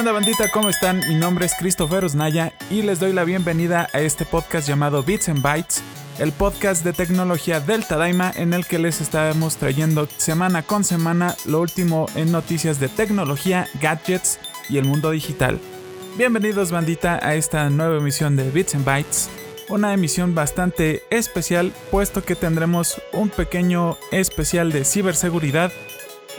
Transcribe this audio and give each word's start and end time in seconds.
onda 0.00 0.12
bandita? 0.12 0.50
¿Cómo 0.50 0.70
están? 0.70 1.02
Mi 1.08 1.14
nombre 1.14 1.44
es 1.44 1.54
Christopher 1.54 2.06
Osnaya 2.06 2.54
y 2.70 2.80
les 2.80 3.00
doy 3.00 3.12
la 3.12 3.24
bienvenida 3.24 3.86
a 3.92 4.00
este 4.00 4.24
podcast 4.24 4.66
llamado 4.66 5.02
Bits 5.02 5.28
and 5.28 5.42
Bytes, 5.42 5.82
el 6.18 6.32
podcast 6.32 6.82
de 6.84 6.94
tecnología 6.94 7.60
del 7.60 7.84
Tadaima 7.84 8.32
en 8.34 8.54
el 8.54 8.64
que 8.64 8.78
les 8.78 9.02
estamos 9.02 9.58
trayendo 9.58 10.08
semana 10.16 10.62
con 10.62 10.84
semana 10.84 11.36
lo 11.44 11.60
último 11.60 12.06
en 12.14 12.32
noticias 12.32 12.80
de 12.80 12.88
tecnología, 12.88 13.68
gadgets 13.78 14.40
y 14.70 14.78
el 14.78 14.86
mundo 14.86 15.10
digital. 15.10 15.60
Bienvenidos 16.16 16.70
bandita 16.70 17.20
a 17.22 17.34
esta 17.34 17.68
nueva 17.68 17.98
emisión 17.98 18.36
de 18.36 18.50
Bits 18.50 18.76
and 18.76 18.86
Bytes, 18.86 19.28
una 19.68 19.92
emisión 19.92 20.34
bastante 20.34 21.02
especial 21.10 21.74
puesto 21.90 22.24
que 22.24 22.36
tendremos 22.36 23.02
un 23.12 23.28
pequeño 23.28 23.98
especial 24.12 24.72
de 24.72 24.86
ciberseguridad. 24.86 25.70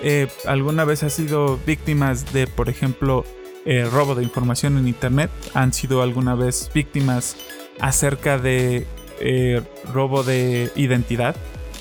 Eh, 0.02 0.30
¿Alguna 0.48 0.84
vez 0.84 1.04
has 1.04 1.14
sido 1.14 1.60
víctimas 1.64 2.34
de, 2.34 2.48
por 2.48 2.68
ejemplo, 2.68 3.24
eh, 3.66 3.88
robo 3.92 4.16
de 4.16 4.24
información 4.24 4.78
en 4.78 4.88
Internet? 4.88 5.30
¿Han 5.54 5.74
sido 5.74 6.02
alguna 6.02 6.36
vez 6.36 6.70
víctimas 6.74 7.36
acerca 7.80 8.38
de 8.38 8.88
eh, 9.20 9.62
robo 9.94 10.24
de 10.24 10.72
identidad? 10.76 11.36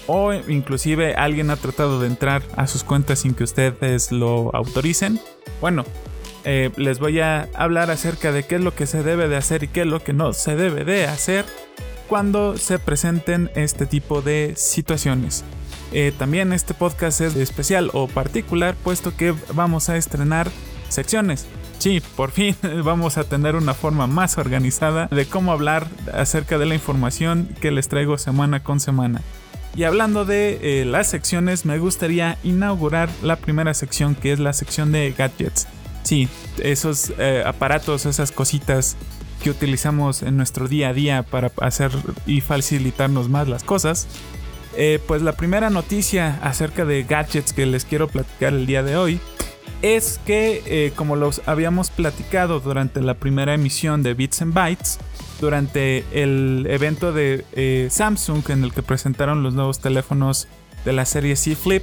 ¿O 0.06 0.32
inclusive 0.32 1.14
alguien 1.14 1.50
ha 1.50 1.56
tratado 1.56 2.00
de 2.00 2.06
entrar 2.06 2.42
a 2.56 2.66
sus 2.66 2.84
cuentas 2.84 3.20
sin 3.20 3.34
que 3.34 3.44
ustedes 3.44 4.10
lo 4.10 4.54
autoricen? 4.54 5.20
Bueno, 5.60 5.84
eh, 6.44 6.70
les 6.76 6.98
voy 6.98 7.20
a 7.20 7.48
hablar 7.54 7.90
acerca 7.90 8.32
de 8.32 8.44
qué 8.44 8.56
es 8.56 8.60
lo 8.60 8.74
que 8.74 8.86
se 8.86 9.02
debe 9.02 9.28
de 9.28 9.36
hacer 9.36 9.62
y 9.62 9.68
qué 9.68 9.82
es 9.82 9.86
lo 9.86 10.02
que 10.02 10.12
no 10.12 10.32
se 10.32 10.56
debe 10.56 10.84
de 10.84 11.06
hacer 11.06 11.44
cuando 12.08 12.56
se 12.56 12.78
presenten 12.78 13.50
este 13.54 13.86
tipo 13.86 14.22
de 14.22 14.54
situaciones. 14.56 15.44
Eh, 15.92 16.12
también 16.16 16.52
este 16.52 16.72
podcast 16.72 17.20
es 17.20 17.36
especial 17.36 17.90
o 17.92 18.06
particular 18.08 18.74
puesto 18.82 19.16
que 19.16 19.34
vamos 19.54 19.88
a 19.88 19.96
estrenar 19.96 20.50
secciones. 20.88 21.46
Sí, 21.80 22.02
por 22.14 22.30
fin 22.30 22.54
vamos 22.84 23.16
a 23.16 23.24
tener 23.24 23.56
una 23.56 23.72
forma 23.72 24.06
más 24.06 24.36
organizada 24.36 25.06
de 25.06 25.24
cómo 25.24 25.50
hablar 25.50 25.88
acerca 26.12 26.58
de 26.58 26.66
la 26.66 26.74
información 26.74 27.48
que 27.58 27.70
les 27.70 27.88
traigo 27.88 28.18
semana 28.18 28.62
con 28.62 28.80
semana. 28.80 29.22
Y 29.74 29.84
hablando 29.84 30.26
de 30.26 30.58
eh, 30.82 30.84
las 30.84 31.08
secciones, 31.08 31.64
me 31.64 31.78
gustaría 31.78 32.36
inaugurar 32.42 33.08
la 33.22 33.36
primera 33.36 33.72
sección 33.72 34.14
que 34.14 34.32
es 34.32 34.38
la 34.38 34.52
sección 34.52 34.92
de 34.92 35.14
gadgets. 35.16 35.68
Sí, 36.02 36.28
esos 36.62 37.14
eh, 37.18 37.42
aparatos, 37.46 38.04
esas 38.04 38.30
cositas 38.30 38.98
que 39.42 39.48
utilizamos 39.48 40.22
en 40.22 40.36
nuestro 40.36 40.68
día 40.68 40.90
a 40.90 40.92
día 40.92 41.22
para 41.22 41.50
hacer 41.62 41.92
y 42.26 42.42
facilitarnos 42.42 43.30
más 43.30 43.48
las 43.48 43.64
cosas. 43.64 44.06
Eh, 44.76 45.00
pues 45.06 45.22
la 45.22 45.32
primera 45.32 45.70
noticia 45.70 46.38
acerca 46.42 46.84
de 46.84 47.04
gadgets 47.04 47.54
que 47.54 47.64
les 47.64 47.86
quiero 47.86 48.06
platicar 48.06 48.52
el 48.52 48.66
día 48.66 48.82
de 48.82 48.96
hoy 48.96 49.18
es 49.82 50.20
que, 50.26 50.62
eh, 50.66 50.92
como 50.94 51.16
los 51.16 51.42
habíamos 51.46 51.90
platicado 51.90 52.60
durante 52.60 53.00
la 53.00 53.14
primera 53.14 53.54
emisión 53.54 54.02
de 54.02 54.14
Bits 54.14 54.42
and 54.42 54.54
Bytes, 54.54 54.98
durante 55.40 56.04
el 56.12 56.66
evento 56.68 57.12
de 57.12 57.88
Samsung 57.90 58.50
en 58.50 58.62
el 58.62 58.74
que 58.74 58.82
presentaron 58.82 59.42
los 59.42 59.54
nuevos 59.54 59.80
teléfonos 59.80 60.48
de 60.84 60.92
la 60.92 61.06
serie 61.06 61.34
C 61.34 61.56
Flip, 61.56 61.82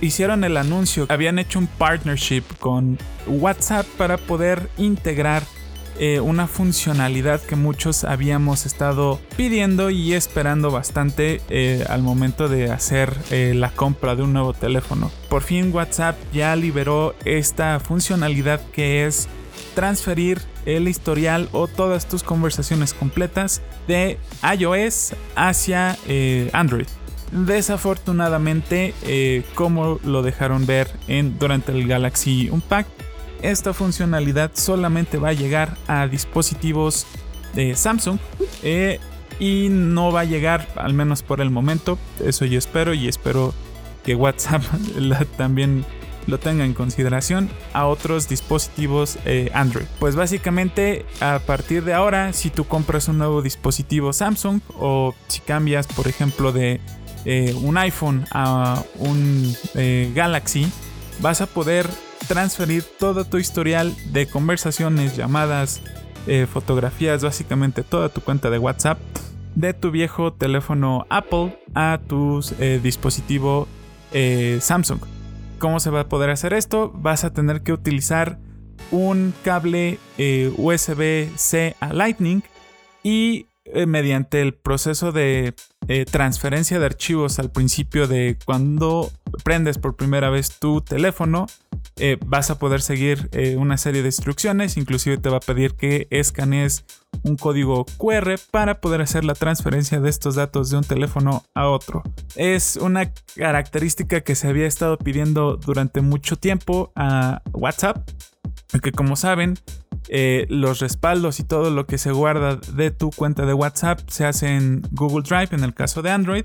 hicieron 0.00 0.44
el 0.44 0.56
anuncio, 0.56 1.06
habían 1.08 1.38
hecho 1.38 1.58
un 1.58 1.66
partnership 1.66 2.44
con 2.60 2.98
WhatsApp 3.26 3.86
para 3.96 4.16
poder 4.16 4.68
integrar 4.76 5.42
eh, 5.98 6.20
una 6.20 6.46
funcionalidad 6.46 7.40
que 7.40 7.56
muchos 7.56 8.04
habíamos 8.04 8.66
estado 8.66 9.20
pidiendo 9.36 9.90
y 9.90 10.14
esperando 10.14 10.70
bastante 10.70 11.40
eh, 11.48 11.84
al 11.88 12.02
momento 12.02 12.48
de 12.48 12.70
hacer 12.70 13.14
eh, 13.30 13.52
la 13.54 13.70
compra 13.70 14.16
de 14.16 14.22
un 14.24 14.32
nuevo 14.32 14.52
teléfono. 14.54 15.10
Por 15.28 15.42
fin 15.42 15.72
WhatsApp 15.72 16.16
ya 16.32 16.56
liberó 16.56 17.14
esta 17.24 17.78
funcionalidad 17.78 18.60
que 18.72 19.06
es 19.06 19.28
transferir 19.74 20.40
el 20.66 20.88
historial 20.88 21.48
o 21.52 21.68
todas 21.68 22.08
tus 22.08 22.22
conversaciones 22.22 22.92
completas 22.92 23.62
de 23.86 24.18
iOS 24.58 25.14
hacia 25.36 25.96
Android. 26.52 26.86
Desafortunadamente, 27.32 28.94
como 29.54 29.98
lo 30.04 30.22
dejaron 30.22 30.66
ver 30.66 30.88
en, 31.08 31.38
durante 31.38 31.72
el 31.72 31.86
Galaxy 31.88 32.48
Unpacked, 32.50 32.93
esta 33.44 33.74
funcionalidad 33.74 34.52
solamente 34.54 35.18
va 35.18 35.28
a 35.28 35.32
llegar 35.34 35.76
a 35.86 36.08
dispositivos 36.08 37.06
de 37.52 37.76
Samsung 37.76 38.18
eh, 38.62 38.98
y 39.38 39.68
no 39.68 40.12
va 40.12 40.20
a 40.20 40.24
llegar, 40.24 40.66
al 40.76 40.94
menos 40.94 41.22
por 41.22 41.42
el 41.42 41.50
momento, 41.50 41.98
eso 42.24 42.46
yo 42.46 42.58
espero 42.58 42.94
y 42.94 43.06
espero 43.06 43.52
que 44.02 44.14
WhatsApp 44.14 44.62
también 45.36 45.84
lo 46.26 46.40
tenga 46.40 46.64
en 46.64 46.72
consideración 46.72 47.50
a 47.74 47.86
otros 47.86 48.30
dispositivos 48.30 49.18
eh, 49.26 49.50
Android. 49.52 49.84
Pues 49.98 50.16
básicamente 50.16 51.04
a 51.20 51.38
partir 51.38 51.84
de 51.84 51.92
ahora, 51.92 52.32
si 52.32 52.48
tú 52.48 52.64
compras 52.64 53.08
un 53.08 53.18
nuevo 53.18 53.42
dispositivo 53.42 54.14
Samsung 54.14 54.62
o 54.78 55.14
si 55.28 55.40
cambias, 55.40 55.86
por 55.86 56.08
ejemplo, 56.08 56.50
de 56.50 56.80
eh, 57.26 57.54
un 57.60 57.76
iPhone 57.76 58.24
a 58.30 58.82
un 58.96 59.54
Galaxy, 60.14 60.66
vas 61.20 61.42
a 61.42 61.46
poder 61.46 61.86
transferir 62.24 62.84
todo 62.98 63.24
tu 63.24 63.38
historial 63.38 63.94
de 64.12 64.26
conversaciones, 64.26 65.16
llamadas, 65.16 65.80
eh, 66.26 66.46
fotografías, 66.50 67.22
básicamente 67.22 67.82
toda 67.82 68.08
tu 68.08 68.20
cuenta 68.20 68.50
de 68.50 68.58
WhatsApp 68.58 68.98
de 69.54 69.72
tu 69.72 69.90
viejo 69.90 70.32
teléfono 70.32 71.06
Apple 71.10 71.56
a 71.74 72.00
tu 72.08 72.40
eh, 72.58 72.80
dispositivo 72.82 73.68
eh, 74.12 74.58
Samsung. 74.60 75.00
¿Cómo 75.58 75.80
se 75.80 75.90
va 75.90 76.00
a 76.00 76.08
poder 76.08 76.30
hacer 76.30 76.52
esto? 76.52 76.90
Vas 76.94 77.24
a 77.24 77.32
tener 77.32 77.62
que 77.62 77.72
utilizar 77.72 78.38
un 78.90 79.32
cable 79.44 79.98
USB-C 80.56 81.76
a 81.78 81.92
Lightning 81.92 82.42
y 83.02 83.46
mediante 83.86 84.42
el 84.42 84.54
proceso 84.54 85.12
de 85.12 85.54
transferencia 86.10 86.78
de 86.78 86.86
archivos 86.86 87.38
al 87.38 87.50
principio 87.50 88.06
de 88.06 88.36
cuando 88.44 89.10
prendes 89.42 89.78
por 89.78 89.96
primera 89.96 90.28
vez 90.28 90.58
tu 90.58 90.80
teléfono, 90.80 91.46
eh, 91.96 92.18
vas 92.26 92.50
a 92.50 92.58
poder 92.58 92.82
seguir 92.82 93.28
eh, 93.32 93.56
una 93.56 93.76
serie 93.76 94.02
de 94.02 94.08
instrucciones, 94.08 94.76
inclusive 94.76 95.16
te 95.16 95.28
va 95.28 95.36
a 95.36 95.40
pedir 95.40 95.74
que 95.74 96.08
escanees 96.10 96.84
un 97.22 97.36
código 97.36 97.86
QR 97.98 98.34
para 98.50 98.80
poder 98.80 99.00
hacer 99.00 99.24
la 99.24 99.34
transferencia 99.34 100.00
de 100.00 100.10
estos 100.10 100.34
datos 100.34 100.70
de 100.70 100.78
un 100.78 100.82
teléfono 100.82 101.44
a 101.54 101.68
otro. 101.68 102.02
Es 102.34 102.76
una 102.76 103.12
característica 103.36 104.22
que 104.22 104.34
se 104.34 104.48
había 104.48 104.66
estado 104.66 104.98
pidiendo 104.98 105.56
durante 105.56 106.00
mucho 106.00 106.34
tiempo 106.36 106.92
a 106.96 107.42
WhatsApp, 107.52 108.10
que 108.82 108.90
como 108.90 109.14
saben, 109.14 109.56
eh, 110.08 110.46
los 110.48 110.80
respaldos 110.80 111.38
y 111.38 111.44
todo 111.44 111.70
lo 111.70 111.86
que 111.86 111.98
se 111.98 112.10
guarda 112.10 112.56
de 112.56 112.90
tu 112.90 113.10
cuenta 113.10 113.46
de 113.46 113.54
WhatsApp 113.54 114.00
se 114.08 114.26
hace 114.26 114.48
en 114.48 114.82
Google 114.90 115.22
Drive 115.22 115.50
en 115.52 115.62
el 115.62 115.74
caso 115.74 116.02
de 116.02 116.10
Android 116.10 116.44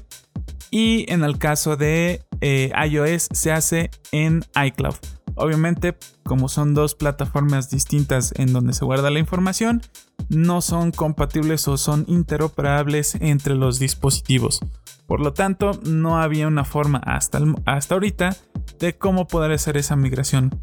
y 0.69 1.11
en 1.11 1.23
el 1.23 1.39
caso 1.39 1.75
de 1.75 2.21
iOS 2.39 3.29
se 3.31 3.51
hace 3.51 3.89
en 4.11 4.45
iCloud. 4.63 5.18
Obviamente, 5.39 5.95
como 6.23 6.49
son 6.49 6.73
dos 6.73 6.95
plataformas 6.95 7.69
distintas 7.69 8.33
en 8.35 8.51
donde 8.51 8.73
se 8.73 8.83
guarda 8.83 9.09
la 9.09 9.19
información, 9.19 9.81
no 10.27 10.61
son 10.61 10.91
compatibles 10.91 11.65
o 11.69 11.77
son 11.77 12.03
interoperables 12.09 13.15
entre 13.15 13.55
los 13.55 13.79
dispositivos. 13.79 14.59
Por 15.07 15.21
lo 15.21 15.31
tanto, 15.31 15.71
no 15.85 16.19
había 16.19 16.47
una 16.47 16.65
forma 16.65 16.99
hasta, 16.99 17.39
hasta 17.65 17.95
ahorita 17.95 18.35
de 18.79 18.97
cómo 18.97 19.27
poder 19.27 19.53
hacer 19.53 19.77
esa 19.77 19.95
migración. 19.95 20.59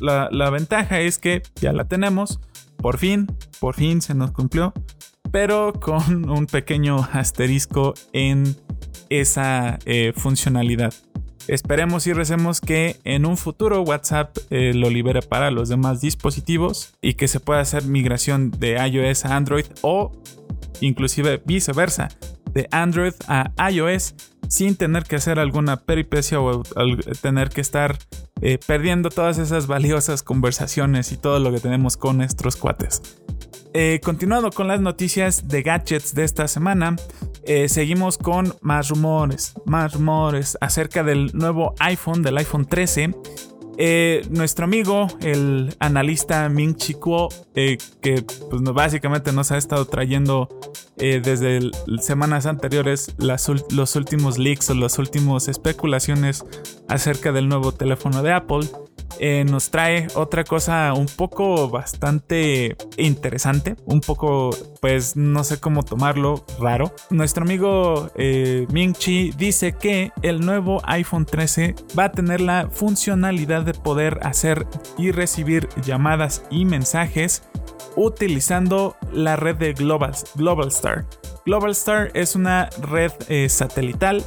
La, 0.00 0.50
ventaja 0.50 1.00
es 1.00 1.18
que 1.18 1.42
ya 1.60 1.72
la 1.72 1.86
tenemos, 1.86 2.38
por 2.76 2.98
fin, 2.98 3.26
por 3.58 3.74
fin 3.74 4.00
se 4.02 4.14
nos 4.14 4.30
cumplió, 4.30 4.72
pero 5.32 5.72
con 5.72 6.30
un 6.30 6.46
pequeño 6.46 6.96
asterisco 7.12 7.94
en 8.12 8.56
esa 9.10 9.80
eh, 9.84 10.12
funcionalidad. 10.16 10.94
Esperemos 11.48 12.06
y 12.06 12.12
recemos 12.12 12.60
que 12.60 13.00
en 13.04 13.26
un 13.26 13.36
futuro 13.36 13.82
WhatsApp 13.82 14.36
eh, 14.50 14.72
lo 14.74 14.90
libere 14.90 15.22
para 15.22 15.50
los 15.50 15.68
demás 15.68 16.00
dispositivos 16.00 16.94
y 17.02 17.14
que 17.14 17.28
se 17.28 17.40
pueda 17.40 17.60
hacer 17.60 17.84
migración 17.84 18.50
de 18.50 18.76
iOS 18.86 19.24
a 19.24 19.36
Android 19.36 19.66
o 19.82 20.12
inclusive 20.80 21.42
viceversa, 21.44 22.08
de 22.52 22.68
Android 22.70 23.14
a 23.28 23.50
iOS 23.70 24.14
sin 24.48 24.76
tener 24.76 25.04
que 25.04 25.16
hacer 25.16 25.38
alguna 25.38 25.80
peripecia 25.80 26.40
o 26.40 26.62
tener 27.22 27.48
que 27.48 27.62
estar 27.62 27.98
eh, 28.42 28.58
perdiendo 28.66 29.08
todas 29.08 29.38
esas 29.38 29.66
valiosas 29.66 30.22
conversaciones 30.22 31.12
y 31.12 31.16
todo 31.16 31.38
lo 31.38 31.52
que 31.52 31.60
tenemos 31.60 31.96
con 31.96 32.18
nuestros 32.18 32.56
cuates. 32.56 33.00
Eh, 33.72 34.00
continuando 34.04 34.50
con 34.50 34.68
las 34.68 34.80
noticias 34.80 35.48
de 35.48 35.62
gadgets 35.62 36.14
de 36.14 36.24
esta 36.24 36.46
semana, 36.46 36.96
eh, 37.44 37.68
seguimos 37.68 38.18
con 38.18 38.54
más 38.60 38.88
rumores, 38.88 39.54
más 39.64 39.94
rumores 39.94 40.56
acerca 40.60 41.02
del 41.02 41.30
nuevo 41.34 41.74
iPhone, 41.80 42.22
del 42.22 42.38
iPhone 42.38 42.66
13. 42.66 43.14
Eh, 43.78 44.22
nuestro 44.30 44.64
amigo, 44.64 45.08
el 45.20 45.74
analista 45.78 46.48
Ming 46.48 46.76
Chi 46.76 46.94
Kuo, 46.94 47.28
que 47.54 47.78
pues, 48.50 48.62
básicamente 48.74 49.32
nos 49.32 49.50
ha 49.50 49.56
estado 49.56 49.86
trayendo 49.86 50.48
desde 50.96 51.70
semanas 52.00 52.46
anteriores 52.46 53.14
los 53.18 53.96
últimos 53.96 54.38
leaks 54.38 54.70
o 54.70 54.74
las 54.74 54.98
últimas 54.98 55.48
especulaciones 55.48 56.44
acerca 56.86 57.32
del 57.32 57.48
nuevo 57.48 57.72
teléfono 57.72 58.22
de 58.22 58.32
Apple, 58.32 58.68
eh, 59.18 59.44
nos 59.44 59.70
trae 59.70 60.06
otra 60.14 60.44
cosa 60.44 60.92
un 60.94 61.06
poco 61.06 61.68
bastante 61.68 62.76
interesante, 62.96 63.76
un 63.84 64.00
poco, 64.00 64.50
pues 64.80 65.16
no 65.16 65.44
sé 65.44 65.60
cómo 65.60 65.82
tomarlo, 65.82 66.44
raro. 66.60 66.94
Nuestro 67.10 67.44
amigo 67.44 68.10
eh, 68.16 68.66
Ming 68.72 68.94
Chi 68.94 69.32
dice 69.36 69.72
que 69.72 70.12
el 70.22 70.44
nuevo 70.44 70.80
iPhone 70.84 71.26
13 71.26 71.74
va 71.98 72.04
a 72.04 72.12
tener 72.12 72.40
la 72.40 72.68
funcionalidad 72.70 73.62
de 73.62 73.74
poder 73.74 74.18
hacer 74.22 74.66
y 74.98 75.10
recibir 75.10 75.68
llamadas 75.84 76.44
y 76.50 76.64
mensajes 76.64 77.42
utilizando 77.96 78.96
la 79.12 79.36
red 79.36 79.56
de 79.56 79.72
Global, 79.72 80.14
Globalstar. 80.34 81.06
Globalstar 81.44 82.10
es 82.14 82.36
una 82.36 82.68
red 82.80 83.10
eh, 83.28 83.48
satelital 83.48 84.24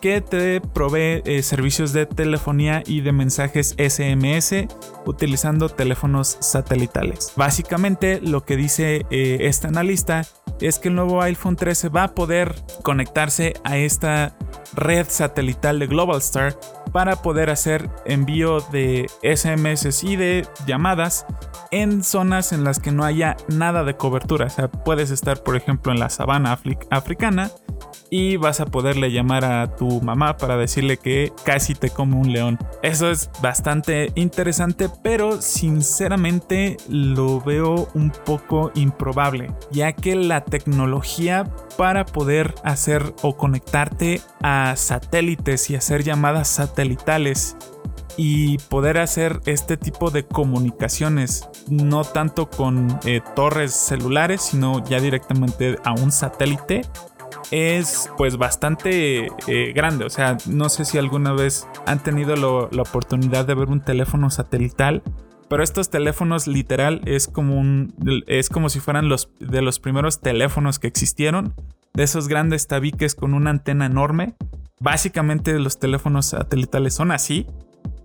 que 0.00 0.20
te 0.20 0.60
provee 0.60 1.22
eh, 1.24 1.42
servicios 1.42 1.92
de 1.92 2.06
telefonía 2.06 2.82
y 2.86 3.00
de 3.00 3.12
mensajes 3.12 3.74
SMS 3.78 4.66
utilizando 5.06 5.68
teléfonos 5.68 6.38
satelitales. 6.40 7.32
Básicamente 7.36 8.20
lo 8.20 8.44
que 8.44 8.56
dice 8.56 9.06
eh, 9.10 9.38
este 9.40 9.66
analista 9.66 10.22
es 10.60 10.78
que 10.78 10.88
el 10.88 10.94
nuevo 10.94 11.20
iPhone 11.22 11.56
13 11.56 11.88
va 11.88 12.04
a 12.04 12.14
poder 12.14 12.54
conectarse 12.82 13.54
a 13.64 13.76
esta 13.76 14.36
red 14.74 15.06
satelital 15.08 15.78
de 15.78 15.86
Globalstar 15.86 16.58
para 16.92 17.16
poder 17.16 17.50
hacer 17.50 17.90
envío 18.04 18.60
de 18.72 19.06
SMS 19.22 20.04
y 20.04 20.16
de 20.16 20.46
llamadas 20.66 21.26
en 21.70 22.04
zonas 22.04 22.52
en 22.52 22.62
las 22.62 22.78
que 22.78 22.92
no 22.92 23.04
haya 23.04 23.36
nada 23.48 23.82
de 23.82 23.96
cobertura. 23.96 24.46
O 24.46 24.50
sea, 24.50 24.68
puedes 24.68 25.10
estar, 25.10 25.42
por 25.42 25.56
ejemplo, 25.56 25.92
en 25.92 25.98
la 25.98 26.08
sabana 26.08 26.53
africana 26.90 27.50
y 28.10 28.36
vas 28.36 28.60
a 28.60 28.66
poderle 28.66 29.10
llamar 29.10 29.44
a 29.44 29.74
tu 29.74 30.00
mamá 30.00 30.36
para 30.36 30.56
decirle 30.56 30.98
que 30.98 31.32
casi 31.44 31.74
te 31.74 31.90
come 31.90 32.16
un 32.16 32.32
león. 32.32 32.58
Eso 32.82 33.10
es 33.10 33.30
bastante 33.42 34.12
interesante, 34.14 34.88
pero 35.02 35.42
sinceramente 35.42 36.76
lo 36.88 37.40
veo 37.40 37.88
un 37.94 38.12
poco 38.24 38.70
improbable, 38.74 39.52
ya 39.72 39.92
que 39.92 40.14
la 40.14 40.44
tecnología 40.44 41.50
para 41.76 42.04
poder 42.04 42.54
hacer 42.62 43.14
o 43.22 43.36
conectarte 43.36 44.20
a 44.42 44.74
satélites 44.76 45.70
y 45.70 45.76
hacer 45.76 46.04
llamadas 46.04 46.48
satelitales 46.48 47.56
y 48.16 48.58
poder 48.58 48.98
hacer 48.98 49.40
este 49.46 49.76
tipo 49.76 50.10
de 50.10 50.24
comunicaciones, 50.24 51.48
no 51.68 52.04
tanto 52.04 52.48
con 52.48 52.98
eh, 53.04 53.20
torres 53.34 53.72
celulares, 53.72 54.42
sino 54.42 54.84
ya 54.84 55.00
directamente 55.00 55.78
a 55.84 55.92
un 55.92 56.12
satélite, 56.12 56.82
es 57.50 58.10
pues 58.16 58.36
bastante 58.36 59.28
eh, 59.46 59.72
grande. 59.74 60.04
O 60.04 60.10
sea, 60.10 60.36
no 60.46 60.68
sé 60.68 60.84
si 60.84 60.98
alguna 60.98 61.32
vez 61.32 61.66
han 61.86 62.02
tenido 62.02 62.36
la 62.36 62.82
oportunidad 62.82 63.46
de 63.46 63.54
ver 63.54 63.68
un 63.68 63.80
teléfono 63.80 64.30
satelital. 64.30 65.02
Pero 65.48 65.62
estos 65.62 65.90
teléfonos 65.90 66.46
literal 66.46 67.02
es 67.04 67.28
como 67.28 67.58
un. 67.58 67.94
es 68.26 68.48
como 68.48 68.68
si 68.70 68.80
fueran 68.80 69.08
los 69.08 69.28
de 69.40 69.62
los 69.62 69.78
primeros 69.78 70.20
teléfonos 70.20 70.78
que 70.78 70.88
existieron. 70.88 71.54
De 71.92 72.02
esos 72.02 72.28
grandes 72.28 72.66
tabiques 72.66 73.14
con 73.14 73.34
una 73.34 73.50
antena 73.50 73.86
enorme. 73.86 74.34
Básicamente 74.80 75.56
los 75.58 75.78
teléfonos 75.78 76.26
satelitales 76.26 76.94
son 76.94 77.12
así. 77.12 77.46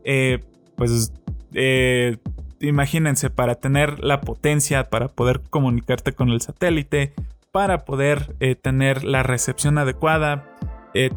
Eh, 0.03 0.39
pues 0.75 1.11
eh, 1.53 2.17
imagínense, 2.59 3.29
para 3.29 3.55
tener 3.55 4.03
la 4.03 4.21
potencia, 4.21 4.89
para 4.89 5.07
poder 5.07 5.41
comunicarte 5.49 6.13
con 6.13 6.29
el 6.29 6.41
satélite, 6.41 7.13
para 7.51 7.79
poder 7.85 8.35
eh, 8.39 8.55
tener 8.55 9.03
la 9.03 9.23
recepción 9.23 9.77
adecuada. 9.77 10.45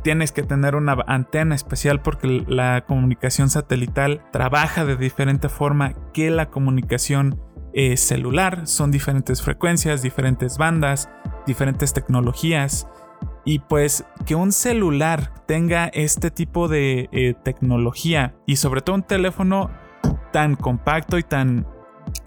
Tienes 0.03 0.33
que 0.33 0.43
tener 0.43 0.75
una 0.75 0.99
antena 1.07 1.55
especial 1.55 2.03
porque 2.03 2.45
la 2.47 2.85
comunicación 2.87 3.49
satelital 3.49 4.23
trabaja 4.31 4.85
de 4.85 4.97
diferente 4.97 5.49
forma 5.49 5.95
que 6.13 6.31
la 6.31 6.51
comunicación 6.51 7.41
celular. 7.97 8.67
Son 8.67 8.91
diferentes 8.91 9.41
frecuencias, 9.41 10.03
diferentes 10.03 10.59
bandas, 10.59 11.09
diferentes 11.47 11.95
tecnologías. 11.95 12.87
Y 13.45 13.59
pues 13.61 14.05
que 14.27 14.35
un 14.35 14.53
celular 14.53 15.33
tenga 15.47 15.87
este 15.89 16.31
tipo 16.31 16.69
de 16.69 17.37
tecnología 17.43 18.35
y 18.47 18.57
sobre 18.57 18.81
todo 18.83 18.97
un 18.97 19.03
teléfono 19.03 19.71
tan 20.33 20.57
compacto 20.57 21.19
y 21.19 21.23
tan 21.23 21.67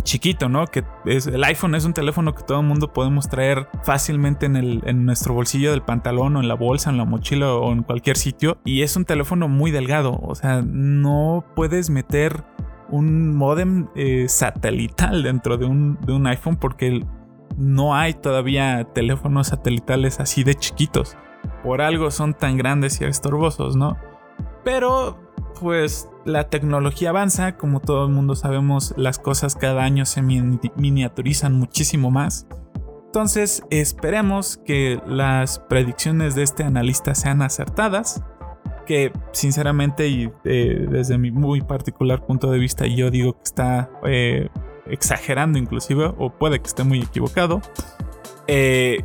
chiquito, 0.04 0.50
¿no? 0.50 0.68
Que 0.68 0.84
el 1.06 1.44
iPhone 1.44 1.76
es 1.76 1.86
un 1.86 1.94
teléfono 1.94 2.34
que 2.34 2.44
todo 2.44 2.62
el 2.62 2.68
mundo 2.68 2.94
podemos 2.94 3.28
traer 3.28 3.68
fácilmente 3.84 4.46
en, 4.46 4.56
el, 4.56 4.82
en 4.86 5.06
nuestro 5.06 5.34
bolsillo 5.34 5.72
del 5.72 5.82
pantalón 5.82 6.36
o 6.36 6.40
en 6.40 6.48
la 6.48 6.54
bolsa, 6.54 6.92
en 6.92 6.98
la 6.98 7.06
mochila 7.06 7.54
o 7.54 7.72
en 7.72 7.84
cualquier 7.84 8.18
sitio. 8.18 8.58
Y 8.64 8.84
es 8.84 8.96
un 8.96 9.06
teléfono 9.06 9.48
muy 9.48 9.72
delgado, 9.72 10.14
o 10.22 10.36
sea, 10.36 10.62
no 10.62 11.44
puedes 11.56 11.90
meter 11.90 12.44
un 12.90 13.36
modem 13.36 13.88
eh, 13.96 14.28
satelital 14.30 15.24
dentro 15.24 15.58
de 15.58 15.66
un, 15.66 15.98
de 16.06 16.14
un 16.14 16.28
iPhone 16.28 16.56
porque 16.56 17.04
no 17.58 17.96
hay 17.96 18.14
todavía 18.14 18.88
teléfonos 18.94 19.48
satelitales 19.48 20.20
así 20.20 20.44
de 20.44 20.56
chiquitos. 20.56 21.18
Por 21.64 21.82
algo 21.82 22.12
son 22.12 22.34
tan 22.34 22.58
grandes 22.58 23.02
y 23.02 23.06
estorbosos, 23.06 23.76
¿no? 23.76 23.98
Pero 24.64 25.18
pues 25.60 26.10
la 26.26 26.50
tecnología 26.50 27.10
avanza, 27.10 27.58
como 27.58 27.80
todo 27.80 28.06
el 28.06 28.12
mundo 28.12 28.36
sabemos, 28.36 28.94
las 28.98 29.20
cosas 29.20 29.56
cada 29.56 29.84
año 29.84 30.06
se 30.06 30.22
miniaturizan 30.22 31.54
muchísimo 31.54 32.12
más. 32.12 32.48
Entonces 33.06 33.64
esperemos 33.70 34.58
que 34.58 35.00
las 35.08 35.60
predicciones 35.60 36.36
de 36.36 36.44
este 36.44 36.64
analista 36.64 37.16
sean 37.16 37.42
acertadas, 37.42 38.22
que 38.86 39.14
sinceramente 39.32 40.08
y 40.08 40.30
eh, 40.44 40.86
desde 40.90 41.18
mi 41.18 41.32
muy 41.32 41.62
particular 41.62 42.26
punto 42.26 42.52
de 42.52 42.60
vista 42.60 42.86
yo 42.86 43.10
digo 43.10 43.34
que 43.34 43.44
está 43.44 43.90
eh, 44.06 44.50
exagerando 44.88 45.58
inclusive, 45.58 46.14
o 46.18 46.32
puede 46.32 46.60
que 46.60 46.68
esté 46.68 46.84
muy 46.84 47.02
equivocado. 47.02 47.62
Eh, 48.48 49.04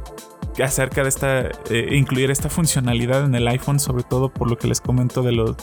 acerca 0.62 1.02
de 1.02 1.08
esta 1.08 1.48
incluir 1.90 2.30
esta 2.30 2.50
funcionalidad 2.50 3.24
en 3.24 3.34
el 3.34 3.48
iPhone 3.48 3.80
sobre 3.80 4.02
todo 4.02 4.30
por 4.30 4.50
lo 4.50 4.58
que 4.58 4.66
les 4.66 4.80
comento 4.80 5.22
de 5.22 5.32
los 5.32 5.56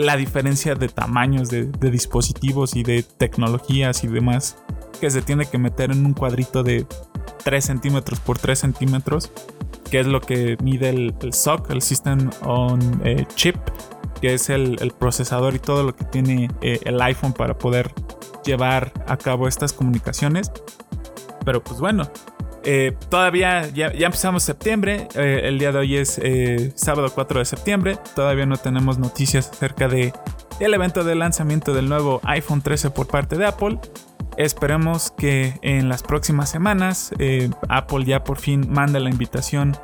la 0.00 0.16
diferencia 0.16 0.74
de 0.74 0.88
tamaños 0.88 1.48
de, 1.50 1.66
dispositivos 1.90 2.74
y 2.74 2.82
de 2.82 3.02
tecnologías 3.02 4.02
y 4.04 4.08
demás 4.08 4.56
que 5.00 5.10
se 5.10 5.22
tiene 5.22 5.46
que 5.46 5.58
meter 5.58 5.92
en 5.92 6.04
un 6.04 6.14
cuadrito 6.14 6.62
de 6.62 6.86
3 7.44 7.64
centímetros 7.64 8.20
por 8.20 8.38
3 8.38 8.58
centímetros, 8.58 9.30
que 9.90 10.00
es 10.00 10.06
lo 10.06 10.20
que 10.20 10.56
mide 10.62 10.90
el, 10.90 11.14
SOC, 11.32 11.70
el 11.70 11.82
System 11.82 12.30
on 12.42 13.00
eh, 13.04 13.26
Chip, 13.34 13.56
que 14.20 14.34
es 14.34 14.50
el, 14.50 14.92
procesador 14.98 15.54
y 15.54 15.58
todo 15.58 15.82
lo 15.82 15.94
que 15.94 16.04
tiene 16.04 16.48
eh, 16.60 16.80
el 16.84 17.00
iPhone 17.02 17.32
para 17.32 17.58
poder 17.58 17.92
llevar 18.44 18.92
a 19.06 19.16
cabo 19.16 19.48
estas 19.48 19.72
comunicaciones. 19.72 20.50
Pero 21.44 21.62
pues 21.62 21.80
bueno, 21.80 22.10
eh, 22.64 22.96
todavía 23.10 23.68
ya, 23.68 23.88
empezamos 23.88 24.42
septiembre. 24.42 25.08
Eh, 25.14 25.42
el 25.44 25.58
día 25.58 25.72
de 25.72 25.78
hoy 25.78 25.96
es 25.96 26.18
eh, 26.22 26.72
sábado 26.74 27.10
4 27.14 27.40
de 27.40 27.44
septiembre. 27.44 27.98
Todavía 28.14 28.46
no 28.46 28.56
tenemos 28.56 28.98
noticias 28.98 29.50
acerca 29.50 29.88
de 29.88 30.12
el 30.60 30.72
evento 30.72 31.04
de 31.04 31.14
lanzamiento 31.14 31.74
del 31.74 31.88
nuevo 31.88 32.20
iPhone 32.24 32.62
13 32.62 32.90
por 32.90 33.06
parte 33.06 33.36
de 33.36 33.46
Apple. 33.46 33.78
Esperemos 34.36 35.12
que 35.16 35.58
en 35.62 35.88
las 35.88 36.02
próximas 36.02 36.50
semanas 36.50 37.12
Apple 37.68 38.04
ya 38.04 38.24
por 38.24 38.38
fin 38.38 38.66
mande 38.68 38.98
la 38.98 39.10
invitación 39.10 39.76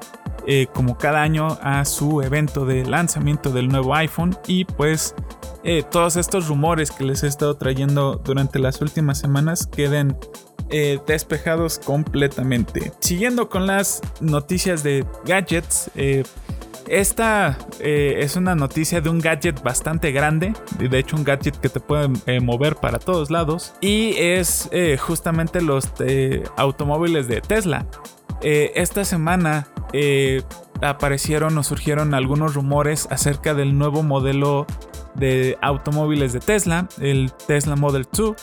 como 0.72 0.98
cada 0.98 1.22
año 1.22 1.58
a 1.62 1.84
su 1.84 2.22
evento 2.22 2.66
de 2.66 2.84
lanzamiento 2.84 3.50
del 3.50 3.68
nuevo 3.68 3.94
iPhone 3.94 4.36
y 4.46 4.64
pues 4.64 5.14
todos 5.90 6.16
estos 6.16 6.48
rumores 6.48 6.90
que 6.90 7.04
les 7.04 7.22
he 7.22 7.26
estado 7.26 7.54
trayendo 7.56 8.20
durante 8.24 8.58
las 8.58 8.80
últimas 8.80 9.18
semanas 9.18 9.66
queden 9.66 10.16
eh, 10.72 11.00
despejados 11.04 11.80
completamente. 11.80 12.92
Siguiendo 13.00 13.48
con 13.48 13.66
las 13.66 14.00
noticias 14.20 14.84
de 14.84 15.04
gadgets, 15.24 15.90
eh, 15.96 16.22
esta 16.86 17.58
eh, 17.80 18.18
es 18.20 18.36
una 18.36 18.54
noticia 18.54 19.00
de 19.00 19.10
un 19.10 19.18
gadget 19.18 19.64
bastante 19.64 20.12
grande, 20.12 20.54
de 20.78 20.96
hecho 20.96 21.16
un 21.16 21.24
gadget 21.24 21.56
que 21.56 21.70
te 21.70 21.80
puede 21.80 22.40
mover 22.40 22.76
para 22.76 23.00
todos 23.00 23.32
lados, 23.32 23.74
y 23.80 24.14
es 24.16 24.70
justamente 25.00 25.60
los 25.60 25.88
automóviles 26.56 27.26
de 27.26 27.40
Tesla. 27.40 27.86
esta 28.40 29.04
semana 29.04 29.66
aparecieron 30.82 31.56
o 31.58 31.62
surgieron 31.62 32.14
algunos 32.14 32.54
rumores 32.54 33.08
acerca 33.10 33.54
del 33.54 33.76
nuevo 33.76 34.02
modelo 34.02 34.66
de 35.14 35.58
automóviles 35.60 36.32
de 36.32 36.40
Tesla, 36.40 36.88
el 37.00 37.32
Tesla 37.46 37.76
Model 37.76 38.06
2, 38.12 38.36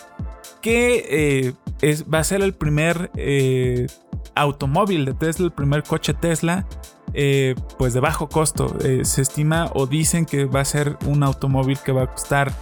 que 0.61 1.55
es, 1.81 2.05
va 2.05 2.19
a 2.19 2.23
ser 2.23 2.41
el 2.41 2.53
primer 2.53 3.11
eh, 3.15 3.87
automóvil 4.35 5.05
de 5.05 5.13
Tesla, 5.13 5.45
el 5.45 5.51
primer 5.51 5.83
coche 5.83 6.13
Tesla, 6.13 6.65
eh, 7.13 7.55
pues 7.77 7.93
de 7.93 7.99
bajo 7.99 8.29
costo. 8.29 8.75
Eh, 8.83 9.01
se 9.03 9.21
estima 9.21 9.71
o 9.73 9.87
dicen 9.87 10.25
que 10.25 10.45
va 10.45 10.61
a 10.61 10.65
ser 10.65 10.97
un 11.05 11.23
automóvil 11.23 11.77
que 11.83 11.91
va 11.91 12.03
a 12.03 12.07
costar 12.07 12.53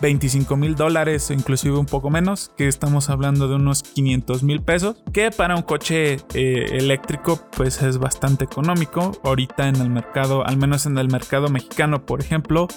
25 0.00 0.56
mil 0.56 0.74
dólares 0.76 1.30
inclusive 1.30 1.76
un 1.76 1.86
poco 1.86 2.10
menos, 2.10 2.50
que 2.56 2.68
estamos 2.68 3.10
hablando 3.10 3.48
de 3.48 3.56
unos 3.56 3.82
500 3.82 4.42
mil 4.42 4.62
pesos, 4.62 4.96
que 5.12 5.30
para 5.30 5.56
un 5.56 5.62
coche 5.62 6.18
eléctrico 6.34 7.40
pues 7.56 7.82
es 7.82 7.98
bastante 7.98 8.44
económico. 8.44 9.12
Ahorita 9.22 9.68
en 9.68 9.76
el 9.76 9.90
mercado, 9.90 10.46
al 10.46 10.56
menos 10.56 10.86
en 10.86 10.96
el 10.98 11.08
mercado 11.08 11.48
mexicano, 11.48 12.06
por 12.06 12.20
ejemplo, 12.20 12.68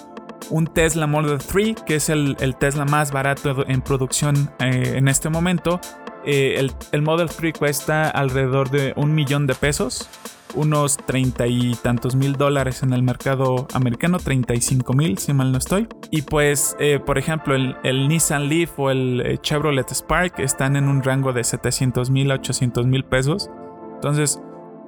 un 0.50 0.68
Tesla 0.68 1.08
Model 1.08 1.38
3, 1.38 1.84
que 1.86 1.96
es 1.96 2.10
el, 2.10 2.36
Tesla 2.60 2.86
más 2.86 3.12
barato 3.12 3.68
en 3.68 3.82
producción 3.82 4.52
eh, 4.60 4.94
en 4.96 5.08
este 5.08 5.30
momento. 5.30 5.80
Eh, 6.26 6.68
el, 6.92 7.02
Model 7.02 7.30
3 7.30 7.54
cuesta 7.58 8.10
alrededor 8.10 8.70
de 8.70 8.94
un 8.96 9.14
millón 9.14 9.48
de 9.48 9.56
pesos, 9.56 10.10
unos 10.56 10.98
treinta 10.98 11.48
y 11.48 11.76
tantos 11.76 12.16
mil 12.16 12.34
dólares 12.34 12.84
en 12.84 12.94
el 12.94 13.04
mercado 13.04 13.68
americano, 13.74 14.18
35 14.20 14.94
mil 14.94 15.18
si 15.18 15.34
mal 15.34 15.52
no 15.52 15.58
estoy. 15.58 15.88
Y 16.12 16.24
pues, 16.24 16.76
eh, 16.80 17.00
por 17.00 17.18
ejemplo, 17.18 17.56
el, 17.56 17.76
el, 17.84 18.08
Nissan 18.08 18.50
Leaf 18.50 18.80
o 18.80 18.92
el 18.92 19.40
Chevrolet 19.42 19.90
Spark 19.92 20.40
están 20.40 20.76
en 20.76 20.88
un 20.88 21.04
rango 21.04 21.34
de 21.34 21.44
700 21.44 22.10
mil 22.10 22.32
a 22.32 22.36
800 22.36 22.86
mil 22.86 23.04
pesos. 23.06 23.50
Entonces, 23.96 24.42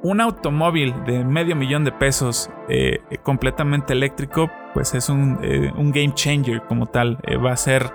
un 0.04 0.20
automóvil 0.20 0.94
de 1.06 1.24
medio 1.24 1.56
millón 1.56 1.84
de 1.84 1.92
pesos 1.92 2.50
eh, 2.70 3.00
completamente 3.24 3.94
eléctrico, 3.94 4.50
pues 4.74 4.94
es 4.96 5.10
un, 5.10 5.38
eh, 5.44 5.72
game 5.76 6.14
changer 6.14 6.64
como 6.68 6.88
tal. 6.88 7.20
Eh, 7.24 7.38
va 7.38 7.52
a 7.52 7.58
ser 7.58 7.92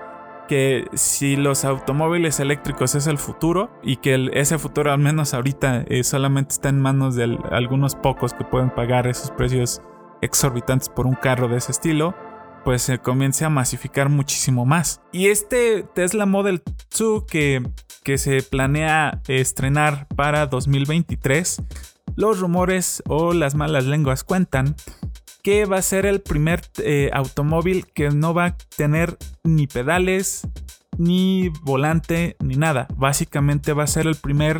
que 0.47 0.87
si 0.93 1.35
los 1.35 1.65
automóviles 1.65 2.39
eléctricos 2.39 2.95
es 2.95 3.07
el 3.07 3.17
futuro 3.17 3.69
y 3.83 3.97
que 3.97 4.29
ese 4.33 4.57
futuro 4.57 4.91
al 4.91 4.99
menos 4.99 5.33
ahorita 5.33 5.85
solamente 6.03 6.53
está 6.53 6.69
en 6.69 6.81
manos 6.81 7.15
de 7.15 7.37
algunos 7.51 7.95
pocos 7.95 8.33
que 8.33 8.43
pueden 8.43 8.69
pagar 8.69 9.07
esos 9.07 9.31
precios 9.31 9.81
exorbitantes 10.21 10.89
por 10.89 11.05
un 11.05 11.15
carro 11.15 11.47
de 11.47 11.57
ese 11.57 11.71
estilo, 11.71 12.15
pues 12.63 12.81
se 12.81 12.99
comience 12.99 13.45
a 13.45 13.49
masificar 13.49 14.09
muchísimo 14.09 14.65
más. 14.65 15.01
Y 15.11 15.27
este 15.27 15.83
Tesla 15.83 16.25
Model 16.25 16.63
2 16.97 17.23
que, 17.25 17.63
que 18.03 18.17
se 18.17 18.41
planea 18.41 19.21
estrenar 19.27 20.07
para 20.15 20.47
2023 20.47 21.61
los 22.15 22.39
rumores 22.39 23.03
o 23.07 23.33
las 23.33 23.55
malas 23.55 23.85
lenguas 23.85 24.23
cuentan 24.23 24.75
que 25.47 25.63
va 25.63 25.77
a 25.77 25.81
ser 25.81 26.05
el 26.05 26.19
primer 26.19 26.59
eh, 26.79 27.09
automóvil 27.13 27.85
que 27.85 28.09
no 28.09 28.33
va 28.33 28.47
a 28.47 28.57
tener 28.75 29.17
ni 29.45 29.65
pedales, 29.65 30.45
ni 30.97 31.47
volante, 31.63 32.35
ni 32.43 32.57
nada. 32.57 32.85
Básicamente 32.97 33.71
va 33.71 33.83
a 33.83 33.87
ser 33.87 34.07
el 34.07 34.17
primer 34.17 34.59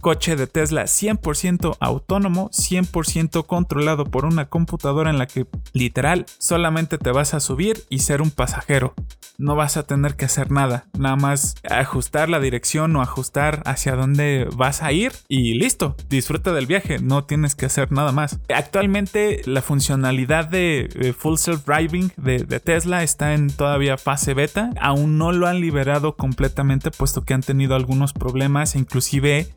coche 0.00 0.36
de 0.36 0.46
Tesla 0.46 0.84
100% 0.84 1.76
autónomo, 1.80 2.50
100% 2.50 3.46
controlado 3.46 4.04
por 4.04 4.26
una 4.26 4.48
computadora 4.48 5.10
en 5.10 5.18
la 5.18 5.26
que 5.26 5.46
literal 5.72 6.26
solamente 6.38 6.98
te 6.98 7.10
vas 7.10 7.34
a 7.34 7.40
subir 7.40 7.84
y 7.88 8.00
ser 8.00 8.20
un 8.20 8.30
pasajero 8.30 8.94
no 9.38 9.56
vas 9.56 9.76
a 9.76 9.82
tener 9.84 10.16
que 10.16 10.24
hacer 10.24 10.50
nada, 10.50 10.86
nada 10.98 11.16
más 11.16 11.56
ajustar 11.68 12.28
la 12.28 12.40
dirección 12.40 12.94
o 12.96 13.02
ajustar 13.02 13.62
hacia 13.66 13.96
dónde 13.96 14.48
vas 14.54 14.82
a 14.82 14.92
ir 14.92 15.12
y 15.28 15.54
listo, 15.54 15.96
disfruta 16.08 16.52
del 16.52 16.66
viaje, 16.66 16.98
no 16.98 17.24
tienes 17.24 17.54
que 17.54 17.66
hacer 17.66 17.90
nada 17.92 18.12
más. 18.12 18.40
Actualmente 18.54 19.42
la 19.46 19.62
funcionalidad 19.62 20.48
de 20.48 21.14
Full 21.18 21.36
Self 21.36 21.64
Driving 21.66 22.12
de, 22.16 22.44
Tesla 22.64 23.02
está 23.02 23.34
en 23.34 23.50
todavía 23.50 23.98
fase 23.98 24.32
beta, 24.32 24.70
aún 24.80 25.18
no 25.18 25.32
lo 25.32 25.46
han 25.46 25.60
liberado 25.60 26.16
completamente 26.16 26.90
puesto 26.90 27.22
que 27.22 27.34
han 27.34 27.42
tenido 27.42 27.74
algunos 27.74 28.12
problemas 28.12 28.76
inclusive 28.76 29.48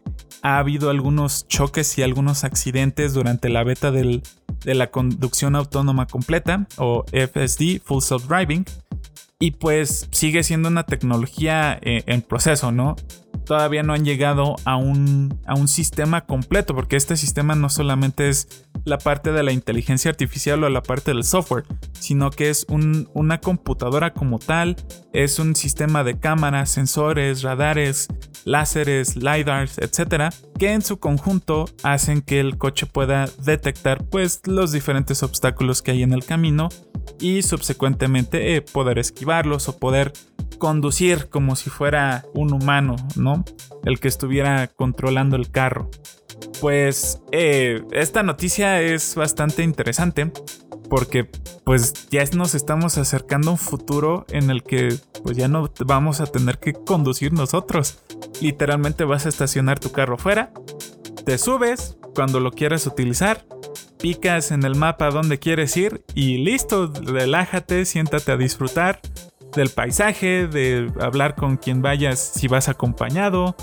ha 0.42 0.60
habido 0.60 0.90
algunos 0.90 1.48
choques 1.48 1.98
y 1.98 2.04
algunos 2.04 2.44
accidentes 2.44 3.14
durante 3.14 3.50
la 3.50 3.64
beta 3.64 3.92
de 3.92 4.22
la 4.66 4.88
conducción 4.88 5.56
autónoma 5.56 6.08
completa 6.08 6.68
o 6.78 7.06
FSD, 7.12 7.82
Full 7.84 8.02
Self 8.02 8.28
Driving 8.28 8.66
y 9.40 9.52
pues 9.52 10.08
sigue 10.12 10.44
siendo 10.44 10.70
una 10.70 10.84
tecnología 10.84 11.78
eh, 11.82 12.04
en 12.08 12.22
proceso, 12.22 12.72
¿no? 12.72 12.96
Todavía 13.46 13.84
no 13.84 13.94
han 13.94 14.06
llegado 14.06 14.56
a 14.66 14.76
un, 14.76 15.40
a 15.46 15.56
un 15.56 15.68
sistema 15.68 16.26
completo, 16.26 16.76
porque 16.76 16.96
este 16.96 17.18
sistema 17.18 17.56
no 17.56 17.70
solamente 17.70 18.30
es 18.30 18.66
la 18.86 18.98
parte 18.98 19.32
de 19.32 19.44
la 19.44 19.52
inteligencia 19.52 20.12
artificial 20.12 20.64
o 20.64 20.70
la 20.70 20.84
parte 20.84 21.12
del 21.12 21.24
software, 21.24 21.66
sino 22.00 22.30
que 22.30 22.50
es 22.50 22.66
una 22.70 23.40
computadora 23.40 24.14
como 24.14 24.40
tal, 24.40 24.76
es 25.14 25.40
un 25.40 25.56
sistema 25.56 26.04
de 26.04 26.20
cámaras, 26.20 26.70
sensores, 26.70 27.42
radares, 27.42 28.08
láseres, 28.46 29.16
lidars, 29.16 29.78
etcétera, 29.78 30.32
que 30.58 30.72
en 30.72 30.82
su 30.82 31.00
conjunto 31.00 31.66
hacen 31.84 32.22
que 32.22 32.40
el 32.40 32.58
coche 32.58 32.86
pueda 32.86 33.30
detectar 33.44 34.04
pues 34.06 34.42
los 34.46 34.72
diferentes 34.72 35.22
obstáculos 35.24 35.82
que 35.82 35.92
hay 35.92 36.04
en 36.04 36.14
el 36.14 36.24
camino 36.24 36.70
y 37.20 37.42
subsecuentemente 37.42 38.56
eh, 38.56 38.62
poder 38.62 39.00
esquivarlos 39.00 39.68
o 39.70 39.78
poder 39.78 40.14
conducir 40.58 41.30
como 41.30 41.56
si 41.56 41.70
fuera 41.70 42.26
un 42.34 42.54
humano, 42.54 42.96
¿no? 43.16 43.27
El 43.84 44.00
que 44.00 44.08
estuviera 44.08 44.68
controlando 44.68 45.36
el 45.36 45.50
carro. 45.52 45.90
Pues 46.62 47.22
eh, 47.32 47.84
esta 47.92 48.24
noticia 48.24 48.82
es 48.82 49.16
bastante 49.16 49.64
interesante 49.64 50.32
porque 50.90 51.30
pues 51.64 52.08
ya 52.10 52.24
nos 52.34 52.56
estamos 52.56 52.98
acercando 52.98 53.50
a 53.50 53.52
un 53.54 53.58
futuro 53.58 54.26
en 54.30 54.50
el 54.50 54.64
que 54.64 54.96
pues 55.24 55.38
ya 55.38 55.48
no 55.48 55.72
vamos 55.86 56.22
a 56.22 56.26
tener 56.26 56.60
que 56.60 56.74
conducir 56.74 57.34
nosotros. 57.34 58.00
Literalmente 58.42 59.04
vas 59.04 59.26
a 59.26 59.30
estacionar 59.30 59.80
tu 59.80 59.92
carro 59.92 60.18
fuera, 60.18 60.52
te 61.26 61.38
subes 61.38 61.98
cuando 62.16 62.40
lo 62.40 62.52
quieras 62.52 62.88
utilizar, 62.88 63.46
picas 64.00 64.52
en 64.52 64.64
el 64.64 64.76
mapa 64.76 65.10
donde 65.10 65.40
quieres 65.40 65.76
ir 65.78 66.04
y 66.16 66.38
listo, 66.38 66.92
relájate, 67.04 67.86
siéntate 67.86 68.32
a 68.32 68.38
disfrutar 68.38 69.02
del 69.56 69.70
paisaje, 69.70 70.48
de 70.48 70.92
hablar 71.00 71.36
con 71.36 71.58
quien 71.58 71.82
vayas 71.82 72.20
si 72.20 72.48
vas 72.48 72.70
acompañado 72.70 73.56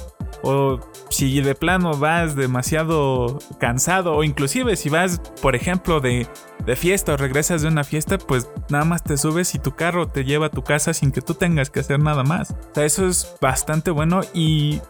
o 0.43 0.79
si 1.09 1.41
de 1.41 1.55
plano 1.55 1.97
vas 1.97 2.37
demasiado 2.37 3.39
cansado 3.59 4.15
o 4.15 4.25
inclusive 4.25 4.77
si 4.77 4.89
vas, 4.89 5.21
por 5.41 5.55
ejemplo, 5.55 6.01
de, 6.01 6.27
de, 6.67 6.77
fiesta 6.77 7.15
o 7.15 7.17
regresas 7.17 7.63
de 7.63 7.69
una 7.69 7.85
fiesta, 7.85 8.19
pues 8.19 8.51
nada 8.69 8.85
más 8.85 9.03
te 9.03 9.17
subes 9.17 9.55
y 9.55 9.59
tu 9.59 9.75
carro 9.75 10.09
te 10.09 10.25
lleva 10.25 10.47
a 10.47 10.51
tu 10.51 10.63
casa 10.63 10.93
sin 10.93 11.13
que 11.13 11.23
tú 11.23 11.35
tengas 11.35 11.71
que 11.71 11.81
hacer 11.81 12.01
nada 12.01 12.25
más. 12.25 12.51
O 12.51 12.75
sea, 12.75 12.85
eso 12.85 13.07
es 13.07 13.37
bastante 13.41 13.91
bueno 13.91 14.21
y 14.35 14.81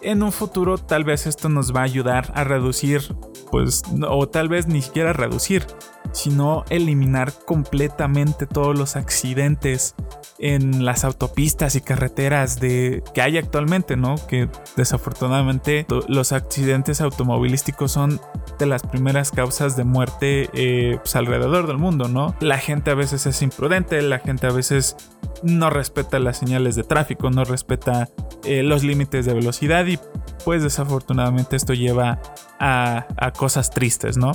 en 0.00 0.22
un 0.22 0.32
futuro 0.32 0.78
tal 0.78 1.04
vez 1.04 1.26
esto 1.26 1.48
nos 1.48 1.74
va 1.74 1.80
a 1.80 1.84
ayudar 1.84 2.32
a 2.34 2.44
reducir, 2.44 3.14
pues, 3.50 3.82
o 4.08 4.28
tal 4.28 4.48
vez 4.48 4.66
ni 4.66 4.82
siquiera 4.82 5.12
reducir, 5.12 5.66
sino 6.12 6.64
eliminar 6.70 7.32
completamente 7.46 8.46
todos 8.46 8.76
los 8.78 8.96
accidentes 8.96 9.94
en 10.38 10.84
las 10.84 11.04
autopistas 11.04 11.76
y 11.76 11.80
carreteras 11.80 12.58
de, 12.58 13.02
que 13.14 13.22
hay 13.22 13.38
actualmente, 13.38 13.96
¿no? 13.96 14.16
Que 14.26 14.48
desafortunadamente 14.76 15.86
los 16.08 16.32
accidentes 16.32 17.00
automovilísticos 17.00 17.92
son 17.92 18.20
de 18.58 18.66
las 18.66 18.82
primeras 18.82 19.30
causas 19.30 19.76
de 19.76 19.84
muerte 19.84 20.50
eh, 20.52 20.98
pues, 20.98 21.16
alrededor 21.16 21.66
del 21.66 21.78
mundo, 21.78 22.08
¿no? 22.08 22.34
La 22.40 22.58
gente 22.58 22.90
a 22.90 22.94
veces 22.94 23.26
es 23.26 23.42
imprudente, 23.42 24.00
la 24.02 24.18
gente 24.18 24.46
a 24.46 24.52
veces 24.52 24.96
no 25.42 25.70
respeta 25.70 26.18
las 26.18 26.38
señales 26.38 26.74
de 26.74 26.84
tráfico, 26.84 27.30
no 27.30 27.44
respeta 27.44 28.08
eh, 28.44 28.62
los 28.62 28.82
límites 28.82 29.26
de 29.26 29.34
velocidad 29.34 29.86
y 29.86 29.98
pues 30.44 30.62
desafortunadamente 30.62 31.56
esto 31.56 31.74
lleva 31.74 32.20
a, 32.58 33.06
a 33.16 33.32
cosas 33.32 33.70
tristes, 33.70 34.16
¿no? 34.16 34.32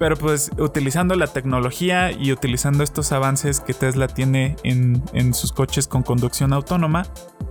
Pero 0.00 0.16
pues 0.16 0.50
utilizando 0.56 1.14
la 1.14 1.26
tecnología 1.26 2.10
y 2.10 2.32
utilizando 2.32 2.82
estos 2.82 3.12
avances 3.12 3.60
que 3.60 3.74
Tesla 3.74 4.08
tiene 4.08 4.56
en, 4.64 5.34
sus 5.34 5.52
coches 5.52 5.86
con 5.86 6.02
conducción 6.02 6.54
autónoma, 6.54 7.02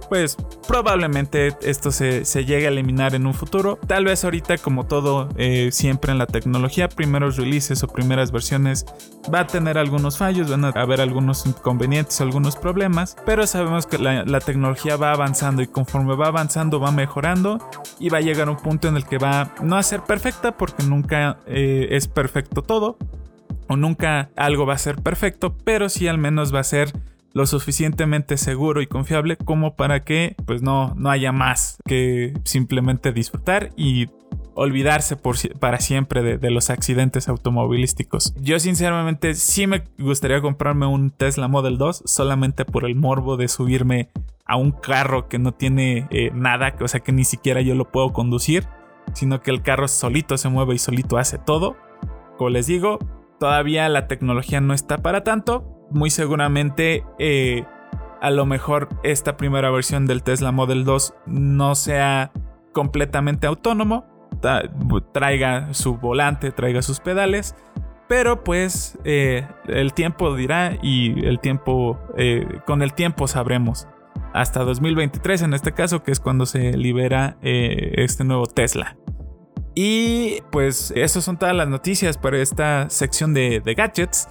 pues 0.10 0.36
probablemente 0.68 1.56
esto 1.62 1.92
se, 1.92 2.24
llegue 2.24 2.66
a 2.66 2.70
eliminar 2.70 3.14
en 3.14 3.28
un 3.28 3.36
futuro. 3.36 3.78
Tal 3.86 4.06
vez 4.06 4.24
ahorita 4.24 4.58
como 4.58 4.88
todo 4.88 5.30
eh, 5.38 5.70
siempre 5.72 6.12
en 6.12 6.18
la 6.18 6.26
tecnología, 6.26 6.90
primeros 6.90 7.38
releases 7.38 7.84
o 7.84 7.88
primeras 7.88 8.32
versiones 8.32 8.84
va 9.32 9.42
a 9.42 9.48
tener 9.48 9.78
algunos 9.78 10.18
fallos, 10.18 10.50
van 10.50 10.66
a 10.66 10.70
haber 10.70 11.02
algunos 11.02 11.46
inconvenientes, 11.46 12.20
algunos 12.20 12.56
problemas, 12.56 13.16
pero 13.28 13.46
sabemos 13.46 13.86
que 13.86 14.00
la, 14.00 14.24
la 14.26 14.40
tecnología 14.40 14.96
va 14.96 15.12
avanzando 15.12 15.62
y 15.62 15.68
conforme 15.68 16.16
va 16.16 16.30
avanzando 16.30 16.80
va 16.80 16.92
mejorando 16.92 17.60
y 18.00 18.10
va 18.10 18.18
a 18.18 18.22
llegar 18.22 18.48
a 18.48 18.52
un 18.52 18.58
punto 18.58 18.88
en 18.88 18.98
el 18.98 19.06
que 19.06 19.20
va 19.20 19.54
no 19.62 19.76
a 19.76 19.84
ser 19.84 20.02
perfecta 20.02 20.58
porque 20.58 20.82
nunca 20.82 21.38
eh, 21.46 21.90
es 21.92 22.08
perfecta 22.08 22.39
todo, 22.44 22.98
o 23.68 23.76
nunca 23.76 24.30
algo 24.36 24.66
va 24.66 24.74
a 24.74 24.80
ser 24.80 24.98
perfecto, 24.98 25.56
pero 25.64 25.90
sí 25.90 26.08
al 26.08 26.18
menos 26.18 26.54
va 26.54 26.60
a 26.60 26.64
ser 26.64 26.92
lo 27.34 27.46
suficientemente 27.46 28.38
seguro 28.38 28.82
y 28.82 28.88
confiable 28.88 29.38
como 29.38 29.76
para 29.76 30.04
que 30.04 30.36
pues 30.46 30.62
no, 30.62 30.96
no 30.96 31.10
haya 31.10 31.32
más 31.32 31.78
que 31.86 32.34
simplemente 32.44 33.12
disfrutar 33.12 33.70
y 33.78 34.08
olvidarse 34.56 35.16
por, 35.16 35.38
para 35.60 35.80
siempre 35.80 36.22
de, 36.22 36.38
de, 36.38 36.52
los 36.52 36.70
accidentes 36.70 37.30
automovilísticos. 37.30 38.34
Yo 38.42 38.60
sinceramente 38.60 39.36
sí 39.36 39.68
me 39.68 39.84
gustaría 39.98 40.42
comprarme 40.42 40.86
un 40.86 41.12
Tesla 41.12 41.48
Model 41.48 41.78
2 41.78 42.04
solamente 42.06 42.66
por 42.66 42.86
el 42.86 42.96
morbo 42.96 43.38
de 43.38 43.48
subirme 43.48 44.10
a 44.46 44.58
un 44.58 44.72
carro 44.72 45.30
que 45.30 45.40
no 45.40 45.54
tiene 45.54 46.08
eh, 46.10 46.32
nada, 46.34 46.76
o 46.82 46.88
sea 46.88 47.00
que 47.00 47.12
ni 47.12 47.24
siquiera 47.24 47.62
yo 47.62 47.76
lo 47.76 47.90
puedo 47.90 48.12
conducir, 48.12 48.66
sino 49.14 49.42
que 49.42 49.52
el 49.52 49.62
carro 49.62 49.88
solito 49.88 50.38
se 50.38 50.50
mueve 50.50 50.76
y 50.76 50.80
solito 50.80 51.18
hace 51.18 51.38
todo 51.38 51.78
les 52.48 52.68
digo, 52.68 53.00
todavía 53.40 53.90
la 53.90 54.08
tecnología 54.08 54.62
no 54.62 54.74
está 54.74 55.00
para 55.00 55.24
tanto. 55.24 55.88
Muy 55.92 56.10
seguramente 56.10 57.04
eh, 57.18 57.66
a 58.22 58.30
lo 58.30 58.46
mejor 58.46 58.88
esta 59.04 59.36
primera 59.36 59.72
versión 59.72 60.06
del 60.06 60.24
Tesla 60.24 60.52
Model 60.52 60.86
2 60.86 61.16
no 61.26 61.76
sea 61.76 62.32
completamente 62.74 63.48
autónomo. 63.48 64.06
Traiga 65.12 65.74
su 65.74 65.98
volante, 65.98 66.52
traiga 66.52 66.82
sus 66.82 67.02
pedales. 67.02 67.56
Pero 68.08 68.44
pues 68.44 68.98
eh, 69.04 69.46
el 69.68 69.94
tiempo 69.94 70.36
dirá 70.36 70.78
y 70.82 71.26
el 71.26 71.40
tiempo, 71.40 72.00
eh, 72.18 72.48
con 72.66 72.82
el 72.82 72.94
tiempo 72.94 73.28
sabremos. 73.28 73.88
Hasta 74.34 74.64
2023 74.64 75.42
en 75.42 75.54
este 75.54 75.74
caso, 75.74 76.04
que 76.04 76.12
es 76.12 76.20
cuando 76.20 76.46
se 76.46 76.78
libera 76.78 77.38
este 77.42 78.24
nuevo 78.24 78.46
Tesla. 78.46 78.96
Y 79.76 80.42
pues 80.52 80.92
esas 80.96 81.24
son 81.24 81.38
todas 81.38 81.56
las 81.56 81.68
noticias 81.68 82.18
para 82.18 82.38
esta 82.38 82.90
sección 82.90 83.34
de, 83.34 83.62
gadgets. 83.78 84.28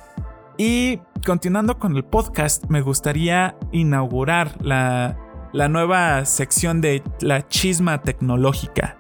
Y 0.57 1.01
continuando 1.25 1.79
con 1.79 1.97
el 1.97 2.05
podcast, 2.05 2.65
me 2.69 2.81
gustaría 2.81 3.57
inaugurar 3.73 4.57
la, 4.61 5.17
la 5.53 5.69
nueva 5.69 6.25
sección 6.25 6.81
de 6.81 7.03
la 7.21 7.47
chisma 7.47 8.03
tecnológica. 8.03 8.99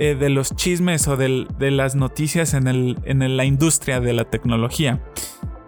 Eh, 0.00 0.14
de 0.14 0.30
los 0.30 0.54
chismes 0.54 1.08
o 1.08 1.16
de 1.16 1.70
las 1.72 1.96
noticias 1.96 2.54
en, 2.54 2.68
el, 2.68 3.00
en 3.02 3.36
la 3.36 3.44
industria 3.44 3.98
de 3.98 4.12
la 4.12 4.22
tecnología. 4.22 5.02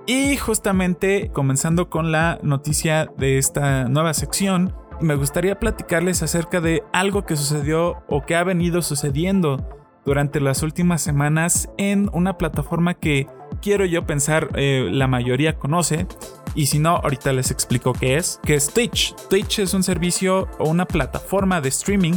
Y 0.06 0.36
justamente 0.36 1.30
comenzando 1.32 1.90
con 1.90 2.12
la 2.12 2.38
noticia 2.42 3.10
de 3.18 3.38
esta 3.38 3.88
nueva 3.88 4.14
sección, 4.14 4.72
me 5.00 5.16
gustaría 5.16 5.58
platicarles 5.58 6.22
acerca 6.22 6.60
de 6.60 6.84
algo 6.92 7.24
que 7.24 7.34
sucedió 7.34 8.04
o 8.08 8.22
que 8.22 8.36
ha 8.36 8.44
venido 8.44 8.82
sucediendo 8.82 9.79
durante 10.04 10.40
las 10.40 10.62
últimas 10.62 11.02
semanas 11.02 11.68
en 11.76 12.10
una 12.12 12.38
plataforma 12.38 12.94
que 12.94 13.26
quiero 13.60 13.84
yo 13.84 14.06
pensar 14.06 14.50
eh, 14.54 14.88
la 14.90 15.06
mayoría 15.06 15.58
conoce. 15.58 16.06
Y 16.54 16.66
si 16.66 16.78
no, 16.78 16.96
ahorita 16.96 17.32
les 17.32 17.50
explico 17.50 17.92
qué 17.92 18.16
es. 18.16 18.40
Que 18.42 18.54
es 18.54 18.72
Twitch. 18.72 19.14
Twitch 19.28 19.60
es 19.60 19.74
un 19.74 19.82
servicio 19.82 20.48
o 20.58 20.68
una 20.68 20.86
plataforma 20.86 21.60
de 21.60 21.68
streaming 21.68 22.14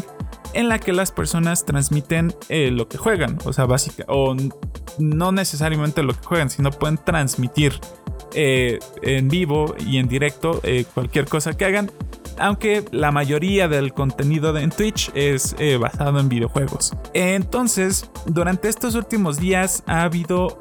en 0.54 0.70
la 0.70 0.80
que 0.80 0.94
las 0.94 1.12
personas 1.12 1.66
transmiten 1.66 2.34
eh, 2.50 2.70
lo 2.72 2.88
que 2.88 2.98
juegan, 2.98 3.40
o 3.44 3.54
sea, 3.54 3.66
básica, 3.66 4.06
o 4.08 4.36
no 5.00 5.32
necesariamente 5.32 6.04
lo 6.04 6.13
que 6.13 6.24
juegan, 6.24 6.52
sino 6.52 6.70
pueden 6.70 6.98
transmitir 6.98 7.80
eh, 8.36 8.78
en 9.02 9.30
vivo 9.30 9.75
y 9.80 9.98
en 9.98 10.08
directo 10.08 10.62
cualquier 10.94 11.25
cosa 11.25 11.54
que 11.54 11.66
hagan, 11.66 11.92
aunque 12.38 12.86
la 12.92 13.12
mayoría 13.12 13.68
del 13.68 13.94
contenido 13.94 14.58
en 14.58 14.70
Twitch 14.70 15.12
es 15.13 15.56
basado 15.80 16.20
en 16.20 16.30
videojuegos. 16.30 16.94
Entonces, 17.13 18.10
durante 18.25 18.70
estos 18.70 18.96
últimos 18.96 19.40
días 19.40 19.84
ha 19.86 20.04
habido 20.04 20.58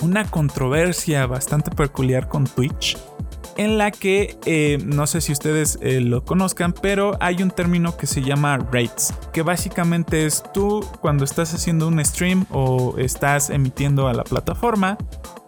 una 0.00 0.30
controversia 0.30 1.26
bastante 1.26 1.70
peculiar 1.70 2.28
con 2.28 2.44
Twitch 2.44 2.96
en 3.56 3.78
la 3.78 3.90
que 3.90 4.36
eh, 4.46 4.78
no 4.84 5.06
sé 5.06 5.20
si 5.20 5.32
ustedes 5.32 5.78
eh, 5.80 6.00
lo 6.00 6.24
conozcan, 6.24 6.72
pero 6.72 7.16
hay 7.20 7.42
un 7.42 7.50
término 7.50 7.96
que 7.96 8.06
se 8.06 8.22
llama 8.22 8.58
rates, 8.58 9.14
que 9.32 9.42
básicamente 9.42 10.26
es 10.26 10.42
tú 10.52 10.84
cuando 11.00 11.24
estás 11.24 11.54
haciendo 11.54 11.88
un 11.88 12.04
stream 12.04 12.46
o 12.50 12.96
estás 12.98 13.50
emitiendo 13.50 14.08
a 14.08 14.14
la 14.14 14.24
plataforma, 14.24 14.98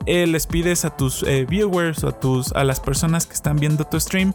eh, 0.07 0.27
les 0.27 0.47
pides 0.47 0.85
a 0.85 0.97
tus 0.97 1.25
viewers 1.49 2.05
o 2.05 2.09
a, 2.09 2.21
tus, 2.21 2.53
a 2.53 2.63
las 2.63 2.79
personas 2.79 3.27
que 3.27 3.35
están 3.35 3.57
viendo 3.57 3.85
tu 3.85 3.99
stream 3.99 4.35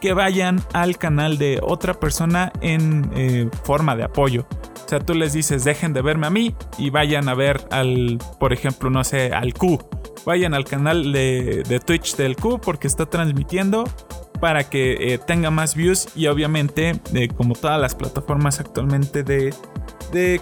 que 0.00 0.14
vayan 0.14 0.60
al 0.72 0.98
canal 0.98 1.38
de 1.38 1.60
otra 1.62 1.94
persona 1.94 2.52
en 2.60 3.50
forma 3.62 3.94
de 3.94 4.02
apoyo. 4.02 4.46
O 4.84 4.88
sea, 4.88 4.98
tú 4.98 5.14
les 5.14 5.32
dices, 5.32 5.62
dejen 5.62 5.92
de 5.92 6.02
verme 6.02 6.26
a 6.26 6.30
mí 6.30 6.56
y 6.76 6.90
vayan 6.90 7.28
a 7.28 7.34
ver 7.34 7.60
al, 7.70 8.18
por 8.40 8.52
ejemplo, 8.52 8.90
no 8.90 9.04
sé, 9.04 9.32
al 9.32 9.54
Q 9.54 9.78
vayan 10.24 10.54
al 10.54 10.64
canal 10.64 11.12
de, 11.12 11.80
Twitch 11.84 12.16
del 12.16 12.36
Q 12.36 12.60
porque 12.60 12.86
está 12.86 13.06
transmitiendo 13.06 13.84
para 14.40 14.68
que 14.68 15.14
eh, 15.14 15.18
tenga 15.18 15.50
más 15.50 15.74
views 15.74 16.08
y 16.16 16.26
obviamente 16.26 17.00
eh, 17.14 17.28
como 17.28 17.54
todas 17.54 17.80
las 17.80 17.94
plataformas 17.94 18.60
actualmente 18.60 19.22
de, 19.22 19.54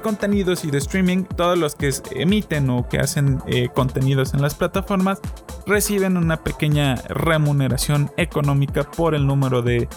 contenidos 0.02 0.64
y 0.64 0.70
de 0.70 0.78
streaming, 0.78 1.24
todos 1.24 1.56
los 1.56 1.74
que 1.74 1.92
emiten 2.12 2.70
o 2.70 2.88
que 2.88 2.98
hacen 2.98 3.38
eh, 3.46 3.68
contenidos 3.72 4.34
en 4.34 4.42
las 4.42 4.54
plataformas 4.54 5.20
reciben 5.66 6.16
una 6.16 6.42
pequeña 6.42 6.96
remuneración 7.08 8.10
económica 8.16 8.82
por 8.82 9.14
el 9.14 9.26
número 9.26 9.62
de, 9.62 9.88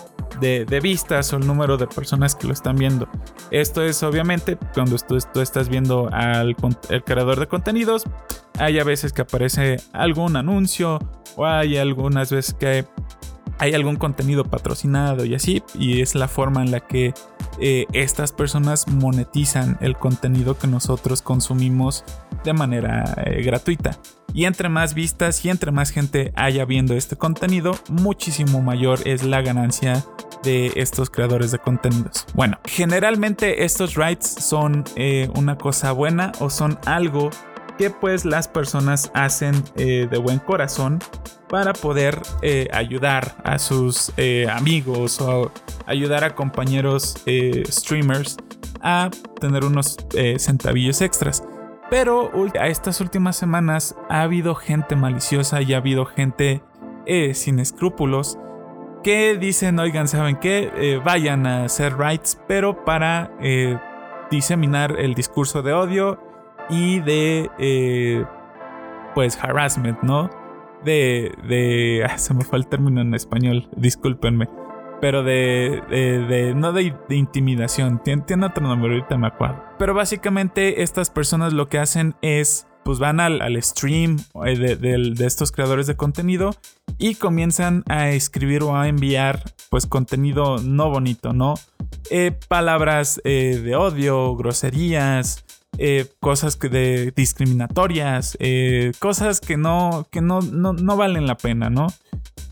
vistas 0.82 1.34
o 1.34 1.38
el 1.38 1.48
número 1.48 1.78
de 1.78 1.88
personas 1.88 2.36
que 2.36 2.48
lo 2.48 2.54
están 2.54 2.76
viendo. 2.76 3.08
Esto 3.50 3.82
es 3.84 4.04
obviamente 4.04 4.58
cuando 4.74 4.98
tú, 4.98 5.16
estás 5.42 5.70
viendo 5.70 6.10
al 6.12 6.56
el 6.90 7.04
creador 7.04 7.40
de 7.40 7.48
contenidos, 7.48 8.04
hay 8.60 8.80
a 8.80 8.84
veces 8.84 9.14
que 9.14 9.24
aparece 9.24 9.78
algún 9.94 10.36
anuncio 10.36 11.00
o 11.36 11.46
hay 11.46 11.78
algunas 11.78 12.32
veces 12.32 12.54
que 12.54 12.86
hay 13.64 13.74
algún 13.74 13.96
contenido 13.96 14.44
patrocinado 14.44 15.24
y 15.24 15.36
así, 15.36 15.64
y 15.74 16.02
es 16.02 16.16
la 16.16 16.28
forma 16.28 16.62
en 16.62 16.72
la 16.72 16.82
que 16.82 17.14
eh, 17.62 17.86
estas 17.94 18.34
personas 18.34 18.90
monetizan 18.90 19.78
el 19.80 19.96
contenido 19.96 20.58
que 20.58 20.68
nosotros 20.68 21.22
consumimos 21.22 22.04
de 22.44 22.52
manera 22.52 23.16
eh, 23.26 23.42
gratuita. 23.42 23.98
Y 24.34 24.46
entre 24.46 24.68
más 24.68 24.94
vistas 24.94 25.46
y 25.46 25.50
entre 25.50 25.72
más 25.72 25.92
gente 25.92 26.34
haya 26.36 26.66
viendo 26.66 26.94
este 26.94 27.16
contenido, 27.16 27.78
muchísimo 27.88 28.62
mayor 28.62 29.00
es 29.06 29.24
la 29.24 29.42
ganancia 29.42 30.04
de 30.44 30.74
estos 30.76 31.10
creadores 31.10 31.52
de 31.52 31.60
contenidos. 31.60 32.26
Bueno, 32.34 32.60
generalmente 32.66 33.64
estos 33.64 33.96
rights 33.96 34.28
son 34.28 34.84
eh, 34.98 35.30
una 35.36 35.58
cosa 35.58 35.94
buena 35.94 36.34
o 36.42 36.50
son 36.50 36.78
algo 36.86 37.30
que 37.84 37.90
pues 37.90 38.24
las 38.24 38.48
personas 38.48 39.12
hacen 39.14 39.62
de 39.76 40.18
buen 40.18 40.40
corazón 40.40 41.00
para 41.50 41.74
poder 41.74 42.22
eh, 42.42 42.70
ayudar 42.72 43.36
a 43.44 43.60
sus 43.60 44.14
eh, 44.16 44.48
amigos 44.50 45.20
o 45.20 45.52
ayudar 45.86 46.24
a 46.24 46.34
compañeros 46.34 47.22
eh, 47.26 47.64
streamers 47.68 48.38
a 48.82 49.10
tener 49.42 49.66
unos 49.66 49.98
centavillos 50.38 51.02
extras. 51.02 51.44
Pero 51.90 52.32
a 52.58 52.68
estas 52.70 53.02
últimas 53.02 53.36
semanas 53.36 53.98
ha 54.10 54.22
habido 54.22 54.56
gente 54.56 54.96
maliciosa 54.96 55.62
y 55.62 55.74
ha 55.74 55.78
habido 55.78 56.06
gente 56.06 56.62
sin 57.34 57.60
escrúpulos 57.60 58.38
que 59.04 59.38
dicen, 59.38 59.78
oigan, 59.78 60.08
¿saben 60.08 60.38
qué? 60.38 61.02
vayan 61.04 61.46
a 61.48 61.66
hacer 61.66 61.98
rights, 61.98 62.40
pero 62.48 62.86
para 62.86 63.30
diseminar 64.32 64.96
el 64.98 65.16
discurso 65.16 65.62
de 65.62 65.74
odio 65.74 66.33
y 66.70 67.00
de, 67.00 68.26
pues, 69.16 69.38
harassment, 69.44 70.02
¿no? 70.02 70.30
de, 70.84 71.34
de 71.48 72.06
se 72.18 72.34
me 72.34 72.44
fue 72.44 72.60
el 72.60 72.68
término 72.68 73.02
en 73.02 73.14
español, 73.14 73.68
discúlpenme, 73.76 74.48
pero 75.02 75.24
de, 75.24 75.82
de, 75.90 76.54
no 76.56 76.72
de, 76.72 76.96
intimidación, 77.10 78.02
tiene, 78.04 78.46
otro 78.46 78.66
nombre, 78.66 78.94
ahorita 78.94 79.18
me 79.18 79.28
acuerdo. 79.28 79.62
Pero 79.78 79.94
básicamente 79.94 80.82
estas 80.84 81.10
personas 81.10 81.54
lo 81.54 81.68
que 81.68 81.78
hacen 81.78 82.16
es, 82.22 82.68
pues 82.86 83.00
van 83.00 83.20
al, 83.20 83.42
al 83.42 83.62
stream 83.62 84.18
eh, 84.46 84.58
de, 84.58 85.26
estos 85.26 85.52
creadores 85.52 85.88
de 85.88 85.96
contenido 85.96 86.52
y 86.98 87.16
comienzan 87.16 87.84
a 87.90 88.10
escribir 88.10 88.64
o 88.64 88.78
a 88.78 88.88
enviar 88.88 89.44
pues 89.70 89.88
contenido 89.88 90.58
no 90.60 90.90
bonito, 90.90 91.34
¿no? 91.34 91.56
Eh, 92.10 92.38
palabras 92.48 93.22
eh, 93.24 93.62
de 93.64 93.76
odio, 93.76 94.36
groserías, 94.36 95.43
eh, 95.78 96.08
cosas 96.20 96.56
que 96.56 96.70
de 96.70 97.12
discriminatorias, 97.16 98.38
eh, 98.40 98.92
cosas 99.00 99.42
que 99.42 99.58
no, 99.58 100.08
que 100.12 100.22
no, 100.22 100.42
no, 100.42 100.98
valen 100.98 101.26
la 101.26 101.36
pena, 101.36 101.70
¿no? 101.70 101.88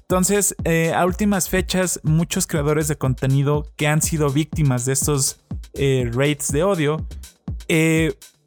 Entonces, 0.02 0.56
eh, 0.66 0.94
a 0.94 1.06
últimas 1.06 1.48
fechas, 1.48 2.00
muchos 2.04 2.48
creadores 2.48 2.88
de 2.88 2.98
contenido 2.98 3.66
que 3.78 3.88
han 3.88 4.02
sido 4.02 4.30
víctimas 4.30 4.86
de 4.86 4.94
estos 4.94 5.40
rates 5.74 6.52
de 6.52 6.64
odio 6.64 7.08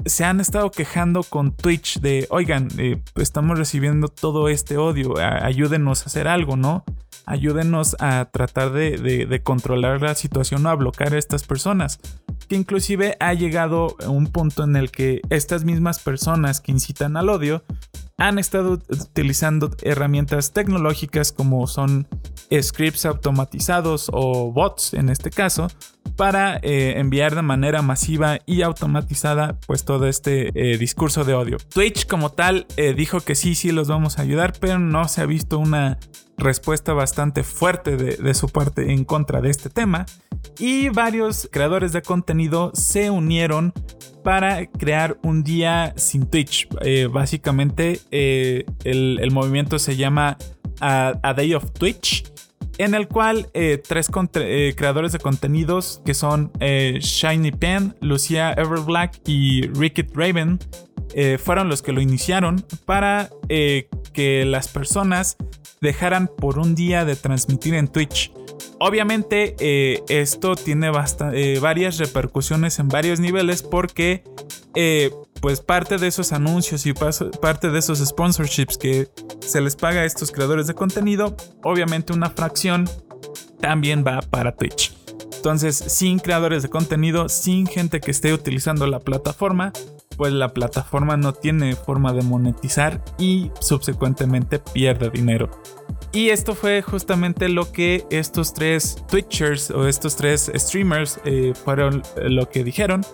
se 0.06 0.24
han 0.24 0.38
estado 0.40 0.70
quejando 0.70 1.22
con 1.22 1.56
Twitch 1.56 2.00
de, 2.00 2.26
oigan, 2.28 2.68
estamos 3.16 3.58
recibiendo 3.58 4.08
todo 4.08 4.50
este 4.50 4.76
odio, 4.76 5.14
ayúdenos 5.16 6.02
a 6.02 6.06
hacer 6.06 6.28
algo, 6.28 6.56
¿no? 6.56 6.84
Ayúdenos 7.26 7.96
a 8.00 8.26
tratar 8.26 8.72
de, 8.72 9.40
controlar 9.42 10.02
la 10.02 10.14
situación 10.14 10.66
o 10.66 10.70
a 10.70 10.74
bloquear 10.74 11.14
a 11.14 11.18
estas 11.18 11.44
personas. 11.44 11.98
Que 12.48 12.56
inclusive 12.56 13.16
ha 13.20 13.32
llegado 13.32 13.96
un 14.06 14.26
punto 14.26 14.64
en 14.64 14.76
el 14.76 14.90
que 14.90 15.22
estas 15.30 15.64
mismas 15.64 15.98
personas 15.98 16.60
que 16.60 16.72
incitan 16.72 17.16
al 17.16 17.30
odio 17.30 17.64
han 18.16 18.38
estado 18.38 18.78
utilizando 18.88 19.70
herramientas 19.82 20.52
tecnológicas 20.52 21.32
como 21.32 21.66
son 21.66 22.06
scripts 22.52 23.06
automatizados 23.06 24.10
o 24.12 24.52
bots 24.52 24.94
en 24.94 25.08
este 25.08 25.30
caso 25.30 25.68
para 26.16 26.58
eh, 26.62 26.94
enviar 26.98 27.34
de 27.34 27.42
manera 27.42 27.82
masiva 27.82 28.38
y 28.46 28.62
automatizada 28.62 29.58
pues 29.66 29.84
todo 29.84 30.06
este 30.06 30.52
eh, 30.54 30.78
discurso 30.78 31.24
de 31.24 31.34
odio. 31.34 31.56
Twitch 31.72 32.06
como 32.06 32.30
tal 32.30 32.66
eh, 32.76 32.94
dijo 32.94 33.20
que 33.20 33.34
sí, 33.34 33.56
sí 33.56 33.72
los 33.72 33.88
vamos 33.88 34.18
a 34.18 34.22
ayudar, 34.22 34.52
pero 34.60 34.78
no 34.78 35.08
se 35.08 35.22
ha 35.22 35.26
visto 35.26 35.58
una 35.58 35.98
respuesta 36.36 36.92
bastante 36.92 37.42
fuerte 37.42 37.96
de, 37.96 38.16
de 38.16 38.34
su 38.34 38.48
parte 38.48 38.92
en 38.92 39.04
contra 39.04 39.40
de 39.40 39.50
este 39.50 39.70
tema 39.70 40.06
y 40.58 40.88
varios 40.88 41.48
creadores 41.50 41.92
de 41.92 42.02
contenido 42.02 42.70
se 42.74 43.10
unieron 43.10 43.72
para 44.22 44.66
crear 44.66 45.18
un 45.22 45.42
día 45.44 45.92
sin 45.96 46.26
Twitch. 46.26 46.68
básicamente 47.10 48.00
el, 48.10 49.30
movimiento 49.32 49.78
se 49.78 49.96
llama 49.96 50.38
a 50.80 51.34
Day 51.36 51.54
of 51.54 51.72
Twitch 51.72 52.24
en 52.78 52.94
el 52.94 53.08
cual 53.08 53.48
eh, 53.54 53.80
tres 53.86 54.08
eh, 54.34 54.74
creadores 54.76 55.12
de 55.12 55.18
contenidos 55.18 56.00
que 56.04 56.14
son 56.14 56.50
eh, 56.60 56.98
Shiny 57.00 57.52
Pen, 57.52 57.94
Lucia 58.00 58.52
Everblack 58.52 59.20
y 59.26 59.68
Ricket 59.68 60.10
Raven 60.14 60.58
eh, 61.14 61.38
fueron 61.38 61.68
los 61.68 61.82
que 61.82 61.92
lo 61.92 62.00
iniciaron 62.00 62.64
para 62.84 63.30
eh, 63.48 63.88
que 64.12 64.44
las 64.44 64.68
personas 64.68 65.36
dejaran 65.80 66.28
por 66.28 66.58
un 66.58 66.74
día 66.74 67.04
de 67.04 67.14
transmitir 67.14 67.74
en 67.74 67.88
Twitch. 67.88 68.32
Obviamente 68.80 69.56
eh, 69.58 70.02
esto 70.08 70.56
tiene 70.56 70.90
varias 71.60 71.98
repercusiones 71.98 72.78
en 72.78 72.88
varios 72.88 73.20
niveles 73.20 73.62
porque 73.62 74.22
pues 75.40 75.60
parte 75.60 75.98
de 75.98 76.06
esos 76.06 76.32
anuncios 76.32 76.86
y 76.86 76.94
parte 76.94 77.70
de 77.70 77.78
esos 77.78 77.98
sponsorships 77.98 78.78
que 78.78 79.08
se 79.40 79.60
les 79.60 79.76
paga 79.76 80.00
a 80.00 80.04
estos 80.06 80.32
creadores 80.32 80.66
de 80.66 80.74
contenido, 80.74 81.36
obviamente 81.62 82.12
una 82.12 82.30
fracción 82.30 82.88
también 83.60 84.04
va 84.06 84.20
para 84.22 84.56
Twitch. 84.56 84.94
Entonces, 85.36 85.76
sin 85.76 86.18
creadores 86.18 86.62
de 86.62 86.70
contenido, 86.70 87.28
sin 87.28 87.66
gente 87.66 88.00
que 88.00 88.10
esté 88.10 88.32
utilizando 88.32 88.86
la 88.86 89.00
plataforma, 89.00 89.74
pues 90.16 90.32
la 90.32 90.54
plataforma 90.54 91.18
no 91.18 91.34
tiene 91.34 91.76
forma 91.76 92.14
de 92.14 92.22
monetizar 92.22 93.04
y 93.18 93.50
subsecuentemente 93.60 94.58
pierde 94.58 95.10
dinero. 95.10 95.50
Y 96.14 96.30
esto 96.30 96.54
fue 96.54 96.80
justamente 96.80 97.48
lo 97.48 97.72
que 97.72 98.06
estos 98.08 98.54
tres 98.54 98.96
Twitchers 99.08 99.72
o 99.72 99.88
estos 99.88 100.14
tres 100.14 100.48
streamers 100.54 101.18
eh, 101.24 101.52
fueron 101.64 102.04
eh, 102.16 102.28
lo 102.28 102.48
que 102.48 102.62
dijeron. 102.62 103.04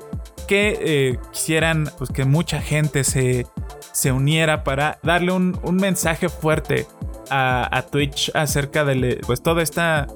Que 0.47 0.79
eh, 0.81 1.19
quisieran 1.33 1.89
pues, 1.97 2.11
que 2.11 2.27
mucha 2.27 2.61
gente 2.61 3.03
se, 3.05 3.47
se 3.93 4.13
uniera 4.13 4.65
para 4.65 4.99
darle 5.03 5.33
un, 5.33 5.59
un 5.63 5.77
mensaje 5.77 6.29
fuerte 6.29 6.87
a, 7.31 7.87
Twitch 7.91 8.31
acerca 8.35 8.85
de 8.85 9.21
pues, 9.27 9.43
toda 9.43 9.63
esta 9.63 10.07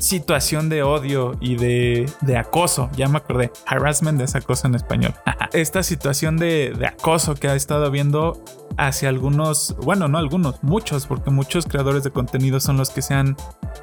situación 0.00 0.68
de 0.68 0.82
odio 0.82 1.36
y 1.40 1.56
de, 1.56 2.06
acoso. 2.36 2.90
Ya 2.96 3.08
me 3.08 3.18
acordé. 3.18 3.52
Harassment 3.66 4.20
es 4.20 4.34
acoso 4.34 4.66
en 4.66 4.74
español. 4.74 5.14
esta 5.52 5.82
situación 5.82 6.36
de, 6.36 6.74
acoso 6.86 7.34
que 7.34 7.48
ha 7.48 7.54
estado 7.54 7.86
habiendo 7.86 8.42
hacia 8.76 9.08
algunos, 9.08 9.76
bueno, 9.82 10.08
no 10.08 10.18
algunos, 10.18 10.62
muchos, 10.62 11.06
porque 11.06 11.30
muchos 11.30 11.66
creadores 11.66 12.02
de 12.02 12.10
contenido 12.10 12.60
son 12.60 12.76
los 12.76 12.90
que 12.90 13.02
se 13.02 13.14
han 13.14 13.36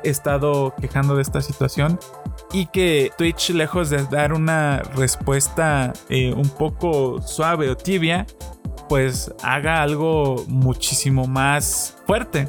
estado 0.04 0.74
quejando 0.80 1.16
de 1.16 1.22
esta 1.22 1.42
situación. 1.42 2.00
Y 2.52 2.68
que 2.68 3.12
Twitch, 3.18 3.52
lejos 3.52 3.90
de 3.90 4.04
dar 4.06 4.34
una 4.34 4.80
respuesta 4.96 5.94
eh, 6.10 6.34
un 6.34 6.50
poco 6.50 7.22
suave 7.22 7.70
o 7.70 7.78
tibia, 7.78 8.26
pues 8.88 9.34
haga 9.44 9.82
algo 9.82 10.46
muchísimo 10.48 11.28
más 11.28 11.96
fuerte. 12.06 12.48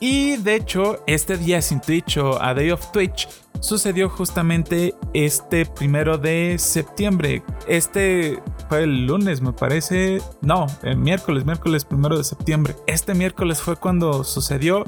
Y 0.00 0.38
de 0.38 0.56
hecho, 0.56 1.02
este 1.06 1.36
día 1.36 1.60
sin 1.60 1.80
Twitch 1.80 2.16
o 2.16 2.42
A 2.42 2.54
Day 2.54 2.70
of 2.70 2.90
Twitch 2.90 3.28
sucedió 3.60 4.08
justamente 4.08 4.94
este 5.12 5.66
primero 5.66 6.16
de 6.16 6.56
septiembre. 6.58 7.42
Este 7.68 8.42
fue 8.70 8.84
el 8.84 9.06
lunes, 9.06 9.42
me 9.42 9.52
parece. 9.52 10.22
No, 10.40 10.66
el 10.82 10.96
miércoles, 10.96 11.44
miércoles 11.44 11.84
primero 11.84 12.16
de 12.16 12.24
septiembre. 12.24 12.74
Este 12.86 13.14
miércoles 13.14 13.60
fue 13.60 13.76
cuando 13.76 14.24
sucedió. 14.24 14.84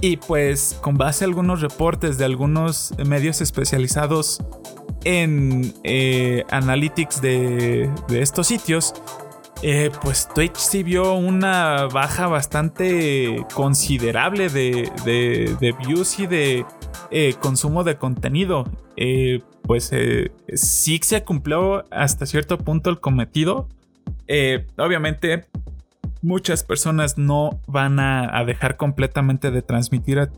Y 0.00 0.16
pues 0.16 0.78
con 0.80 0.96
base 0.96 1.24
a 1.24 1.28
algunos 1.28 1.60
reportes 1.60 2.16
de 2.18 2.24
algunos 2.24 2.92
medios 3.04 3.40
especializados 3.40 4.40
en 5.04 5.74
eh, 5.84 6.44
analytics 6.50 7.20
de, 7.20 7.90
de 8.08 8.22
estos 8.22 8.48
sitios, 8.48 8.94
eh, 9.62 9.90
pues 10.02 10.28
Twitch 10.34 10.56
sí 10.56 10.82
vio 10.82 11.14
una 11.14 11.86
baja 11.86 12.26
bastante 12.26 13.46
considerable 13.54 14.48
de, 14.48 15.76
views 15.86 16.18
y 16.18 16.26
de 16.26 16.66
eh, 17.10 17.34
consumo 17.40 17.84
de 17.84 17.96
contenido. 17.96 18.64
Eh, 18.96 19.40
pues 19.62 19.92
sí 20.54 21.00
se 21.02 21.22
cumplió 21.22 21.84
hasta 21.92 22.26
cierto 22.26 22.58
punto 22.58 22.90
el 22.90 22.98
cometido. 22.98 23.68
obviamente 24.76 25.46
muchas 26.22 26.64
personas 26.64 27.16
no 27.16 27.60
van 27.68 28.00
a, 28.00 28.44
dejar 28.44 28.76
completamente 28.76 29.52
de 29.52 29.62
transmitir 29.62 30.28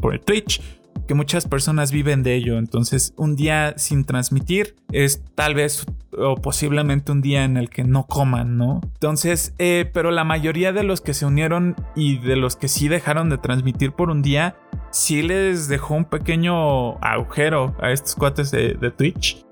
por 0.00 0.14
el 0.14 0.20
Twitch 0.20 0.62
que 1.06 1.14
muchas 1.14 1.46
personas 1.46 1.92
viven 1.92 2.22
de 2.22 2.34
ello. 2.34 2.58
Entonces, 2.58 3.14
un 3.16 3.36
día 3.36 3.74
sin 3.76 4.04
transmitir 4.04 4.76
es 4.92 5.22
tal 5.34 5.54
vez 5.54 5.86
o 6.16 6.36
posiblemente 6.36 7.12
un 7.12 7.20
día 7.20 7.44
en 7.44 7.56
el 7.56 7.68
que 7.70 7.84
no 7.84 8.06
coman, 8.06 8.56
¿no? 8.56 8.80
Entonces, 8.94 9.54
eh, 9.58 9.90
pero 9.92 10.10
la 10.10 10.24
mayoría 10.24 10.72
de 10.72 10.84
los 10.84 11.00
que 11.00 11.14
se 11.14 11.26
unieron 11.26 11.76
y 11.96 12.18
de 12.18 12.36
los 12.36 12.56
que 12.56 12.68
sí 12.68 12.88
dejaron 12.88 13.28
de 13.30 13.38
transmitir 13.38 13.92
por 13.92 14.10
un 14.10 14.22
día, 14.22 14.56
sí 14.90 15.22
les 15.22 15.68
dejó 15.68 15.94
un 15.94 16.04
pequeño 16.04 16.98
agujero 17.04 17.74
a 17.80 17.90
estos 17.90 18.14
cuates 18.14 18.50
de, 18.50 18.74
de 18.74 18.90
Twitch. 18.90 19.44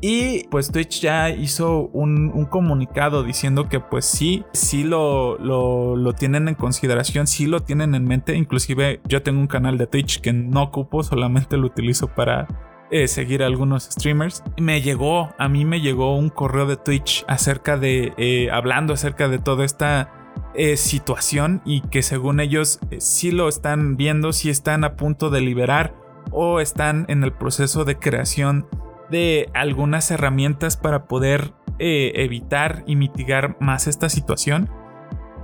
Y 0.00 0.44
pues 0.48 0.72
Twitch 0.72 1.00
ya 1.02 1.28
hizo 1.28 1.88
un, 1.92 2.46
comunicado 2.46 3.22
diciendo 3.22 3.68
que 3.68 3.80
pues 3.80 4.06
sí, 4.06 4.44
sí 4.52 4.82
lo, 4.82 5.38
lo, 5.38 6.12
tienen 6.14 6.48
en 6.48 6.54
consideración, 6.54 7.26
sí 7.26 7.46
lo 7.46 7.60
tienen 7.60 7.94
en 7.94 8.04
mente. 8.04 8.34
Inclusive 8.34 9.00
yo 9.06 9.22
tengo 9.22 9.40
un 9.40 9.46
canal 9.46 9.76
de 9.76 9.86
Twitch 9.86 10.20
que 10.20 10.32
no 10.32 10.62
ocupo, 10.62 11.02
solamente 11.02 11.58
lo 11.58 11.66
utilizo 11.66 12.08
para 12.08 12.48
eh, 12.90 13.08
seguir 13.08 13.42
a 13.42 13.46
algunos 13.46 13.84
streamers. 13.84 14.42
Me 14.58 14.80
llegó, 14.80 15.34
a 15.38 15.48
mí 15.48 15.66
me 15.66 15.82
llegó 15.82 16.16
un 16.16 16.30
correo 16.30 16.66
de 16.66 16.76
Twitch 16.76 17.24
acerca 17.28 17.76
de, 17.76 18.14
eh, 18.16 18.50
hablando 18.50 18.94
acerca 18.94 19.28
de 19.28 19.38
toda 19.38 19.66
esta 19.66 20.12
eh, 20.54 20.78
situación 20.78 21.60
y 21.66 21.82
que 21.82 22.02
según 22.02 22.40
ellos 22.40 22.80
sí 22.98 23.32
lo 23.32 23.48
están 23.48 23.96
viendo, 23.96 24.32
sí 24.32 24.48
están 24.48 24.82
a 24.82 24.96
punto 24.96 25.28
de 25.28 25.42
liberar 25.42 25.94
o 26.32 26.58
están 26.58 27.04
en 27.08 27.22
el 27.22 27.32
proceso 27.32 27.84
de 27.84 27.98
creación 27.98 28.66
de 29.10 29.50
algunas 29.54 30.10
herramientas 30.10 30.76
para 30.76 31.04
poder 31.04 31.52
eh, 31.78 32.12
evitar 32.16 32.84
y 32.86 32.96
mitigar 32.96 33.56
más 33.60 33.86
esta 33.86 34.08
situación. 34.08 34.68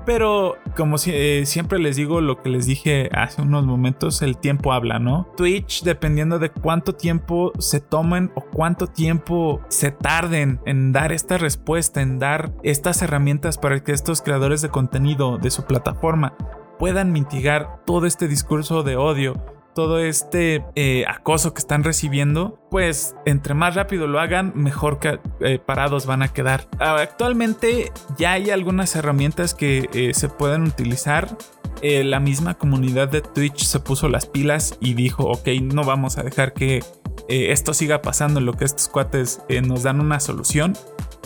Pero 0.06 0.54
como 0.76 0.96
eh, 1.06 1.42
siempre 1.46 1.80
les 1.80 1.96
digo 1.96 2.20
lo 2.20 2.40
que 2.40 2.48
les 2.48 2.66
dije 2.66 3.10
hace 3.12 3.42
unos 3.42 3.66
momentos, 3.66 4.22
el 4.22 4.38
tiempo 4.38 4.72
habla, 4.72 5.00
¿no? 5.00 5.26
Twitch, 5.36 5.82
dependiendo 5.82 6.38
de 6.38 6.50
cuánto 6.50 6.94
tiempo 6.94 7.52
se 7.58 7.80
tomen 7.80 8.30
o 8.36 8.42
cuánto 8.42 8.86
tiempo 8.86 9.60
se 9.68 9.90
tarden 9.90 10.60
en 10.64 10.92
dar 10.92 11.10
esta 11.10 11.38
respuesta, 11.38 12.02
en 12.02 12.20
dar 12.20 12.52
estas 12.62 13.02
herramientas 13.02 13.58
para 13.58 13.82
que 13.82 13.90
estos 13.90 14.22
creadores 14.22 14.62
de 14.62 14.68
contenido 14.68 15.38
de 15.38 15.50
su 15.50 15.64
plataforma 15.64 16.36
puedan 16.78 17.10
mitigar 17.10 17.82
todo 17.84 18.06
este 18.06 18.28
discurso 18.28 18.84
de 18.84 18.96
odio 18.96 19.55
todo 19.76 19.98
este 19.98 20.64
eh, 20.74 21.04
acoso 21.06 21.52
que 21.52 21.58
están 21.58 21.84
recibiendo, 21.84 22.58
pues 22.70 23.14
entre 23.26 23.52
más 23.52 23.74
rápido 23.74 24.06
lo 24.06 24.18
hagan, 24.18 24.52
mejor 24.54 24.98
que, 24.98 25.20
eh, 25.40 25.58
parados 25.58 26.06
van 26.06 26.22
a 26.22 26.28
quedar. 26.28 26.66
Actualmente 26.80 27.92
ya 28.16 28.32
hay 28.32 28.48
algunas 28.48 28.96
herramientas 28.96 29.52
que 29.52 29.90
eh, 29.92 30.14
se 30.14 30.28
pueden 30.30 30.62
utilizar. 30.62 31.36
la 31.82 32.20
misma 32.20 32.54
comunidad 32.54 33.08
de 33.08 33.20
Twitch 33.20 33.64
se 33.64 33.80
puso 33.80 34.08
las 34.08 34.24
pilas 34.24 34.78
y 34.80 34.94
dijo, 34.94 35.24
ok, 35.24 35.48
no 35.62 35.84
vamos 35.84 36.16
a 36.16 36.22
dejar 36.22 36.54
que 36.54 36.82
esto 37.28 37.74
siga 37.74 38.00
pasando 38.00 38.40
en 38.40 38.46
lo 38.46 38.54
que 38.54 38.64
estos 38.64 38.88
cuates 38.88 39.42
nos 39.62 39.82
dan 39.82 40.00
una 40.00 40.18
solución 40.18 40.72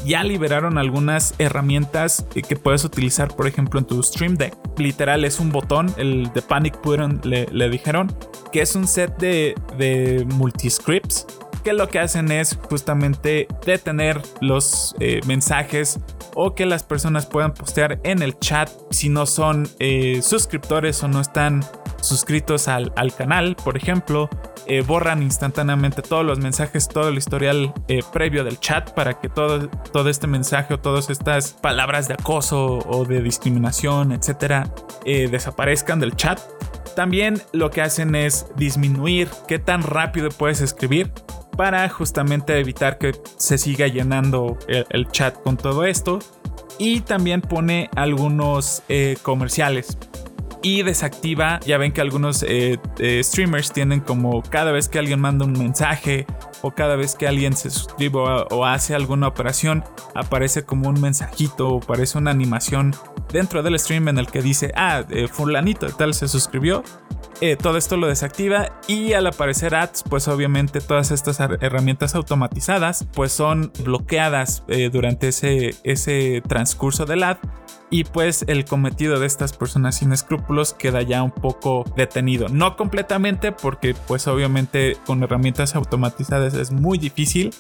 ya 0.05 0.23
liberaron 0.23 0.79
algunas 0.79 1.35
herramientas 1.39 2.25
que 2.33 2.57
puedes 2.57 2.85
utilizar, 2.85 3.35
por 3.35 3.47
ejemplo, 3.47 3.81
en 3.81 3.87
tu 3.87 4.03
Stream 4.03 4.37
Deck. 4.37 4.55
Literal, 4.79 5.25
es 5.25 5.41
un 5.41 5.51
botón, 5.51 5.93
el 5.97 6.31
de 6.33 6.43
Panic 6.43 6.81
Button 6.83 7.21
le, 7.25 7.71
dijeron, 7.71 8.13
que 8.53 8.63
es 8.63 8.75
un 8.75 8.87
set 8.87 9.17
de, 9.19 9.55
de 9.77 10.27
multiscripts 10.35 11.27
que 11.61 11.73
lo 11.73 11.89
que 11.89 11.99
hacen 11.99 12.31
es 12.31 12.59
justamente 12.69 13.47
detener 13.65 14.21
los 14.41 14.95
eh, 15.01 15.21
mensajes 15.27 16.01
o 16.35 16.55
que 16.55 16.67
las 16.67 16.83
personas 16.83 17.27
puedan 17.27 17.55
postear 17.55 18.01
en 18.05 18.23
el 18.23 18.39
chat 18.39 18.71
si 18.91 19.09
no 19.09 19.27
son 19.27 19.69
eh, 19.79 20.21
suscriptores 20.23 21.03
o 21.03 21.09
no 21.09 21.21
están 21.21 21.65
suscritos 22.01 22.69
al, 22.69 22.93
al 22.97 23.15
canal, 23.15 23.57
por 23.57 23.77
ejemplo, 23.77 24.31
eh, 24.67 24.83
borran 24.83 25.23
instantáneamente 25.23 26.03
todos 26.03 26.25
los 26.25 26.39
mensajes, 26.39 26.89
todo 26.89 27.09
el 27.09 27.19
historial 27.19 27.75
previo 28.13 28.43
del 28.45 28.59
chat 28.59 28.93
para 28.93 29.21
que 29.21 29.29
todo, 29.29 29.69
todo 29.69 30.09
este 30.09 30.27
mensaje 30.27 30.75
o 30.75 30.79
todas 30.79 31.11
estas 31.11 31.53
palabras 31.53 32.09
de 32.09 32.15
acoso 32.15 32.79
o 32.87 33.05
de 33.05 33.21
discriminación, 33.21 34.13
etcétera, 34.13 34.73
desaparezcan 35.05 36.01
del 36.01 36.17
chat. 36.17 36.41
También 36.95 37.41
lo 37.53 37.71
que 37.71 37.83
hacen 37.83 38.15
es 38.15 38.47
disminuir 38.57 39.29
qué 39.47 39.59
tan 39.59 39.83
rápido 39.83 40.31
puedes 40.31 40.61
escribir 40.61 41.13
para 41.61 41.87
justamente 41.91 42.59
evitar 42.59 42.97
que 42.97 43.13
se 43.37 43.59
siga 43.59 43.87
llenando 43.87 44.57
el, 44.67 45.11
chat 45.11 45.35
con 45.43 45.59
todo 45.59 45.85
esto. 45.85 46.19
Y 46.79 47.01
también 47.01 47.43
pone 47.43 47.91
algunos 47.97 48.83
comerciales 49.21 49.99
y 50.63 50.83
desactiva. 50.83 51.61
Ya 51.61 51.79
ven 51.79 51.93
que 51.93 52.01
algunos 52.01 52.43
eh, 52.43 52.79
eh, 52.99 53.21
streamers 53.23 53.73
tienen 53.73 54.01
como 54.01 54.43
cada 54.43 54.73
vez 54.73 54.89
que 54.89 54.99
alguien 54.99 55.21
manda 55.21 55.45
un 55.45 55.53
mensaje 55.53 56.27
o 56.63 56.73
cada 56.73 56.97
vez 56.97 57.15
que 57.15 57.27
alguien 57.27 57.55
se 57.55 57.71
suscribe 57.71 58.19
o, 58.19 58.65
hace 58.65 58.95
alguna 58.95 59.29
operación, 59.29 59.85
aparece 60.15 60.65
como 60.65 60.89
un 60.89 61.01
mensajito 61.01 61.69
o 61.69 61.79
aparece 61.79 62.19
una 62.19 62.31
animación 62.31 62.95
dentro 63.33 63.63
del 63.63 63.79
stream 63.79 64.09
en 64.09 64.19
el 64.19 64.27
que 64.27 64.43
dice, 64.43 64.73
ah, 64.77 65.05
eh, 65.09 65.29
fulanito 65.29 65.87
tal 65.89 66.15
se 66.15 66.29
suscribió. 66.29 66.83
eh, 67.41 67.57
todo 67.57 67.79
esto 67.79 67.97
lo 67.97 68.07
desactiva 68.07 68.69
y 68.87 69.15
al 69.15 69.27
aparecer 69.27 69.75
ads, 69.75 70.03
pues 70.03 70.29
obviamente 70.29 70.83
todas 70.83 71.11
estas 71.11 71.41
herramientas 71.41 72.15
automatizadas 72.15 73.07
pues 73.15 73.33
son 73.33 73.73
bloqueadas 73.83 74.63
durante 74.93 75.29
ese, 75.29 75.75
ese 75.83 76.43
transcurso 76.47 77.07
del 77.07 77.23
ad 77.23 77.39
y 77.91 78.05
pues 78.05 78.45
el 78.47 78.65
cometido 78.65 79.19
de 79.19 79.27
estas 79.27 79.53
personas 79.53 79.97
sin 79.97 80.13
escrúpulos 80.13 80.73
queda 80.73 81.03
ya 81.03 81.23
un 81.23 81.33
poco 81.33 81.85
detenido. 81.97 82.49
No 82.49 82.77
completamente 82.77 83.53
porque 83.53 83.95
pues 84.07 84.27
obviamente 84.29 84.97
con 85.07 85.23
herramientas 85.23 85.75
automatizadas 85.75 86.55
es 86.55 86.71
muy 86.71 86.99
difícil 86.99 87.53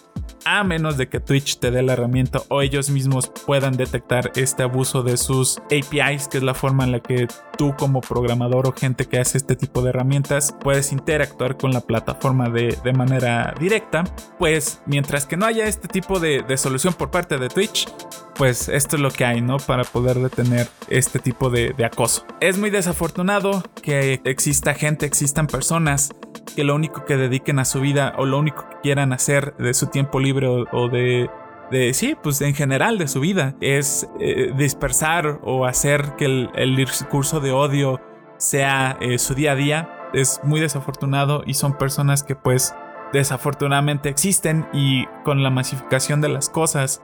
a 0.44 0.64
menos 0.64 0.96
de 0.96 1.08
que 1.08 1.20
Twitch 1.20 1.58
te 1.58 1.70
dé 1.70 1.82
la 1.82 1.94
herramienta 1.94 2.40
o 2.48 2.62
ellos 2.62 2.90
mismos 2.90 3.30
puedan 3.46 3.76
detectar 3.76 4.30
este 4.34 4.62
abuso 4.62 5.02
de 5.02 5.16
sus 5.16 5.58
APIs, 5.66 6.28
que 6.28 6.38
es 6.38 6.42
la 6.42 6.54
forma 6.54 6.84
en 6.84 6.92
la 6.92 7.00
que 7.00 7.28
tú 7.56 7.74
como 7.76 8.00
programador 8.00 8.66
o 8.66 8.72
gente 8.72 9.06
que 9.06 9.18
hace 9.18 9.36
este 9.36 9.56
tipo 9.56 9.82
de 9.82 9.90
herramientas 9.90 10.54
puedes 10.60 10.92
interactuar 10.92 11.56
con 11.56 11.72
la 11.72 11.82
plataforma 11.82 12.48
de, 12.48 12.76
manera 12.94 13.54
directa. 13.58 14.04
Pues 14.38 14.80
mientras 14.86 15.26
que 15.26 15.36
no 15.36 15.46
haya 15.46 15.66
este 15.66 15.88
tipo 15.88 16.20
de, 16.20 16.44
solución 16.56 16.94
por 16.94 17.10
parte 17.10 17.38
de 17.38 17.48
Twitch, 17.48 17.86
pues 18.34 18.68
esto 18.68 18.96
es 18.96 19.02
lo 19.02 19.10
que 19.10 19.24
hay, 19.24 19.42
¿no? 19.42 19.58
Para 19.58 19.84
poder 19.84 20.18
detener 20.18 20.68
este 20.88 21.18
tipo 21.18 21.50
de, 21.50 21.74
de 21.76 21.84
acoso. 21.84 22.24
Es 22.40 22.58
muy 22.58 22.70
desafortunado 22.70 23.62
que 23.82 24.20
exista 24.24 24.74
gente, 24.74 25.06
existan 25.06 25.46
personas 25.46 26.10
que 26.44 26.64
lo 26.64 26.74
único 26.74 27.05
que 27.05 27.16
dediquen 27.16 27.59
a 27.59 27.64
su 27.64 27.81
vida 27.81 28.14
o 28.16 28.26
lo 28.26 28.38
único 28.38 28.68
que 28.68 28.76
quieran 28.83 29.12
hacer 29.12 29.55
de 29.57 29.74
su 29.74 29.87
tiempo 29.87 30.20
libre 30.20 30.46
o, 30.48 30.88
de, 30.88 31.31
de, 31.70 31.94
sí, 31.94 32.16
pues 32.20 32.40
en 32.40 32.55
general 32.55 32.98
de 32.98 33.09
su 33.09 33.20
vida 33.20 33.55
es 33.61 34.09
eh, 34.18 34.53
dispersar 34.57 35.40
o 35.42 35.66
hacer 35.66 36.16
que 36.16 36.48
el, 36.55 36.76
discurso 36.76 37.40
de 37.40 37.53
odio 37.53 38.00
sea 38.38 38.96
eh, 39.00 39.18
su 39.18 39.35
día 39.35 39.53
a 39.53 39.57
día. 39.57 39.96
Es 40.12 40.40
muy 40.42 40.61
desafortunado 40.61 41.42
y 41.46 41.55
son 41.55 41.79
personas 41.79 42.22
que 42.22 42.35
pues 42.35 42.74
desafortunadamente 43.12 44.09
existen 44.09 44.66
y 44.72 45.07
con 45.24 45.42
la 45.42 45.50
masificación 45.50 46.20
de 46.20 46.29
las 46.29 46.48
cosas 46.48 47.03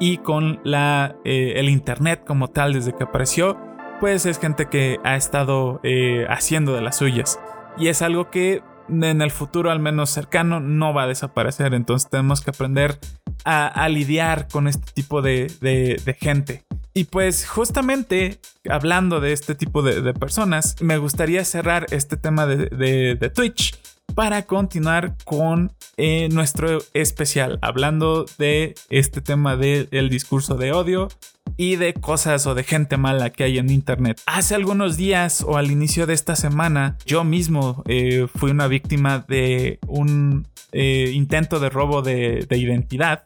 y 0.00 0.18
con 0.18 0.60
la, 0.64 1.16
eh, 1.24 1.54
el 1.56 1.68
internet 1.68 2.24
como 2.26 2.48
tal 2.48 2.72
desde 2.72 2.94
que 2.94 3.04
apareció, 3.04 3.56
pues 4.00 4.26
es 4.26 4.38
gente 4.38 4.66
que 4.66 4.98
ha 5.04 5.16
estado 5.16 5.80
haciendo 6.28 6.74
de 6.74 6.82
las 6.82 6.98
suyas. 6.98 7.40
Y 7.76 7.88
es 7.88 8.02
algo 8.02 8.30
que 8.30 8.62
en 8.88 9.22
el 9.22 9.30
futuro, 9.30 9.70
al 9.70 9.80
menos 9.80 10.10
cercano, 10.10 10.60
no 10.60 10.94
va 10.94 11.04
a 11.04 11.06
desaparecer. 11.06 11.74
Entonces 11.74 12.10
tenemos 12.10 12.40
que 12.40 12.50
aprender 12.50 12.98
a, 13.44 13.88
lidiar 13.88 14.48
con 14.48 14.68
este 14.68 14.92
tipo 14.92 15.22
de, 15.22 16.16
gente. 16.20 16.64
Y 16.94 17.04
pues 17.04 17.46
justamente 17.46 18.40
hablando 18.68 19.20
de 19.20 19.32
este 19.32 19.54
tipo 19.54 19.82
de, 19.82 20.12
personas, 20.14 20.76
me 20.80 20.98
gustaría 20.98 21.44
cerrar 21.44 21.86
este 21.90 22.16
tema 22.16 22.46
de, 22.46 23.32
Twitch 23.34 23.78
para 24.18 24.46
continuar 24.46 25.14
con 25.24 25.70
eh, 25.96 26.28
nuestro 26.32 26.80
especial, 26.92 27.60
hablando 27.62 28.26
de 28.36 28.74
este 28.90 29.20
tema 29.20 29.56
del 29.56 30.08
discurso 30.08 30.56
de 30.56 30.72
odio 30.72 31.06
y 31.56 31.76
de 31.76 31.94
cosas 31.94 32.44
o 32.48 32.56
de 32.56 32.64
gente 32.64 32.96
mala 32.96 33.30
que 33.30 33.44
hay 33.44 33.58
en 33.58 33.70
internet. 33.70 34.20
Hace 34.26 34.56
algunos 34.56 34.96
días 34.96 35.44
o 35.46 35.56
al 35.56 35.70
inicio 35.70 36.04
de 36.08 36.14
esta 36.14 36.34
semana, 36.34 36.96
yo 37.06 37.22
mismo 37.22 37.84
eh, 37.86 38.26
fui 38.34 38.50
una 38.50 38.66
víctima 38.66 39.24
de 39.28 39.78
un 39.86 40.48
eh, 40.72 41.12
intento 41.14 41.60
de 41.60 41.70
robo 41.70 42.02
de, 42.02 42.44
de 42.48 42.58
identidad 42.58 43.22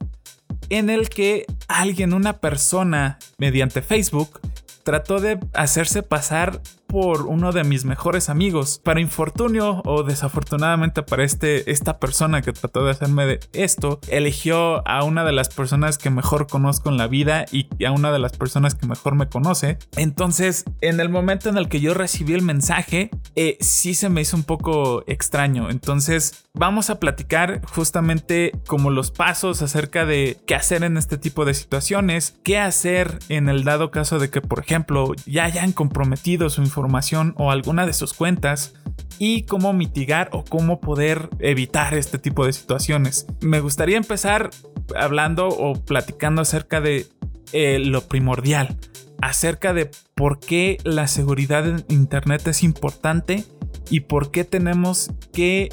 en 0.69 0.91
el 0.91 1.09
que 1.09 1.47
alguien, 1.69 2.13
una 2.13 2.35
persona, 2.35 3.19
mediante 3.39 3.81
Facebook, 3.81 4.41
trató 4.83 5.21
de 5.21 5.39
hacerse 5.55 6.03
pasar 6.03 6.61
por 6.93 7.23
uno 7.23 7.53
de 7.53 7.65
mis 7.65 7.87
mejores 7.87 8.29
amigos. 8.29 8.79
Para 8.85 9.01
infortunio 9.01 9.81
o 9.87 10.03
desafortunadamente 10.03 11.03
para 11.03 11.25
este, 11.25 11.71
esta 11.71 11.99
persona 11.99 12.43
que 12.43 12.53
trató 12.53 12.85
de 12.85 12.91
hacerme 12.91 13.25
de 13.25 13.41
esto, 13.55 13.99
eligió 14.09 14.87
a 14.87 15.03
una 15.03 15.25
de 15.25 15.33
las 15.33 15.49
personas 15.49 15.97
que 15.97 16.11
mejor 16.11 16.47
conozco 16.49 16.91
en 16.91 16.99
la 16.99 17.07
vida 17.07 17.47
y 17.51 17.67
a 17.87 17.93
una 17.93 18.13
de 18.13 18.19
las 18.19 18.37
personas 18.37 18.75
que 18.75 18.87
mejor 18.87 19.15
me 19.15 19.27
conoce. 19.27 19.79
Entonces, 19.97 20.65
en 20.83 21.01
el 21.01 21.09
momento 21.09 21.49
en 21.49 21.57
el 21.57 21.71
que 21.71 21.81
yo 21.81 21.95
recibí 21.95 22.35
el 22.35 22.43
mensaje, 22.43 23.09
eh, 23.37 23.57
sí 23.61 23.95
se 23.95 24.11
me 24.11 24.21
hizo 24.21 24.37
un 24.37 24.45
poco 24.45 25.03
extraño. 25.07 25.71
Entonces, 25.71 26.45
vamos 26.53 26.91
a 26.91 27.01
platicar 27.01 27.63
justamente 27.73 28.53
como 28.67 28.91
los 28.91 29.11
pasos 29.11 29.63
acerca 29.63 30.05
de 30.05 30.37
qué 30.47 30.55
hacer 30.55 30.85
en 30.85 30.99
este 30.99 31.17
tipo 31.17 31.47
de 31.47 31.55
situaciones, 31.55 32.35
qué 32.43 32.59
hacer 32.59 33.19
en 33.31 33.49
el 33.49 33.65
dado 33.65 33.91
caso 33.91 34.19
de 34.19 34.29
que, 34.29 34.43
por 34.43 34.59
ejemplo, 34.59 35.15
ya 35.25 35.45
hayan 35.45 35.73
comprometido 35.73 36.51
su 36.51 36.61
información 36.61 36.82
información 36.83 37.35
o 37.39 37.53
alguna 37.53 37.87
de 37.87 37.93
sus 37.93 38.13
cuentas 38.13 38.75
y 39.19 39.43
cómo 39.43 39.73
mitigar 39.73 40.31
o 40.33 40.45
cómo 40.45 40.81
poder 40.81 41.31
evitar 41.39 41.95
este 41.95 42.19
tipo 42.19 42.45
de 42.45 42.53
situaciones. 42.53 43.27
Me 43.41 43.61
gustaría 43.61 43.97
empezar 43.97 44.51
hablando 44.97 45.49
o 45.49 45.75
platicando 45.75 46.43
acerca 46.43 46.81
de 46.81 47.07
eh, 47.53 47.79
lo 47.79 48.03
primordial, 48.03 48.77
acerca 49.21 49.73
de 49.73 49.91
por 50.15 50.41
qué 50.41 50.79
la 50.83 51.07
seguridad 51.07 51.67
en 51.69 51.85
Internet 51.89 52.47
es 52.49 52.65
importante 52.65 53.45
y 53.91 54.01
por 54.01 54.33
qué 54.33 54.45
tenemos 54.45 55.13
que 55.33 55.69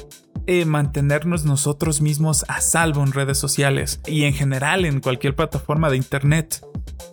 eh, 0.46 0.64
mantenernos 0.64 1.44
nosotros 1.44 2.00
mismos 2.00 2.44
a 2.48 2.60
salvo 2.60 3.02
en 3.02 3.12
redes 3.12 3.38
sociales 3.38 4.00
y 4.06 4.24
en 4.24 4.32
general 4.34 4.84
en 4.84 5.00
cualquier 5.00 5.34
plataforma 5.34 5.90
de 5.90 5.96
Internet. 5.96 6.64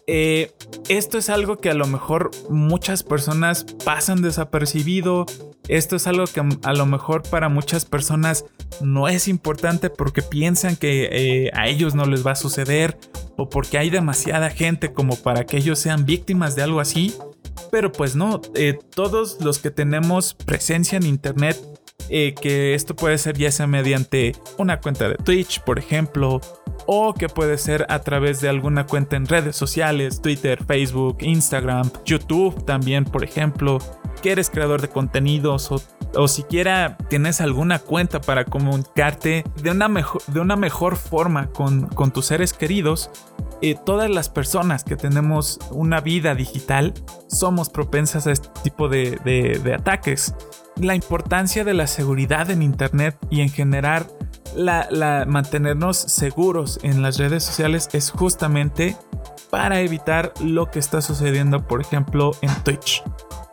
Eh, 0.07 0.51
esto 0.87 1.17
es 1.17 1.29
algo 1.29 1.57
que 1.57 1.69
a 1.69 1.73
lo 1.73 1.85
mejor 1.85 2.31
muchas 2.49 3.03
personas 3.03 3.65
pasan 3.83 4.21
desapercibido. 4.21 5.25
Esto 5.67 5.97
es 5.97 6.07
algo 6.07 6.25
que 6.25 6.41
a 6.63 6.73
lo 6.73 6.85
mejor 6.85 7.23
para 7.23 7.49
muchas 7.49 7.83
personas 7.83 8.45
no 8.79 9.09
es 9.09 9.27
importante 9.27 9.89
porque 9.89 10.21
piensan 10.21 10.77
que 10.77 11.09
eh, 11.11 11.51
a 11.53 11.67
ellos 11.67 11.93
no 11.93 12.05
les 12.05 12.25
va 12.25 12.31
a 12.31 12.35
suceder 12.35 12.97
o 13.35 13.49
porque 13.49 13.77
hay 13.77 13.89
demasiada 13.89 14.49
gente 14.49 14.93
como 14.93 15.17
para 15.17 15.45
que 15.45 15.57
ellos 15.57 15.77
sean 15.79 16.05
víctimas 16.05 16.55
de 16.55 16.63
algo 16.63 16.79
así. 16.79 17.13
Pero 17.69 17.91
pues 17.91 18.15
no, 18.15 18.41
eh, 18.55 18.79
todos 18.95 19.41
los 19.41 19.59
que 19.59 19.71
tenemos 19.71 20.33
presencia 20.33 20.97
en 20.97 21.05
Internet 21.05 21.57
que 22.07 22.73
esto 22.73 22.95
puede 22.95 23.17
ser 23.17 23.37
ya 23.37 23.51
sea 23.51 23.67
mediante 23.67 24.31
una 24.57 24.79
cuenta 24.79 25.09
de 25.09 25.15
Twitch, 25.15 25.59
por 25.59 25.77
ejemplo, 25.77 26.39
o 26.87 27.13
que 27.13 27.29
puede 27.29 27.57
ser 27.57 27.85
a 27.89 27.99
través 27.99 28.41
de 28.41 28.49
alguna 28.49 28.87
cuenta 28.87 29.17
en 29.17 29.27
redes 29.27 29.55
sociales, 29.55 30.21
Twitter, 30.21 30.63
Facebook, 30.65 31.17
Instagram, 31.19 31.91
YouTube 32.05 32.65
también, 32.65 33.03
por 33.03 33.23
ejemplo, 33.23 33.77
que 34.21 34.31
eres 34.31 34.49
creador 34.49 34.81
de 34.81 34.87
contenidos 34.87 35.71
o, 35.71 35.81
o 36.15 36.27
siquiera 36.27 36.97
tienes 37.09 37.41
alguna 37.41 37.79
cuenta 37.79 38.21
para 38.21 38.45
comunicarte 38.45 39.43
de 39.61 39.71
una 39.71 39.89
mejor, 39.89 40.23
de 40.27 40.39
una 40.39 40.55
mejor 40.55 40.95
forma 40.95 41.47
con, 41.47 41.87
con 41.87 42.11
tus 42.11 42.25
seres 42.25 42.53
queridos, 42.53 43.11
eh, 43.61 43.75
todas 43.85 44.09
las 44.09 44.29
personas 44.29 44.83
que 44.83 44.95
tenemos 44.95 45.59
una 45.71 45.99
vida 45.99 46.35
digital 46.35 46.93
somos 47.27 47.69
propensas 47.69 48.27
a 48.27 48.31
este 48.31 48.49
tipo 48.63 48.87
de, 48.87 49.19
de 49.23 49.73
ataques. 49.73 50.33
La 50.77 50.95
importancia 50.95 51.63
de 51.65 51.73
la 51.73 51.87
seguridad 51.87 52.51
en 52.51 52.61
Internet 52.61 53.17
y 53.29 53.41
en 53.41 53.49
general 53.49 54.07
la, 54.55 55.25
mantenernos 55.27 55.97
seguros 55.97 56.79
en 56.83 57.01
las 57.01 57.17
redes 57.17 57.43
sociales 57.43 57.89
es 57.93 58.11
justamente 58.11 58.95
para 59.49 59.79
evitar 59.79 60.33
lo 60.43 60.69
que 60.69 60.79
está 60.79 61.01
sucediendo, 61.01 61.65
por 61.67 61.81
ejemplo, 61.81 62.31
en 62.41 62.53
Twitch. 62.63 63.03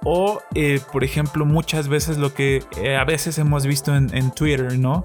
O, 0.05 0.41
eh, 0.55 0.81
por 0.93 1.03
ejemplo, 1.03 1.47
muchas 1.47 1.89
veces 1.89 2.19
lo 2.19 2.35
que 2.35 2.63
eh, 2.77 2.97
a 2.97 3.05
veces 3.05 3.39
hemos 3.39 3.65
visto 3.67 3.95
en, 3.97 4.15
en, 4.15 4.31
Twitter, 4.33 4.79
¿no? 4.79 5.03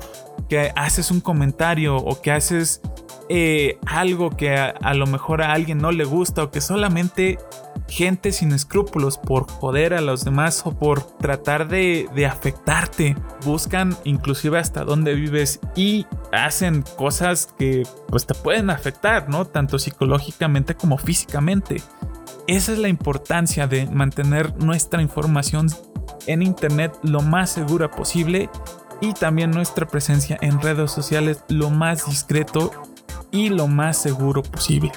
Que 0.49 0.73
haces 0.75 1.09
un 1.09 1.21
comentario 1.21 1.95
o 1.95 2.21
que 2.21 2.31
haces 2.31 2.81
eh, 3.29 3.77
algo 3.85 4.31
que 4.31 4.57
a, 4.57 4.93
lo 4.95 5.05
mejor 5.05 5.43
a 5.43 5.53
alguien 5.53 5.77
no 5.77 5.91
le 5.91 6.03
gusta 6.03 6.43
o 6.43 6.51
que 6.51 6.61
solamente 6.61 7.37
gente 7.87 8.31
sin 8.31 8.51
escrúpulos 8.51 9.19
por 9.19 9.49
joder 9.49 9.93
a 9.93 10.01
los 10.01 10.25
demás 10.25 10.63
o 10.65 10.77
por 10.77 11.03
tratar 11.03 11.67
de, 11.67 12.09
de 12.15 12.25
afectarte 12.25 13.15
buscan 13.45 13.95
inclusive 14.03 14.57
hasta 14.57 14.83
dónde 14.83 15.13
vives 15.13 15.59
y 15.75 16.07
hacen 16.31 16.83
cosas 16.97 17.47
que 17.57 17.83
pues 18.07 18.25
te 18.25 18.33
pueden 18.33 18.71
afectar, 18.71 19.29
¿no? 19.29 19.45
Tanto 19.45 19.77
psicológicamente 19.77 20.75
como 20.75 20.97
físicamente. 20.97 21.81
Esa 22.47 22.73
es 22.73 22.79
la 22.79 22.89
importancia 22.89 23.67
de 23.67 23.85
mantener 23.85 24.55
nuestra 24.57 25.03
información 25.03 25.67
en 26.25 26.41
internet 26.41 26.97
lo 27.03 27.21
más 27.21 27.51
segura 27.51 27.91
posible 27.91 28.49
y 29.01 29.13
también 29.13 29.51
nuestra 29.51 29.87
presencia 29.87 30.37
en 30.41 30.59
redes 30.61 30.91
sociales 30.91 31.43
lo 31.47 31.69
más 31.69 32.05
discreto 32.05 32.71
y 33.31 33.49
lo 33.49 33.67
más 33.67 34.01
seguro 34.01 34.43
posible. 34.43 34.91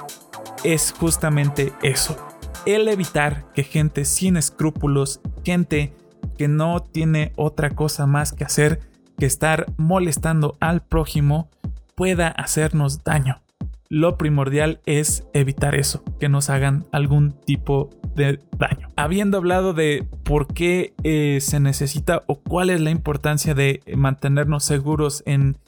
Es 0.64 0.92
justamente 0.92 1.72
eso, 1.82 2.16
el 2.66 2.88
evitar 2.88 3.44
que 3.52 3.64
gente 3.64 4.04
sin 4.04 4.36
escrúpulos, 4.36 5.20
gente 5.44 5.94
que 6.36 6.48
no 6.48 6.80
tiene 6.80 7.32
otra 7.36 7.70
cosa 7.70 8.06
más 8.06 8.32
que 8.32 8.44
hacer 8.44 8.80
que 9.18 9.26
estar 9.26 9.66
molestando 9.76 10.56
al 10.60 10.80
prójimo, 10.82 11.48
pueda 11.94 12.28
hacernos 12.28 13.04
daño. 13.04 13.40
Lo 13.88 14.16
primordial 14.16 14.80
es 14.86 15.26
evitar 15.34 15.74
eso, 15.74 16.02
que 16.18 16.30
nos 16.30 16.48
hagan 16.48 16.86
algún 16.92 17.32
tipo 17.32 17.90
de 18.14 18.40
daño. 18.56 18.88
Habiendo 18.96 19.36
hablado 19.36 19.74
de 19.74 20.06
por 20.24 20.46
qué 20.46 20.94
eh, 21.02 21.38
se 21.40 21.60
necesita 21.60 22.22
o 22.26 22.36
cuál 22.36 22.70
es 22.70 22.80
la 22.80 22.90
importancia 22.90 23.54
de 23.54 23.80
mantenernos 23.94 24.64
seguros 24.64 25.22
en 25.26 25.58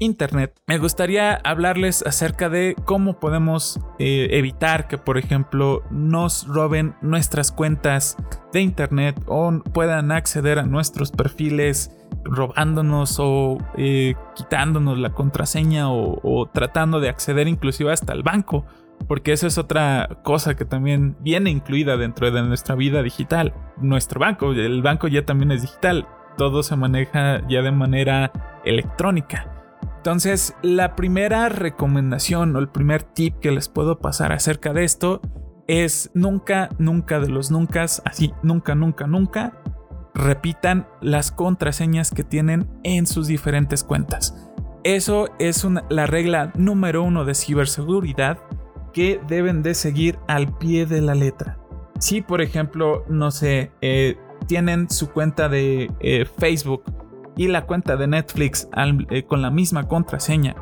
Internet, 0.00 0.60
me 0.66 0.78
gustaría 0.78 1.34
hablarles 1.44 2.02
acerca 2.04 2.48
de 2.48 2.74
cómo 2.84 3.20
podemos 3.20 3.78
eh, 3.98 4.28
evitar 4.32 4.88
que, 4.88 4.98
por 4.98 5.18
ejemplo, 5.18 5.82
nos 5.90 6.48
roben 6.48 6.96
nuestras 7.00 7.52
cuentas 7.52 8.16
de 8.52 8.60
Internet 8.60 9.20
o 9.26 9.62
puedan 9.72 10.10
acceder 10.10 10.58
a 10.58 10.64
nuestros 10.64 11.12
perfiles 11.12 11.92
robándonos 12.24 13.18
o 13.20 13.58
eh, 13.76 14.14
quitándonos 14.34 14.98
la 14.98 15.10
contraseña 15.10 15.90
o, 15.90 16.50
tratando 16.52 16.98
de 17.00 17.08
acceder 17.08 17.46
inclusive 17.46 17.92
hasta 17.92 18.12
el 18.12 18.22
banco. 18.22 18.64
Porque 19.06 19.32
eso 19.32 19.46
es 19.46 19.58
otra 19.58 20.20
cosa 20.22 20.54
que 20.54 20.64
también 20.64 21.16
viene 21.20 21.50
incluida 21.50 21.96
dentro 21.96 22.30
de 22.30 22.42
nuestra 22.42 22.74
vida 22.74 23.02
digital. 23.02 23.52
Nuestro 23.76 24.20
banco, 24.20 24.52
el 24.52 24.82
banco 24.82 25.08
ya 25.08 25.24
también 25.24 25.52
es 25.52 25.62
digital. 25.62 26.06
Todo 26.38 26.62
se 26.62 26.74
maneja 26.74 27.46
ya 27.48 27.62
de 27.62 27.72
manera 27.72 28.32
electrónica. 28.64 29.63
Entonces, 30.04 30.54
la 30.60 30.96
primera 30.96 31.48
recomendación 31.48 32.54
o 32.54 32.58
el 32.58 32.68
primer 32.68 33.04
tip 33.04 33.38
que 33.38 33.50
les 33.50 33.70
puedo 33.70 34.00
pasar 34.00 34.32
acerca 34.34 34.74
de 34.74 34.84
esto 34.84 35.22
es 35.66 36.10
nunca, 36.12 36.68
nunca 36.76 37.20
de 37.20 37.30
los 37.30 37.50
nunca, 37.50 37.84
así, 37.84 38.34
nunca, 38.42 38.74
nunca, 38.74 39.06
nunca, 39.06 39.54
repitan 40.12 40.86
las 41.00 41.32
contraseñas 41.32 42.10
que 42.10 42.22
tienen 42.22 42.68
en 42.82 43.06
sus 43.06 43.28
diferentes 43.28 43.82
cuentas. 43.82 44.52
Eso 44.82 45.30
es 45.38 45.66
la 45.88 46.04
regla 46.04 46.52
número 46.54 47.02
uno 47.02 47.24
de 47.24 47.34
ciberseguridad 47.34 48.40
que 48.92 49.22
deben 49.26 49.62
de 49.62 49.72
seguir 49.72 50.18
al 50.28 50.54
pie 50.58 50.84
de 50.84 51.00
la 51.00 51.14
letra. 51.14 51.58
Si 51.98 52.20
por 52.20 52.42
ejemplo, 52.42 53.06
no 53.08 53.30
sé, 53.30 53.70
eh, 53.80 54.18
tienen 54.48 54.90
su 54.90 55.08
cuenta 55.08 55.48
de 55.48 55.90
eh, 56.00 56.26
Facebook 56.36 56.84
y 57.36 57.48
la 57.48 57.66
cuenta 57.66 57.96
de 57.96 58.06
Netflix 58.06 58.68
eh, 59.10 59.24
con 59.24 59.42
la 59.42 59.50
misma 59.50 59.88
contraseña. 59.88 60.54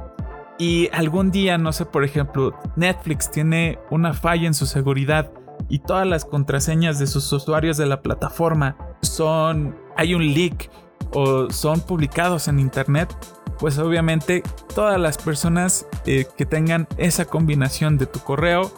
Y 0.58 0.88
algún 0.92 1.30
día, 1.30 1.58
no 1.58 1.72
sé, 1.72 1.86
por 1.86 2.04
ejemplo, 2.04 2.54
Netflix 2.76 3.30
tiene 3.30 3.78
una 3.90 4.12
falla 4.12 4.46
en 4.46 4.54
su 4.54 4.66
seguridad 4.66 5.32
y 5.68 5.80
todas 5.80 6.06
las 6.06 6.24
contraseñas 6.24 6.98
de 6.98 7.06
sus 7.06 7.32
usuarios 7.32 7.76
de 7.76 7.86
la 7.86 8.02
plataforma 8.02 8.76
son, 9.00 9.76
hay 9.96 10.14
un 10.14 10.34
leak 10.34 10.70
o 11.14 11.50
son 11.50 11.80
publicados 11.80 12.48
en 12.48 12.58
internet, 12.58 13.14
pues 13.58 13.78
obviamente 13.78 14.42
todas 14.74 15.00
las 15.00 15.18
personas 15.18 15.86
eh, 16.06 16.26
que 16.36 16.46
tengan 16.46 16.88
esa 16.96 17.24
combinación 17.24 17.98
de 17.98 18.06
tu 18.06 18.20
correo, 18.20 18.72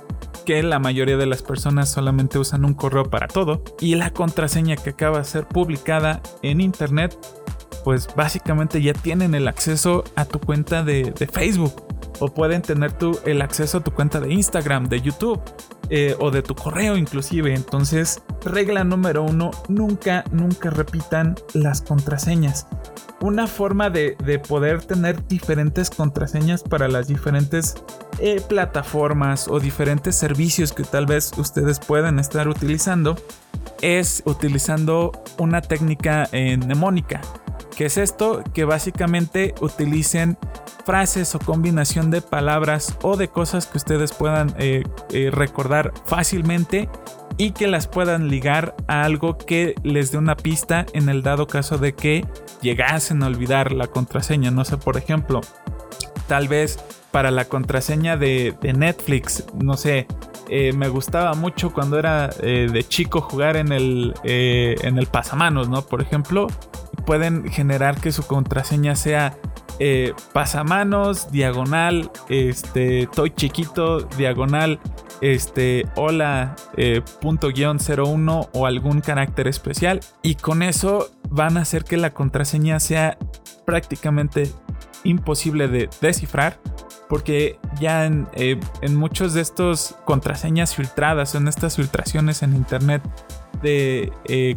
que 0.44 0.62
la 0.62 0.78
mayoría 0.78 1.16
de 1.16 1.26
las 1.26 1.42
personas 1.42 1.90
solamente 1.90 2.38
usan 2.38 2.64
un 2.64 2.74
correo 2.74 3.04
para 3.04 3.28
todo, 3.28 3.62
y 3.80 3.94
la 3.94 4.10
contraseña 4.10 4.76
que 4.76 4.90
acaba 4.90 5.18
de 5.18 5.24
ser 5.24 5.46
publicada 5.46 6.20
en 6.42 6.60
internet, 6.60 7.16
pues 7.84 8.08
básicamente 8.16 8.82
ya 8.82 8.94
tienen 8.94 9.34
el 9.34 9.46
acceso 9.46 10.04
a 10.16 10.24
tu 10.24 10.40
cuenta 10.40 10.82
de, 10.82 11.12
Facebook 11.30 11.86
o 12.18 12.28
pueden 12.28 12.62
tener 12.62 12.92
tu, 12.92 13.18
el 13.26 13.42
acceso 13.42 13.78
a 13.78 13.84
tu 13.84 13.92
cuenta 13.92 14.20
de 14.20 14.32
Instagram, 14.32 14.88
de 14.88 15.00
YouTube 15.02 15.40
eh, 15.90 16.16
o 16.18 16.30
de 16.30 16.42
tu 16.42 16.54
correo 16.54 16.96
inclusive. 16.96 17.54
Entonces, 17.54 18.22
regla 18.44 18.84
número 18.84 19.22
uno, 19.22 19.50
nunca, 19.68 20.24
nunca 20.32 20.70
repitan 20.70 21.34
las 21.52 21.82
contraseñas. 21.82 22.66
Una 23.20 23.46
forma 23.46 23.90
de, 23.90 24.16
poder 24.48 24.84
tener 24.84 25.26
diferentes 25.28 25.90
contraseñas 25.90 26.62
para 26.62 26.88
las 26.88 27.06
diferentes 27.06 27.74
eh, 28.18 28.40
plataformas 28.48 29.48
o 29.48 29.60
diferentes 29.60 30.16
servicios 30.16 30.72
que 30.72 30.84
tal 30.84 31.06
vez 31.06 31.32
ustedes 31.36 31.78
puedan 31.78 32.18
estar 32.18 32.48
utilizando 32.48 33.16
es 33.82 34.22
utilizando 34.24 35.12
una 35.38 35.60
técnica 35.60 36.28
eh, 36.32 36.56
mnemónica. 36.56 37.20
¿Qué 37.76 37.86
es 37.86 37.98
esto? 37.98 38.42
Que 38.52 38.64
básicamente 38.64 39.54
utilicen 39.60 40.38
frases 40.84 41.34
o 41.34 41.38
combinación 41.38 42.10
de 42.10 42.20
palabras 42.20 42.96
o 43.02 43.16
de 43.16 43.28
cosas 43.28 43.66
que 43.66 43.78
ustedes 43.78 44.12
puedan 44.12 44.54
eh, 44.58 44.84
eh, 45.10 45.30
recordar 45.32 45.92
fácilmente 46.04 46.88
y 47.36 47.50
que 47.50 47.66
las 47.66 47.88
puedan 47.88 48.28
ligar 48.28 48.76
a 48.86 49.02
algo 49.02 49.36
que 49.36 49.74
les 49.82 50.12
dé 50.12 50.18
una 50.18 50.36
pista 50.36 50.86
en 50.92 51.08
el 51.08 51.22
dado 51.22 51.48
caso 51.48 51.78
de 51.78 51.94
que 51.94 52.24
llegasen 52.60 53.22
a 53.22 53.26
olvidar 53.26 53.72
la 53.72 53.88
contraseña. 53.88 54.52
No 54.52 54.64
sé, 54.64 54.76
por 54.76 54.96
ejemplo, 54.96 55.40
tal 56.28 56.46
vez 56.46 56.78
para 57.14 57.30
la 57.30 57.44
contraseña 57.44 58.16
de, 58.16 58.56
Netflix, 58.60 59.46
no 59.54 59.76
sé, 59.76 60.08
eh, 60.48 60.72
me 60.72 60.88
gustaba 60.88 61.34
mucho 61.34 61.72
cuando 61.72 61.96
era 61.96 62.26
de 62.26 62.84
chico 62.88 63.20
jugar 63.20 63.56
en 63.56 63.70
el, 63.70 64.14
en 64.24 64.98
el 64.98 65.06
pasamanos, 65.06 65.68
¿no? 65.68 65.82
Por 65.82 66.02
ejemplo, 66.02 66.48
pueden 67.06 67.48
generar 67.52 68.00
que 68.00 68.10
su 68.10 68.26
contraseña 68.26 68.96
sea 68.96 69.36
eh, 69.80 70.12
pasamanos, 70.32 71.30
diagonal, 71.32 72.10
este, 72.28 73.02
estoy 73.02 73.30
chiquito, 73.30 74.02
diagonal, 74.16 74.78
este, 75.20 75.86
hola, 75.96 76.54
eh, 76.76 77.02
punto 77.20 77.48
guion 77.48 77.78
01 77.78 78.50
o 78.52 78.66
algún 78.66 79.00
carácter 79.00 79.48
especial. 79.48 80.00
Y 80.22 80.36
con 80.36 80.62
eso 80.62 81.10
van 81.28 81.56
a 81.56 81.62
hacer 81.62 81.84
que 81.84 81.96
la 81.96 82.10
contraseña 82.10 82.78
sea 82.78 83.18
prácticamente 83.64 84.50
imposible 85.04 85.68
de 85.68 85.88
descifrar. 86.00 86.58
Porque 87.08 87.58
ya 87.78 88.06
en, 88.06 88.26
eh, 88.32 88.58
en 88.80 88.96
muchos 88.96 89.34
de 89.34 89.42
estos 89.42 89.94
contraseñas 90.04 90.74
filtradas, 90.74 91.34
en 91.34 91.48
estas 91.48 91.76
filtraciones 91.76 92.42
en 92.42 92.54
internet 92.54 93.02
de 93.62 94.10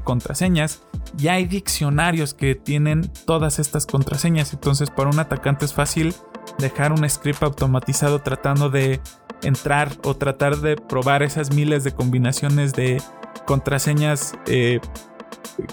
contraseñas, 0.04 0.82
ya 1.16 1.34
hay 1.34 1.46
diccionarios 1.46 2.34
que 2.34 2.56
tienen 2.56 3.10
todas 3.26 3.60
estas 3.60 3.86
contraseñas. 3.86 4.54
Entonces, 4.54 4.90
para 4.90 5.10
un 5.10 5.20
atacante 5.20 5.66
es 5.66 5.74
fácil 5.74 6.14
dejar 6.58 6.92
un 6.92 7.08
script 7.10 7.44
automatizado 7.44 8.20
tratando 8.20 8.70
de 8.70 9.00
entrar 9.44 9.92
o 10.04 10.16
tratar 10.16 10.58
de 10.58 10.76
probar 10.76 11.24
esas 11.24 11.54
miles 11.54 11.84
de 11.84 11.92
combinaciones 11.92 12.74
de 12.74 13.02
contraseñas 13.46 14.34
eh, 14.48 14.80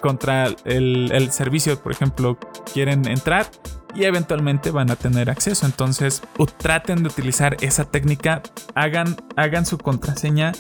contra 0.01 0.47
el, 0.65 1.31
servicio, 1.33 1.79
por 1.83 1.93
ejemplo, 1.93 2.39
quieren 2.73 3.07
entrar 3.07 3.47
y 3.95 4.05
eventualmente 4.05 4.71
van 4.71 4.91
a 4.91 4.97
tener 4.97 5.31
acceso. 5.31 5.67
Entonces, 5.67 6.23
traten 6.59 7.03
de 7.03 7.09
utilizar 7.09 7.57
esa 7.61 7.85
técnica, 7.85 8.43
hagan, 8.75 9.17
hagan 9.37 9.67
su 9.67 9.79
contraseña, 9.79 10.53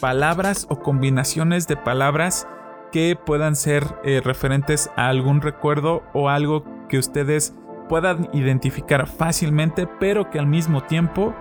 palabras 0.00 0.66
o 0.68 0.80
combinaciones 0.80 1.66
de 1.66 1.76
palabras 1.76 2.46
que 2.92 3.16
puedan 3.16 3.56
ser 3.56 3.84
eh, 4.04 4.20
referentes 4.24 4.90
a 4.96 5.08
algún 5.08 5.40
recuerdo 5.40 6.02
o 6.14 6.28
algo 6.28 6.64
que 6.88 6.98
ustedes 6.98 7.54
puedan 7.88 8.28
identificar 8.32 9.06
fácilmente, 9.06 9.86
pero 10.00 10.30
que 10.30 10.38
al 10.38 10.46
mismo 10.46 10.82
tiempo 10.84 11.34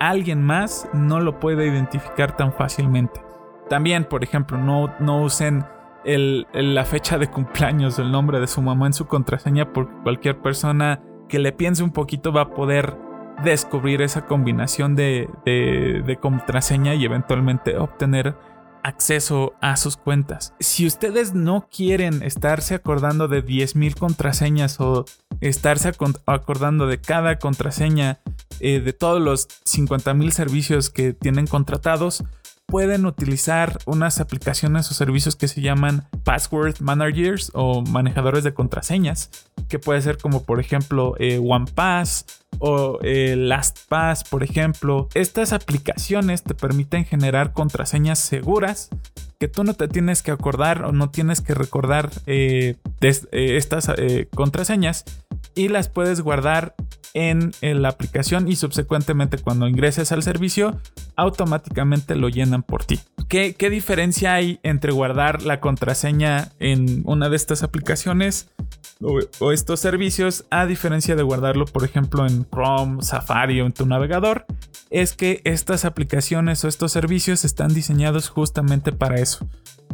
alguien 0.00 0.42
más 0.42 0.88
no 0.92 1.20
lo 1.20 1.38
puede 1.40 1.66
identificar 1.66 2.36
tan 2.36 2.52
fácilmente. 2.52 3.20
También, 3.68 4.04
por 4.04 4.22
ejemplo, 4.22 4.58
no, 4.58 4.94
no 5.00 5.22
usen 5.22 5.64
la 6.06 6.84
fecha 6.84 7.18
de 7.18 7.28
cumpleaños 7.28 7.98
el 7.98 8.12
nombre 8.12 8.38
de 8.40 8.46
su 8.46 8.62
mamá 8.62 8.86
en 8.86 8.92
su 8.92 9.06
contraseña 9.06 9.72
porque 9.72 9.92
cualquier 10.02 10.40
persona 10.40 11.00
que 11.28 11.38
le 11.38 11.52
piense 11.52 11.82
un 11.82 11.90
poquito 11.90 12.32
va 12.32 12.42
a 12.42 12.50
poder 12.50 12.96
descubrir 13.42 14.02
esa 14.02 14.24
combinación 14.24 14.94
de, 14.94 15.28
de 15.44 16.18
contraseña 16.20 16.94
y 16.94 17.04
eventualmente 17.04 17.76
obtener 17.76 18.36
acceso 18.86 19.54
a 19.60 19.76
sus 19.76 19.96
cuentas. 19.96 20.54
Si 20.60 20.86
ustedes 20.86 21.34
no 21.34 21.68
quieren 21.68 22.22
estarse 22.22 22.76
acordando 22.76 23.26
de 23.26 23.44
10.000 23.44 23.98
contraseñas 23.98 24.80
o 24.80 25.04
estarse 25.40 25.92
acordando 26.26 26.86
de 26.86 27.00
cada 27.00 27.38
contraseña 27.40 28.20
eh, 28.60 28.80
de 28.80 28.92
todos 28.92 29.20
los 29.20 29.48
50.000 29.64 30.30
servicios 30.30 30.90
que 30.90 31.12
tienen 31.12 31.48
contratados, 31.48 32.24
pueden 32.66 33.06
utilizar 33.06 33.78
unas 33.86 34.20
aplicaciones 34.20 34.90
o 34.90 34.94
servicios 34.94 35.36
que 35.36 35.48
se 35.48 35.60
llaman 35.60 36.08
Password 36.24 36.80
Managers 36.80 37.52
o 37.54 37.82
manejadores 37.82 38.42
de 38.44 38.54
contraseñas, 38.54 39.30
que 39.68 39.78
puede 39.78 40.02
ser 40.02 40.18
como 40.18 40.42
por 40.42 40.60
ejemplo 40.60 41.14
eh, 41.18 41.40
OnePass 41.42 42.26
o 42.58 42.98
eh, 43.02 43.36
LastPass, 43.36 44.24
por 44.24 44.42
ejemplo. 44.42 45.08
Estas 45.14 45.52
aplicaciones 45.52 46.42
te 46.42 46.54
permiten 46.54 47.04
generar 47.04 47.52
contraseñas 47.52 48.18
seguras 48.18 48.88
que 49.38 49.48
tú 49.48 49.64
no 49.64 49.74
te 49.74 49.86
tienes 49.86 50.22
que 50.22 50.30
acordar 50.30 50.84
o 50.84 50.92
no 50.92 51.10
tienes 51.10 51.42
que 51.42 51.54
recordar 51.54 52.10
eh, 52.26 52.76
estas 53.00 53.92
contraseñas 54.34 55.04
y 55.56 55.68
las 55.68 55.88
puedes 55.88 56.20
guardar 56.20 56.76
en, 57.14 57.52
la 57.62 57.88
aplicación 57.88 58.46
y 58.46 58.56
subsecuentemente 58.56 59.38
cuando 59.38 59.66
ingreses 59.66 60.12
al 60.12 60.22
servicio 60.22 60.78
automáticamente 61.16 62.14
lo 62.14 62.28
llenan 62.28 62.62
por 62.62 62.84
ti. 62.84 63.00
¿Qué, 63.28 63.54
¿Qué, 63.54 63.70
diferencia 63.70 64.34
hay 64.34 64.60
entre 64.62 64.92
guardar 64.92 65.42
la 65.42 65.58
contraseña 65.58 66.52
en 66.60 67.02
una 67.06 67.28
de 67.30 67.36
estas 67.36 67.62
aplicaciones 67.62 68.50
o, 69.00 69.52
estos 69.52 69.80
servicios, 69.80 70.46
a 70.50 70.64
diferencia 70.66 71.16
de 71.16 71.22
guardarlo, 71.22 71.66
por 71.66 71.84
ejemplo, 71.84 72.26
en 72.26 72.46
Chrome, 72.48 73.02
Safari 73.02 73.60
o 73.60 73.66
en 73.66 73.72
tu 73.72 73.84
navegador, 73.84 74.46
es 74.90 75.12
que 75.12 75.42
estas 75.44 75.84
aplicaciones 75.84 76.64
o 76.64 76.68
estos 76.68 76.92
servicios 76.92 77.44
están 77.44 77.74
diseñados 77.74 78.28
justamente 78.28 78.92
para 78.92 79.16
eso. 79.16 79.48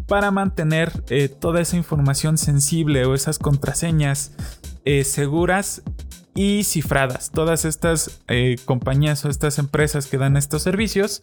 Para 0.07 0.31
mantener 0.31 0.93
eh, 1.09 1.29
toda 1.29 1.61
esa 1.61 1.77
información 1.77 2.39
sensible 2.39 3.05
o 3.05 3.15
esas 3.15 3.39
contraseñas 3.39 4.33
eh, 4.85 5.05
seguras 5.05 5.83
y 6.35 6.65
cifradas. 6.65 7.31
Todas 7.31 7.65
estas 7.65 8.23
eh, 8.29 8.57
compañías 8.65 9.25
o 9.25 9.29
estas 9.29 9.59
empresas 9.59 10.07
que 10.07 10.19
dan 10.19 10.37
estos 10.37 10.63
servicios 10.63 11.23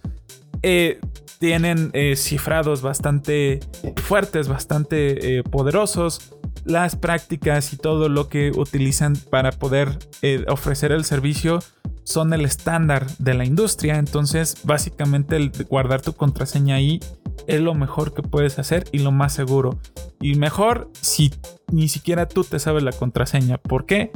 tienen 1.39 1.93
cifrados 2.17 2.81
bastante 2.81 3.61
fuertes, 3.95 4.49
bastante 4.49 5.41
poderosos 5.43 6.37
las 6.65 6.95
prácticas 6.95 7.73
y 7.73 7.77
todo 7.77 8.09
lo 8.09 8.29
que 8.29 8.51
utilizan 8.55 9.15
para 9.15 9.51
poder 9.51 9.97
eh, 10.21 10.45
ofrecer 10.47 10.91
el 10.91 11.03
servicio 11.03 11.59
son 12.09 12.33
el 12.33 12.43
estándar 12.43 13.05
de 13.19 13.35
la 13.35 13.45
industria. 13.45 13.97
Entonces, 13.97 14.57
básicamente 14.63 15.35
el 15.35 15.51
guardar 15.69 16.01
tu 16.01 16.13
contraseña 16.13 16.75
ahí 16.75 16.99
es 17.45 17.61
lo 17.61 17.75
mejor 17.75 18.15
que 18.15 18.23
puedes 18.23 18.57
hacer 18.57 18.85
y 18.91 18.99
lo 18.99 19.11
más 19.11 19.33
seguro. 19.33 19.79
Y 20.19 20.33
mejor 20.33 20.89
si 21.01 21.31
ni 21.71 21.87
siquiera 21.87 22.27
tú 22.27 22.43
te 22.43 22.57
sabes 22.57 22.81
la 22.81 22.93
contraseña. 22.93 23.59
¿Por 23.59 23.85
qué? 23.85 24.11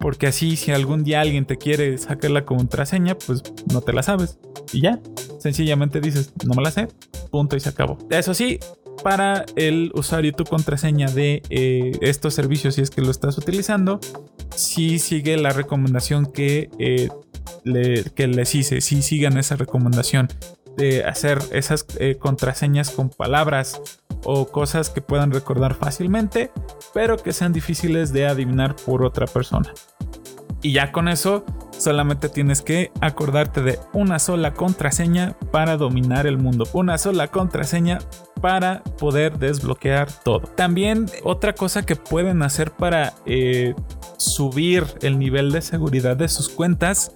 Porque 0.00 0.26
así 0.26 0.56
si 0.56 0.72
algún 0.72 1.04
día 1.04 1.20
alguien 1.20 1.46
te 1.46 1.56
quiere 1.56 1.96
sacar 1.98 2.32
la 2.32 2.44
contraseña, 2.44 3.16
pues 3.16 3.44
no 3.72 3.80
te 3.80 3.92
la 3.92 4.02
sabes. 4.02 4.40
Y 4.72 4.80
ya, 4.80 4.98
sencillamente 5.38 6.00
dices, 6.00 6.32
no 6.44 6.54
me 6.54 6.62
la 6.62 6.72
sé, 6.72 6.88
punto 7.30 7.54
y 7.54 7.60
se 7.60 7.68
acabó. 7.68 7.96
Eso 8.10 8.34
sí, 8.34 8.58
para 9.04 9.46
el 9.54 9.92
usuario 9.94 10.32
tu 10.32 10.42
contraseña 10.42 11.06
de 11.06 11.42
eh, 11.48 11.92
estos 12.00 12.34
servicios 12.34 12.74
si 12.74 12.82
es 12.82 12.90
que 12.90 13.02
lo 13.02 13.12
estás 13.12 13.38
utilizando, 13.38 14.00
si 14.56 14.98
sigue 14.98 15.36
la 15.36 15.50
recomendación 15.50 16.26
que, 16.26 16.70
eh, 16.78 17.08
que 17.64 18.26
les 18.28 18.54
hice, 18.54 18.80
si 18.80 19.02
sigan 19.02 19.38
esa 19.38 19.56
recomendación 19.56 20.28
de 20.76 21.04
hacer 21.04 21.38
esas 21.52 21.86
eh, 21.98 22.16
contraseñas 22.16 22.90
con 22.90 23.08
palabras 23.08 23.80
o 24.24 24.46
cosas 24.48 24.90
que 24.90 25.00
puedan 25.00 25.32
recordar 25.32 25.74
fácilmente, 25.74 26.50
pero 26.92 27.16
que 27.16 27.32
sean 27.32 27.52
difíciles 27.52 28.12
de 28.12 28.26
adivinar 28.26 28.76
por 28.76 29.04
otra 29.04 29.26
persona. 29.26 29.72
Y 30.62 30.72
ya 30.72 30.90
con 30.90 31.08
eso 31.08 31.44
solamente 31.78 32.28
tienes 32.28 32.62
que 32.62 32.90
acordarte 33.00 33.62
de 33.62 33.78
una 33.92 34.18
sola 34.18 34.54
contraseña 34.54 35.36
para 35.52 35.76
dominar 35.76 36.26
el 36.26 36.38
mundo. 36.38 36.66
Una 36.72 36.98
sola 36.98 37.28
contraseña 37.28 37.98
para 38.40 38.82
poder 38.82 39.38
desbloquear 39.38 40.10
todo. 40.10 40.40
También 40.40 41.06
otra 41.22 41.54
cosa 41.54 41.84
que 41.84 41.96
pueden 41.96 42.42
hacer 42.42 42.70
para 42.70 43.14
eh, 43.26 43.74
subir 44.16 44.84
el 45.02 45.18
nivel 45.18 45.52
de 45.52 45.60
seguridad 45.60 46.16
de 46.16 46.28
sus 46.28 46.48
cuentas 46.48 47.12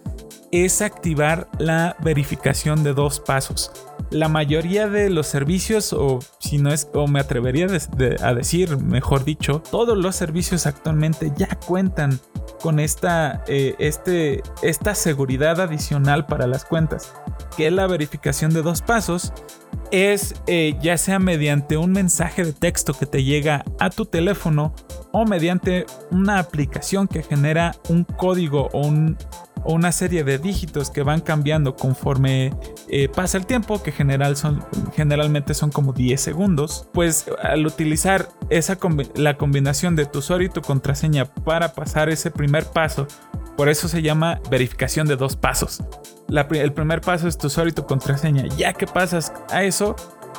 es 0.53 0.83
activar 0.83 1.49
la 1.59 1.97
verificación 2.03 2.83
de 2.83 2.95
dos 2.95 3.21
pasos. 3.21 3.71
La 4.11 4.29
mayoría 4.29 4.89
de 4.89 5.09
los 5.09 5.27
servicios, 5.27 5.93
o 5.93 6.19
si 6.39 6.59
no 6.59 6.73
es, 6.73 6.89
o 6.95 7.07
me 7.07 7.21
atrevería 7.21 7.69
a 8.21 8.35
decir, 8.35 8.77
mejor 8.79 9.25
dicho, 9.25 9.63
todos 9.71 9.97
los 9.97 10.17
servicios 10.17 10.67
actualmente 10.67 11.33
ya 11.37 11.49
cuentan 11.67 12.19
con 12.61 12.81
esta, 12.81 13.45
eh, 13.47 13.75
este, 13.79 14.43
esta 14.63 14.95
seguridad 14.95 15.61
adicional 15.61 16.27
para 16.27 16.47
las 16.47 16.65
cuentas, 16.65 17.13
que 17.57 17.69
es 17.69 17.73
la 17.73 17.87
verificación 17.87 18.53
de 18.53 18.63
dos 18.63 18.83
pasos. 18.83 19.33
Es 19.91 20.35
eh, 20.47 20.77
ya 20.81 20.97
sea 20.99 21.19
mediante 21.19 21.77
un 21.77 21.93
mensaje 21.93 22.45
de 22.45 22.53
texto 22.53 22.95
que 22.95 23.07
te 23.07 23.25
llega 23.25 23.65
a 23.79 23.91
tu 23.91 24.07
teléfono 24.07 24.73
o 25.13 25.25
mediante 25.25 25.87
una 26.11 26.39
aplicación 26.39 27.09
que 27.09 27.23
genera 27.23 27.75
un 27.89 28.05
código 28.05 28.69
o 28.73 28.87
un, 28.87 29.17
o 29.65 29.75
una 29.75 29.93
serie 29.93 30.25
de 30.25 30.39
dígitos 30.39 30.91
que 30.91 31.03
van 31.03 31.21
cambiando 31.21 31.75
conforme 31.75 32.53
eh, 32.89 33.09
pasa 33.09 33.39
el 33.39 33.47
tiempo, 33.47 33.83
que 33.83 33.93
general 33.93 34.37
son, 34.37 34.65
generalmente 34.95 35.55
son 35.55 35.71
como 35.71 35.93
10 35.93 36.21
segundos, 36.21 36.89
pues 36.93 37.27
al 37.43 37.67
utilizar 37.67 38.29
esa 38.49 38.79
la 39.15 39.37
combinación 39.37 39.97
de 39.97 40.07
tu 40.07 40.21
usuario 40.21 40.47
y 40.49 40.51
tu 40.51 40.63
contraseña 40.63 41.25
para 41.25 41.73
pasar 41.75 42.09
ese 42.09 42.31
primer 42.31 42.65
paso, 42.65 43.07
por 43.61 43.69
eso 43.69 43.89
se 43.89 44.01
llama 44.01 44.41
verificación 44.51 45.07
de 45.07 45.17
dos 45.17 45.37
pasos. 45.37 45.83
el 46.53 46.73
primer 46.73 47.03
paso 47.03 47.29
es 47.29 47.37
tu 47.37 47.49
usuario 47.49 47.73
y 47.73 47.75
tu 47.75 47.85
contraseña. 47.85 48.47
Ya 48.57 48.73
que 48.73 48.87
pasas 48.87 49.35
a 49.51 49.65
eso, 49.65 49.97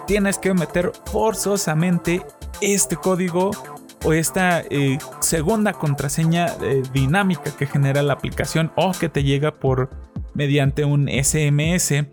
tienes 0.07 0.39
que 0.39 0.51
meter 0.55 0.91
forzosamente 1.05 2.25
este 2.61 2.95
código 2.95 3.51
o 4.03 4.13
esta 4.13 4.61
eh, 4.71 4.97
segunda 5.19 5.73
contraseña 5.73 6.47
eh, 6.63 6.81
dinámica 6.93 7.55
que 7.55 7.67
genera 7.67 8.01
la 8.01 8.13
aplicación 8.13 8.71
o 8.75 8.91
que 8.91 9.07
te 9.07 9.21
llega 9.21 9.53
por 9.53 9.91
mediante 10.33 10.83
un 10.83 11.07
SMS 11.07 12.07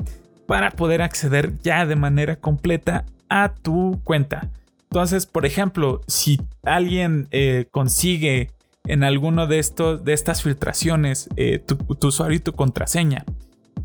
para 0.46 0.72
poder 0.72 1.00
acceder 1.00 1.56
ya 1.62 1.86
de 1.86 1.96
manera 1.96 2.36
completa 2.36 3.06
a 3.30 3.54
tu 3.54 3.98
cuenta. 4.04 4.50
Entonces, 4.90 5.24
por 5.24 5.46
ejemplo, 5.46 6.02
si 6.06 6.38
alguien 6.64 7.28
eh, 7.30 7.66
consigue 7.70 8.50
en 8.88 9.04
alguno 9.04 9.46
de 9.46 9.58
estos 9.58 10.04
de 10.04 10.12
estas 10.12 10.42
filtraciones 10.42 11.28
tu, 11.66 11.76
tu 11.76 12.08
usuario 12.08 12.36
y 12.36 12.40
tu 12.40 12.52
contraseña 12.52 13.24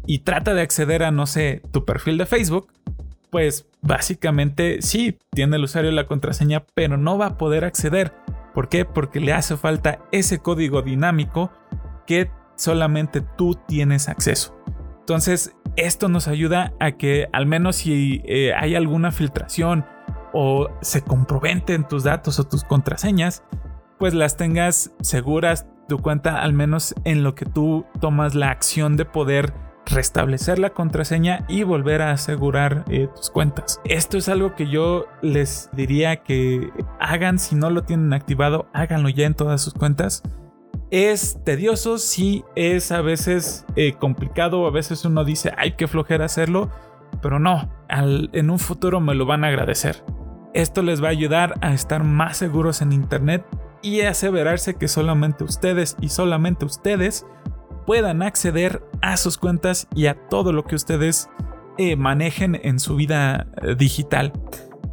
y 0.06 0.20
trata 0.20 0.54
de 0.54 0.62
acceder 0.62 1.04
a 1.04 1.12
no 1.12 1.26
sé 1.26 1.62
tu 1.72 1.86
perfil 1.86 2.18
de 2.18 2.26
Facebook, 2.26 2.68
pues 3.30 3.66
básicamente 3.82 4.82
sí, 4.82 5.18
tiene 5.32 5.56
el 5.56 5.64
usuario 5.64 5.92
la 5.92 6.06
contraseña, 6.06 6.64
pero 6.74 6.98
no 6.98 7.18
va 7.18 7.28
a 7.28 7.38
poder 7.38 7.66
acceder. 7.66 8.14
¿Por 8.54 8.70
qué? 8.70 8.86
Porque 8.86 9.20
le 9.20 9.34
hace 9.34 9.58
falta 9.58 10.00
ese 10.12 10.40
código 10.40 10.82
dinámico 10.82 11.52
que 12.06 12.30
solamente 12.56 13.22
tú 13.22 13.58
tienes 13.68 14.10
acceso. 14.10 14.56
Entonces, 15.00 15.56
esto 15.76 16.10
nos 16.10 16.28
ayuda 16.28 16.74
a 16.80 16.92
que 16.92 17.28
al 17.34 17.48
menos 17.48 17.78
si 17.78 18.22
eh, 18.26 18.54
hay 18.54 18.76
alguna 18.76 19.12
filtración 19.12 19.86
o 20.34 20.70
se 20.82 21.02
comprometen 21.02 21.88
tus 21.88 22.04
datos 22.04 22.40
o 22.40 22.44
tus 22.44 22.64
contraseñas, 22.64 23.44
pues 24.04 24.14
las 24.14 24.36
tengas 24.36 24.92
seguras 25.00 25.66
tu 25.88 25.98
cuenta 26.00 26.42
al 26.42 26.52
menos 26.52 26.94
en 27.06 27.24
lo 27.24 27.36
que 27.36 27.46
tú 27.46 27.86
tomas 28.02 28.36
la 28.36 28.50
acción 28.50 28.98
de 28.98 29.06
poder 29.06 29.54
restablecer 29.86 30.60
la 30.60 30.72
contraseña 30.72 31.46
y 31.48 31.64
volver 31.64 32.02
a 32.02 32.12
asegurar 32.12 32.84
eh, 32.90 33.08
tus 33.16 33.30
cuentas. 33.30 33.80
Esto 33.86 34.18
es 34.18 34.28
algo 34.28 34.56
que 34.56 34.70
yo 34.70 35.06
les 35.22 35.70
diría 35.72 36.18
que 36.18 36.70
hagan 37.00 37.40
si 37.40 37.56
no 37.56 37.70
lo 37.70 37.84
tienen 37.84 38.12
activado, 38.12 38.68
háganlo 38.74 39.08
ya 39.08 39.26
en 39.26 39.36
todas 39.36 39.62
sus 39.62 39.74
cuentas. 39.74 40.22
Es 40.92 41.42
tedioso, 41.46 41.98
sí, 41.98 42.44
es 42.58 42.92
a 42.92 43.00
veces 43.00 43.66
eh, 43.78 43.94
complicado, 43.94 44.68
a 44.68 44.72
veces 44.72 45.06
uno 45.06 45.24
dice, 45.24 45.54
hay 45.58 45.78
que 45.78 45.88
flojera 45.88 46.26
hacerlo, 46.26 46.70
pero 47.22 47.40
no, 47.40 47.72
en 47.88 48.50
un 48.50 48.60
futuro 48.60 49.00
me 49.00 49.16
lo 49.16 49.26
van 49.26 49.46
a 49.46 49.48
agradecer. 49.48 50.04
Esto 50.54 50.82
les 50.82 51.02
va 51.02 51.08
a 51.08 51.12
ayudar 51.12 51.54
a 51.62 51.74
estar 51.74 52.04
más 52.04 52.36
seguros 52.36 52.82
en 52.82 52.92
Internet 52.92 53.46
y 53.84 54.02
aseverarse 54.02 54.76
que 54.76 54.88
solamente 54.88 55.44
ustedes 55.44 55.96
y 56.02 56.10
solamente 56.10 56.66
ustedes 56.66 57.28
puedan 57.86 58.24
acceder 58.24 58.82
a 59.02 59.18
sus 59.18 59.38
cuentas 59.38 59.88
y 59.94 60.08
a 60.08 60.16
todo 60.30 60.54
lo 60.54 60.64
que 60.64 60.76
ustedes 60.76 61.30
eh, 61.78 61.96
manejen 61.96 62.60
en 62.64 62.80
su 62.80 62.96
vida 62.96 63.48
eh, 63.62 63.76
digital. 63.76 64.32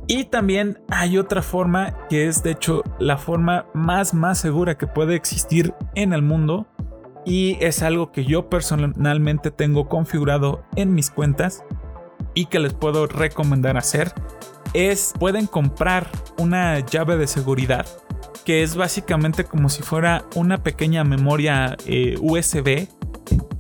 Y 0.09 0.25
también 0.25 0.83
hay 0.89 1.19
otra 1.19 1.41
forma 1.41 1.97
que 2.09 2.27
es 2.27 2.43
de 2.43 2.51
hecho 2.51 2.83
la 2.99 3.17
forma 3.17 3.67
más 3.75 4.13
más 4.13 4.39
segura 4.39 4.77
que 4.77 4.89
puede 4.89 5.15
existir 5.15 5.73
en 5.95 6.13
el 6.13 6.23
mundo 6.23 6.67
y 7.25 7.59
es 7.61 7.83
algo 7.83 8.11
que 8.11 8.25
yo 8.25 8.51
personalmente 8.51 9.53
tengo 9.53 9.89
configurado 9.89 10.65
en 10.75 10.95
mis 10.95 11.11
cuentas 11.11 11.63
y 12.35 12.47
que 12.47 12.59
les 12.59 12.75
puedo 12.75 13.07
recomendar 13.07 13.77
hacer 13.77 14.13
es 14.73 15.13
pueden 15.17 15.47
comprar 15.47 16.09
una 16.39 16.81
llave 16.81 17.17
de 17.17 17.29
seguridad 17.29 17.87
que 18.45 18.63
es 18.63 18.77
básicamente 18.77 19.45
como 19.45 19.69
si 19.69 19.83
fuera 19.83 20.25
una 20.35 20.63
pequeña 20.63 21.05
memoria 21.05 21.77
eh, 21.87 22.17
USB 22.21 22.89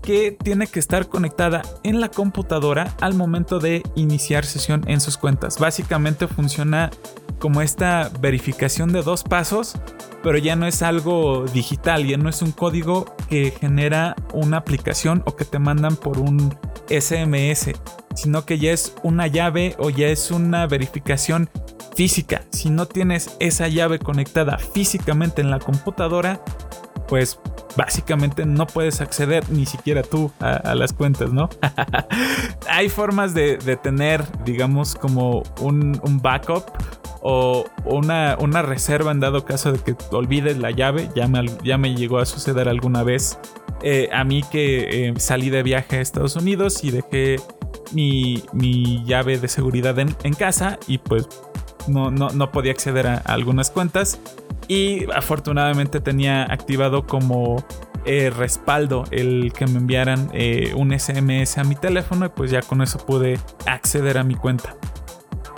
que 0.02 0.32
tiene 0.32 0.66
que 0.66 0.80
estar 0.80 1.08
conectada 1.08 1.62
en 1.82 2.00
la 2.00 2.08
computadora 2.08 2.94
al 3.00 3.14
momento 3.14 3.58
de 3.58 3.82
iniciar 3.94 4.44
sesión 4.44 4.82
en 4.86 5.00
sus 5.00 5.16
cuentas. 5.16 5.58
Básicamente 5.58 6.28
funciona 6.28 6.90
como 7.38 7.62
esta 7.62 8.10
verificación 8.20 8.92
de 8.92 9.02
dos 9.02 9.22
pasos, 9.22 9.74
pero 10.22 10.38
ya 10.38 10.56
no 10.56 10.66
es 10.66 10.82
algo 10.82 11.44
digital, 11.52 12.06
ya 12.06 12.16
no 12.16 12.28
es 12.28 12.42
un 12.42 12.52
código 12.52 13.14
que 13.28 13.52
genera 13.58 14.14
una 14.32 14.58
aplicación 14.58 15.22
o 15.26 15.36
que 15.36 15.44
te 15.44 15.58
mandan 15.58 15.96
por 15.96 16.18
un 16.18 16.54
SMS, 16.88 17.72
sino 18.14 18.44
que 18.44 18.58
ya 18.58 18.72
es 18.72 18.94
una 19.02 19.26
llave 19.26 19.74
o 19.78 19.90
ya 19.90 20.08
es 20.08 20.30
una 20.30 20.66
verificación 20.66 21.48
física. 21.94 22.42
Si 22.50 22.70
no 22.70 22.86
tienes 22.86 23.36
esa 23.40 23.68
llave 23.68 23.98
conectada 23.98 24.58
físicamente 24.58 25.40
en 25.40 25.50
la 25.50 25.58
computadora, 25.58 26.42
pues 27.10 27.40
básicamente 27.76 28.46
no 28.46 28.68
puedes 28.68 29.00
acceder 29.00 29.50
ni 29.50 29.66
siquiera 29.66 30.02
tú 30.02 30.30
a, 30.38 30.76
las 30.76 30.92
cuentas, 30.92 31.32
¿no? 31.32 31.50
Hay 32.70 32.88
formas 32.88 33.34
de, 33.34 33.58
tener, 33.82 34.24
digamos, 34.44 34.94
como 34.94 35.42
un, 35.60 36.00
backup 36.22 36.66
o 37.20 37.66
una, 37.84 38.62
reserva 38.62 39.10
en 39.10 39.18
dado 39.18 39.44
caso 39.44 39.72
de 39.72 39.80
que 39.80 39.96
olvides 40.12 40.56
la 40.58 40.70
llave. 40.70 41.10
Ya 41.16 41.26
me, 41.26 41.44
ya 41.64 41.78
me 41.78 41.96
llegó 41.96 42.18
a 42.18 42.26
suceder 42.26 42.68
alguna 42.68 43.02
vez 43.02 43.38
eh, 43.82 44.08
a 44.12 44.22
mí 44.22 44.42
que 44.50 45.08
eh, 45.08 45.14
salí 45.16 45.50
de 45.50 45.64
viaje 45.64 45.96
a 45.96 46.00
Estados 46.00 46.36
Unidos 46.36 46.84
y 46.84 46.92
dejé 46.92 47.36
mi, 47.92 48.44
llave 49.04 49.38
de 49.38 49.48
seguridad 49.48 49.98
en, 49.98 50.34
casa 50.34 50.78
y 50.86 50.98
pues 50.98 51.28
no, 51.88 52.10
no, 52.12 52.52
podía 52.52 52.70
acceder 52.70 53.08
a, 53.08 53.16
algunas 53.16 53.70
cuentas. 53.72 54.20
Y 54.70 55.10
afortunadamente 55.12 55.98
tenía 55.98 56.44
activado 56.44 57.04
como 57.04 57.64
eh, 58.04 58.30
respaldo 58.30 59.02
el 59.10 59.52
que 59.52 59.66
me 59.66 59.78
enviaran 59.78 60.30
un 60.76 60.96
SMS 60.96 61.58
a 61.58 61.64
mi 61.64 61.74
teléfono 61.74 62.26
y 62.26 62.28
pues 62.28 62.52
ya 62.52 62.62
con 62.62 62.80
eso 62.80 63.04
pude 63.04 63.40
acceder 63.66 64.16
a 64.16 64.22
mi 64.22 64.36
cuenta. 64.36 64.76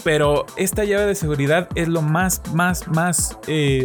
Pero 0.02 0.46
esta 0.56 0.84
llave 0.84 1.04
de 1.04 1.14
seguridad 1.14 1.68
es 1.74 1.88
lo 1.88 2.00
más, 2.00 2.40
más, 2.54 2.88
más 2.88 3.38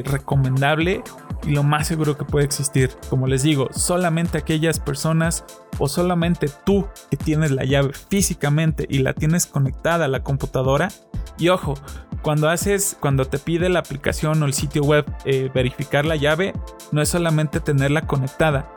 recomendable 0.05 1.03
y 1.43 1.51
lo 1.51 1.63
más 1.63 1.87
seguro 1.87 2.17
que 2.17 2.25
puede 2.25 2.45
existir. 2.45 2.91
Como 3.09 3.27
les 3.27 3.43
digo, 3.43 3.69
solamente 3.71 4.37
aquellas 4.37 4.79
personas 4.79 5.45
o 5.77 5.87
solamente 5.87 6.49
tú 6.65 6.87
que 7.09 7.17
tienes 7.17 7.51
la 7.51 7.63
llave 7.63 7.91
físicamente 8.09 8.85
y 8.89 8.99
la 8.99 9.13
tienes 9.13 9.45
conectada 9.45 10.05
a 10.05 10.09
la 10.09 10.23
computadora. 10.23 10.89
Y 11.37 11.49
ojo, 11.49 11.75
cuando 12.21 12.49
haces, 12.49 12.97
cuando 12.99 13.25
te 13.25 13.39
pide 13.39 13.69
la 13.69 13.79
aplicación 13.79 14.41
o 14.41 14.45
el 14.45 14.53
sitio 14.53 14.83
web 14.83 15.05
eh, 15.25 15.49
verificar 15.53 16.05
la 16.05 16.15
llave, 16.15 16.53
no 16.91 17.01
es 17.01 17.09
solamente 17.09 17.59
tenerla 17.59 18.07
conectada. 18.07 18.71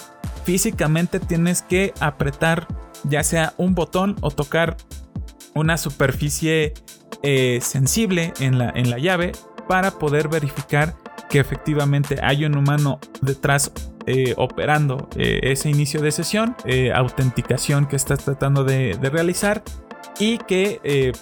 Físicamente 0.45 1.21
tienes 1.21 1.63
que 1.63 1.95
apretar 2.01 2.67
ya 3.05 3.23
sea 3.23 3.55
un 3.57 3.75
botón 3.75 4.17
o 4.21 4.31
tocar 4.31 4.77
una 5.55 5.79
superficie 5.79 6.75
eh, 7.23 7.61
sensible 7.63 8.33
en 8.41 8.59
la, 8.59 8.71
en 8.71 8.91
la 8.91 8.99
llave 8.99 9.33
para 9.69 9.93
poder 9.93 10.29
verificar 10.29 10.97
que 11.31 11.39
efectivamente 11.39 12.19
hay 12.23 12.45
un 12.45 12.59
humano 12.59 12.99
detrás 13.23 13.73
eh, 14.07 14.35
operando 14.37 15.09
eh, 15.17 15.41
ese 15.45 15.71
inicio 15.71 16.03
de 16.03 16.11
sesión, 16.11 16.57
eh, 16.65 16.93
autenticación 16.93 17.87
que 17.87 17.97
estás 17.97 18.25
tratando 18.25 18.65
de, 18.65 18.99
realizar 19.01 19.63
y 20.19 20.39
que 20.39 21.13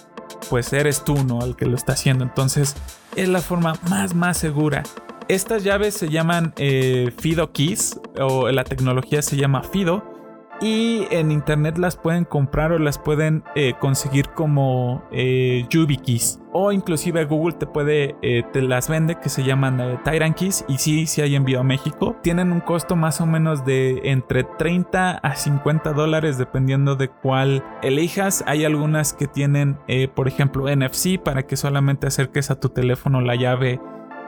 pues 0.49 0.73
eres 0.73 1.03
tú, 1.05 1.23
¿no? 1.23 1.41
Al 1.41 1.55
que 1.55 1.65
lo 1.65 1.75
está 1.75 1.93
haciendo. 1.93 2.23
Entonces 2.23 2.75
es 3.15 3.29
la 3.29 3.39
forma 3.39 3.75
más, 3.89 4.15
más 4.15 4.37
segura. 4.37 4.83
Estas 5.27 5.63
llaves 5.63 5.93
se 5.93 6.09
llaman 6.09 6.53
FIDO 6.55 7.51
Keys 7.51 7.99
o 8.19 8.49
la 8.51 8.63
tecnología 8.63 9.21
se 9.21 9.37
llama 9.37 9.63
FIDO 9.63 10.18
y 10.61 11.07
en 11.11 11.31
internet 11.31 11.77
las 11.77 11.95
pueden 11.95 12.25
comprar 12.25 12.71
o 12.71 12.79
las 12.79 12.97
pueden 12.97 13.43
eh, 13.55 13.73
conseguir 13.79 14.29
como 14.29 15.03
eh, 15.11 15.65
YubiKeys. 15.69 16.41
O 16.51 16.71
inclusive 16.71 17.25
Google 17.25 17.53
te 17.53 17.67
puede 17.67 18.15
eh, 18.21 18.43
te 18.51 18.61
las 18.61 18.89
vende 18.89 19.19
que 19.19 19.29
se 19.29 19.43
llaman 19.43 19.79
eh, 19.79 20.33
Keys 20.35 20.65
y 20.67 20.79
sí, 20.79 21.05
sí 21.05 21.21
hay 21.21 21.35
envío 21.35 21.59
a 21.59 21.63
México. 21.63 22.17
Tienen 22.23 22.51
un 22.51 22.59
costo 22.59 22.95
más 22.95 23.21
o 23.21 23.25
menos 23.25 23.65
de 23.65 24.01
entre 24.03 24.43
30 24.43 25.11
a 25.11 25.35
50 25.35 25.93
dólares 25.93 26.37
dependiendo 26.37 26.95
de 26.95 27.09
cuál 27.09 27.63
elijas. 27.81 28.43
Hay 28.47 28.65
algunas 28.65 29.13
que 29.13 29.27
tienen 29.27 29.77
por 30.15 30.27
ejemplo 30.27 30.65
NFC 30.75 31.19
para 31.23 31.43
que 31.43 31.55
solamente 31.55 32.07
acerques 32.07 32.51
a 32.51 32.59
tu 32.59 32.69
teléfono 32.69 33.21
la 33.21 33.35
llave 33.35 33.79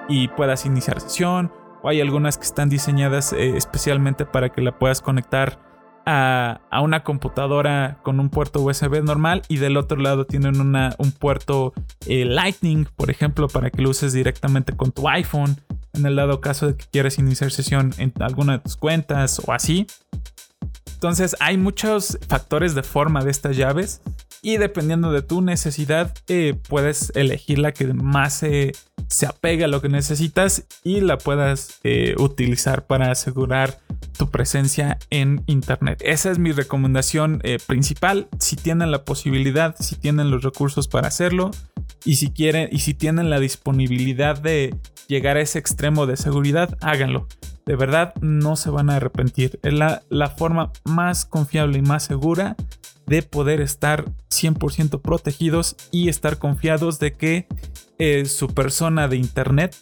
y 0.07 0.27
puedas 0.29 0.65
iniciar 0.65 1.01
sesión. 1.01 1.51
O 1.81 1.89
hay 1.89 1.99
algunas 1.99 2.37
que 2.37 2.43
están 2.43 2.69
diseñadas 2.69 3.33
especialmente 3.33 4.25
para 4.27 4.49
que 4.49 4.61
la 4.61 4.77
puedas 4.77 5.01
conectar 5.01 5.70
a, 6.05 6.61
una 6.81 7.03
computadora 7.03 7.99
con 8.03 8.19
un 8.19 8.29
puerto 8.29 8.61
USB 8.61 9.03
normal 9.03 9.43
y 9.47 9.57
del 9.57 9.77
otro 9.77 9.97
lado 9.97 10.25
tienen 10.25 10.59
una, 10.59 10.95
un 10.97 11.11
puerto 11.11 11.73
eh, 12.07 12.25
Lightning, 12.25 12.85
por 12.95 13.09
ejemplo, 13.09 13.47
para 13.47 13.69
que 13.69 13.81
lo 13.81 13.89
uses 13.89 14.13
directamente 14.13 14.73
con 14.73 14.91
tu 14.91 15.07
iPhone 15.09 15.57
en 15.93 16.05
el 16.05 16.15
dado 16.15 16.41
caso 16.41 16.67
de 16.67 16.75
que 16.75 16.85
quieras 16.85 17.17
iniciar 17.17 17.51
sesión 17.51 17.93
en 17.97 18.13
alguna 18.19 18.53
de 18.53 18.59
tus 18.59 18.77
cuentas 18.77 19.41
o 19.45 19.51
así. 19.51 19.87
Entonces 20.93 21.35
hay 21.39 21.57
muchos 21.57 22.17
factores 22.27 22.75
de 22.75 22.83
forma 22.83 23.23
de 23.23 23.31
estas 23.31 23.57
llaves 23.57 24.01
y 24.43 24.57
dependiendo 24.57 25.11
de 25.11 25.21
tu 25.21 25.41
necesidad 25.41 26.13
eh, 26.27 26.55
puedes 26.67 27.11
elegir 27.15 27.59
la 27.59 27.73
que 27.73 27.93
más 27.93 28.33
se, 28.33 28.73
se 29.07 29.25
apega 29.25 29.65
a 29.65 29.67
lo 29.67 29.81
que 29.81 29.89
necesitas 29.89 30.65
y 30.83 31.01
la 31.01 31.17
puedas 31.17 31.79
eh, 31.83 32.15
utilizar 32.17 32.85
para 32.85 33.11
asegurar 33.11 33.79
tu 34.17 34.29
presencia 34.29 34.97
en 35.09 35.43
internet. 35.47 36.01
Esa 36.05 36.31
es 36.31 36.39
mi 36.39 36.51
recomendación 36.51 37.41
eh, 37.43 37.57
principal. 37.65 38.27
Si 38.39 38.55
tienen 38.55 38.91
la 38.91 39.03
posibilidad, 39.05 39.75
si 39.79 39.95
tienen 39.95 40.31
los 40.31 40.43
recursos 40.43 40.87
para 40.87 41.07
hacerlo 41.07 41.51
y 42.05 42.15
si 42.15 42.31
quieren 42.31 42.69
y 42.71 42.79
si 42.79 42.93
tienen 42.93 43.29
la 43.29 43.39
disponibilidad 43.39 44.39
de 44.39 44.75
llegar 45.07 45.37
a 45.37 45.41
ese 45.41 45.59
extremo 45.59 46.05
de 46.05 46.17
seguridad, 46.17 46.77
háganlo. 46.81 47.27
De 47.65 47.75
verdad 47.75 48.13
no 48.21 48.55
se 48.55 48.69
van 48.69 48.89
a 48.89 48.95
arrepentir. 48.95 49.59
Es 49.63 49.73
la, 49.73 50.03
la 50.09 50.29
forma 50.29 50.71
más 50.83 51.25
confiable 51.25 51.79
y 51.79 51.81
más 51.81 52.03
segura 52.03 52.55
de 53.05 53.23
poder 53.23 53.61
estar 53.61 54.05
100% 54.29 55.01
protegidos 55.01 55.75
y 55.91 56.09
estar 56.09 56.37
confiados 56.37 56.99
de 56.99 57.13
que 57.13 57.47
eh, 57.99 58.25
su 58.25 58.47
persona 58.47 59.07
de 59.07 59.17
internet 59.17 59.75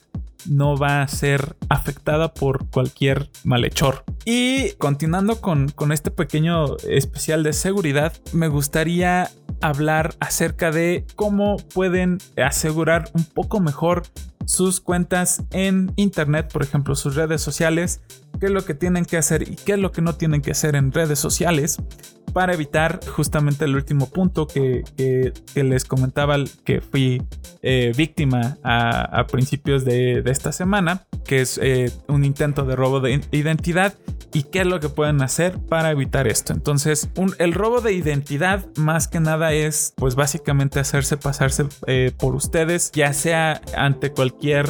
no 0.46 0.78
va 0.78 1.02
a 1.02 1.08
ser 1.08 1.56
afectada 1.70 2.34
por 2.34 2.70
cualquier 2.70 3.30
malhechor. 3.44 4.04
Y 4.26 4.72
continuando 4.74 5.42
con, 5.42 5.70
con, 5.70 5.92
este 5.92 6.12
pequeño 6.12 6.78
especial 6.88 7.44
de 7.44 7.54
seguridad, 7.54 8.14
me 8.34 8.48
gustaría 8.48 9.30
hablar 9.62 10.16
acerca 10.20 10.72
de 10.72 11.06
cómo 11.16 11.58
pueden 11.58 12.20
asegurar 12.38 13.10
un 13.14 13.26
poco 13.26 13.60
mejor 13.60 14.04
sus 14.46 14.82
cuentas 14.82 15.44
en 15.52 15.92
internet, 15.96 16.52
por 16.52 16.64
ejemplo, 16.64 16.96
sus 16.96 17.16
redes 17.16 17.42
sociales, 17.42 18.02
qué 18.40 18.48
es 18.48 18.52
lo 18.52 18.64
que 18.64 18.74
tienen 18.74 19.06
que 19.06 19.18
hacer 19.18 19.44
y 19.44 19.56
qué 19.56 19.74
es 19.74 19.80
lo 19.80 19.92
que 19.92 20.02
no 20.02 20.16
tienen 20.16 20.42
que 20.42 20.52
hacer 20.52 20.76
en 20.76 20.92
redes 20.92 21.20
sociales 21.20 21.78
para 22.30 22.54
evitar 22.54 23.00
justamente 23.08 23.66
el 23.66 23.76
último 23.76 24.10
punto 24.10 24.48
que, 24.48 24.84
les 25.56 25.86
comentaba 25.86 26.38
que 26.64 26.82
fui 26.82 27.22
eh, 27.62 27.92
víctima 27.96 28.58
a, 28.64 29.26
principios 29.32 29.86
de, 29.86 30.24
esta 30.26 30.52
semana, 30.52 31.06
que 31.26 31.42
es 31.42 31.60
eh, 31.62 31.92
un 32.08 32.24
intento 32.24 32.66
de 32.66 32.76
robo 32.76 33.00
de 33.00 33.22
identidad 33.32 33.94
y 34.32 34.44
qué 34.44 34.60
es 34.60 34.68
lo 34.68 34.80
que 34.80 34.90
pueden 34.90 35.22
hacer 35.22 35.58
para 35.58 35.92
evitar 35.92 36.28
esto. 36.28 36.54
Entonces, 36.54 37.10
el 37.40 37.54
robo 37.54 37.82
de 37.82 37.94
identidad 37.94 38.66
más 38.78 39.08
que 39.08 39.20
nada 39.20 39.54
es 39.54 39.94
pues 39.96 40.16
básicamente 40.16 40.80
hacerse 40.80 41.18
pasarse 41.18 41.66
eh, 41.88 42.12
por 42.18 42.36
ustedes, 42.36 42.92
ya 42.92 43.12
sea 43.14 43.62
ante 43.76 44.12
cualquier 44.12 44.68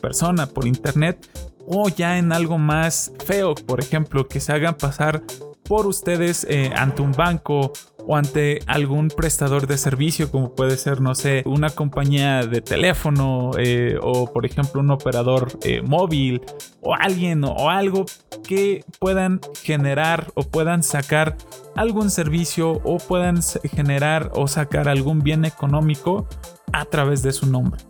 persona 0.00 0.46
por 0.46 0.66
internet 0.66 1.28
o 1.66 1.88
ya 1.88 2.18
en 2.18 2.32
algo 2.32 2.58
más 2.58 3.12
feo, 3.24 3.54
por 3.54 3.80
ejemplo, 3.80 4.28
que 4.28 4.40
se 4.40 4.52
hagan 4.52 4.76
pasar 4.76 5.22
por 5.64 5.86
ustedes 5.86 6.46
eh, 6.48 6.70
ante 6.74 7.02
un 7.02 7.12
banco 7.12 7.72
o 8.06 8.16
ante 8.16 8.60
algún 8.66 9.08
prestador 9.08 9.66
de 9.66 9.78
servicio 9.78 10.30
como 10.30 10.54
puede 10.54 10.76
ser 10.76 11.00
no 11.00 11.14
sé 11.14 11.42
una 11.46 11.70
compañía 11.70 12.44
de 12.44 12.60
teléfono 12.60 13.52
eh, 13.58 13.96
o 14.02 14.32
por 14.32 14.44
ejemplo 14.44 14.80
un 14.80 14.90
operador 14.90 15.58
eh, 15.62 15.80
móvil 15.82 16.42
o 16.80 16.94
alguien 16.94 17.44
o 17.44 17.70
algo 17.70 18.04
que 18.46 18.84
puedan 18.98 19.40
generar 19.62 20.32
o 20.34 20.42
puedan 20.42 20.82
sacar 20.82 21.36
algún 21.76 22.10
servicio 22.10 22.80
o 22.84 22.98
puedan 22.98 23.40
generar 23.72 24.32
o 24.34 24.48
sacar 24.48 24.88
algún 24.88 25.20
bien 25.20 25.44
económico 25.44 26.26
a 26.72 26.84
través 26.86 27.22
de 27.22 27.32
su 27.32 27.46
nombre 27.46 27.80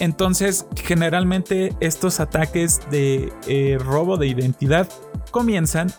entonces, 0.00 0.66
generalmente 0.82 1.74
estos 1.80 2.18
ataques 2.20 2.80
de 2.90 3.78
robo 3.84 4.16
de 4.16 4.26
identidad 4.26 4.88
comienzan 5.30 5.92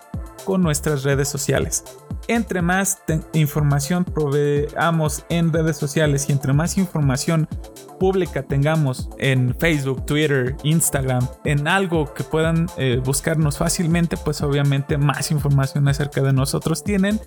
con 0.44 0.62
nuestras 0.62 1.04
redes 1.04 1.30
sociales. 1.30 1.84
Entre 2.28 2.62
más 2.62 3.00
información 3.34 4.06
proveamos 4.06 5.26
en 5.30 5.52
redes 5.52 5.78
sociales 5.78 6.28
y 6.30 6.32
entre 6.32 6.54
más 6.54 6.78
información 6.78 7.48
pública 8.00 8.44
tengamos 8.44 9.10
en 9.18 9.56
Facebook, 9.60 10.06
Twitter, 10.06 10.56
Instagram, 10.64 11.28
en 11.44 11.68
algo 11.68 12.14
que 12.14 12.24
puedan 12.24 12.68
eh, 12.78 13.02
buscarnos 13.04 13.58
fácilmente, 13.58 14.18
pues 14.18 14.42
obviamente 14.42 14.98
más 14.98 15.32
información 15.32 15.88
acerca 15.88 16.22
de 16.22 16.34
nosotros 16.34 16.84
tienen 16.84 17.20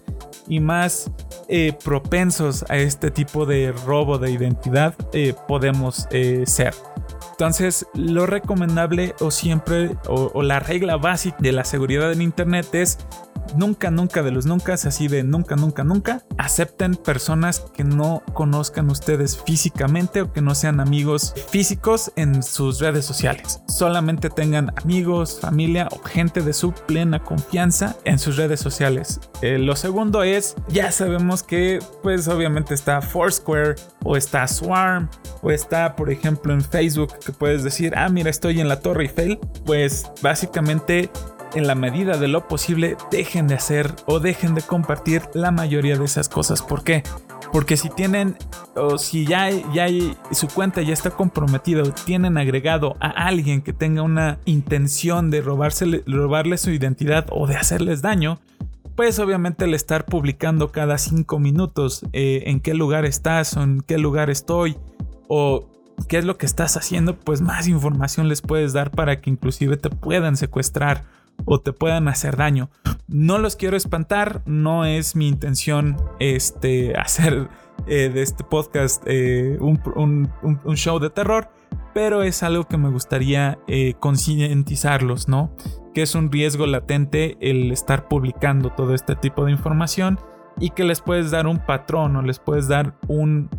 y 0.49 0.61
más 0.61 1.11
eh, 1.49 1.73
propensos 1.85 2.65
a 2.69 2.77
este 2.77 3.11
tipo 3.11 3.47
de 3.47 3.73
robo 3.73 4.19
de 4.19 4.31
identidad 4.31 4.95
eh, 5.13 5.35
podemos 5.49 6.09
ser. 6.47 6.75
Entonces, 7.35 7.89
lo 7.95 8.27
recomendable 8.27 9.17
o 9.19 9.33
siempre, 9.33 9.97
o, 10.07 10.41
la 10.43 10.61
regla 10.61 10.97
básica 10.97 11.37
de 11.41 11.51
la 11.51 11.65
seguridad 11.65 12.13
en 12.13 12.23
Internet 12.23 12.73
es 12.75 12.99
nunca, 13.57 13.91
nunca 13.91 14.23
de 14.23 14.31
los 14.31 14.47
nunca, 14.47 14.75
así 14.75 15.09
de 15.09 15.25
nunca, 15.25 15.57
nunca, 15.57 15.83
nunca, 15.83 16.23
acepten 16.39 16.95
personas 16.95 17.61
que 17.75 17.83
no 17.83 18.23
conozcan 18.35 18.89
ustedes 18.89 19.43
físicamente 19.45 20.23
o 20.23 20.33
que 20.33 20.43
no 20.43 20.55
sean 20.55 20.79
amigos 20.79 21.35
físicos 21.49 22.13
en 22.15 22.43
sus 22.45 22.79
redes 22.79 23.05
sociales. 23.05 23.61
Solamente 23.67 24.31
tengan 24.31 24.73
amigos, 24.83 25.41
familia 25.41 25.89
o 25.91 25.99
gente 26.05 26.41
de 26.41 26.53
su 26.53 26.73
plena 26.73 27.23
confianza 27.23 27.97
en 28.05 28.21
sus 28.21 28.37
redes 28.37 28.61
sociales. 28.61 29.21
Eh, 29.43 29.59
lo 29.59 29.75
segundo 29.75 30.23
es, 30.23 30.55
ya 30.69 30.93
sabemos 30.93 31.43
que 31.43 31.81
pues 32.03 32.29
obviamente 32.29 32.75
está 32.75 33.03
Foursquare 33.03 33.75
o 34.05 34.17
está 34.17 34.47
Swarm 34.47 35.09
o 35.43 35.51
está 35.51 35.97
por 35.97 36.11
ejemplo 36.11 36.53
en 36.53 36.63
Facebook 36.63 37.13
que 37.25 37.33
puedes 37.33 37.65
decir, 37.65 37.95
ah 37.97 38.09
mira 38.09 38.31
estoy 38.31 38.61
en 38.61 38.69
la 38.69 38.81
Torre 38.81 39.05
Eiffel. 39.05 39.39
Pues 39.65 40.11
básicamente 40.23 41.11
en 41.55 41.67
la 41.67 41.75
medida 41.75 42.17
de 42.17 42.29
lo 42.29 42.49
posible 42.49 42.97
dejen 43.11 43.47
de 43.47 43.55
hacer 43.55 43.95
o 44.07 44.21
dejen 44.21 44.55
de 44.55 44.63
compartir 44.63 45.23
la 45.35 45.51
mayoría 45.51 45.97
de 45.97 46.05
esas 46.05 46.29
cosas. 46.29 46.63
¿Por 46.63 46.85
qué? 46.85 47.03
Porque 47.53 47.77
si 47.77 47.89
tienen 47.89 48.37
o 48.75 48.99
si 48.99 49.27
ya, 49.27 49.49
ya 49.51 49.87
su 50.33 50.49
cuenta 50.49 50.83
ya 50.83 50.93
está 50.93 51.11
comprometida 51.11 51.83
o 51.83 51.93
tienen 51.93 52.37
agregado 52.37 52.97
a 53.01 53.09
alguien 53.09 53.63
que 53.63 53.73
tenga 53.73 54.03
una 54.03 54.39
intención 54.45 55.31
de 55.31 55.41
robarle 55.41 56.59
su 56.59 56.71
identidad 56.71 57.27
o 57.31 57.47
de 57.47 57.57
hacerles 57.57 58.03
daño, 58.03 58.41
pues 58.97 59.19
obviamente 59.19 59.65
el 59.65 59.75
estar 59.75 60.05
publicando 60.05 60.73
cada 60.73 60.99
cinco 60.99 61.39
minutos 61.39 62.05
eh, 62.13 62.45
en 62.47 62.61
qué 62.61 62.75
lugar 62.75 63.05
estás 63.05 63.57
o 63.57 63.63
en 63.63 63.81
qué 63.81 63.99
lugar 63.99 64.31
estoy 64.31 64.77
o 65.29 65.69
qué 66.09 66.19
es 66.19 66.25
lo 66.25 66.39
que 66.39 66.47
estás 66.47 66.77
haciendo, 66.77 67.19
pues 67.19 67.41
más 67.41 67.69
información 67.69 68.29
les 68.29 68.43
puedes 68.43 68.73
dar 68.73 68.91
para 68.91 69.21
que 69.21 69.31
inclusive 69.31 69.77
te 69.77 69.91
puedan 69.91 70.37
secuestrar 70.37 71.05
o 71.45 71.61
te 71.61 71.73
puedan 71.73 72.09
hacer 72.09 72.37
daño. 72.37 72.71
No 73.09 73.39
los 73.39 73.57
quiero 73.57 73.77
espantar, 73.77 74.43
no 74.47 74.85
es 74.85 75.17
mi 75.17 75.29
intención 75.29 75.97
este, 76.21 76.97
hacer 76.99 77.49
eh, 77.87 78.09
de 78.09 78.23
este 78.23 78.45
podcast 78.45 79.03
eh, 79.07 79.59
un, 79.61 80.31
show 80.77 80.99
de 80.99 81.11
terror, 81.11 81.51
pero 81.93 82.23
es 82.23 82.43
algo 82.43 82.65
que 82.65 82.77
me 82.77 82.91
gustaría 82.91 83.59
eh, 83.67 83.95
concientizarlos, 84.01 85.29
¿no? 85.29 85.55
Que 85.93 86.03
es 86.03 86.15
un 86.15 86.31
riesgo 86.31 86.67
latente 86.67 87.37
el 87.41 87.71
estar 87.73 88.09
publicando 88.09 88.71
todo 88.71 88.95
este 88.95 89.17
tipo 89.17 89.45
de 89.45 89.53
información 89.53 90.19
y 90.59 90.71
que 90.71 90.85
les 90.85 91.01
puedes 91.01 91.31
dar 91.31 91.47
un 91.47 91.59
patrón 91.59 92.17
o 92.17 92.23
les 92.23 92.39
puedes 92.39 92.69
dar 92.69 92.97
un, 93.07 93.51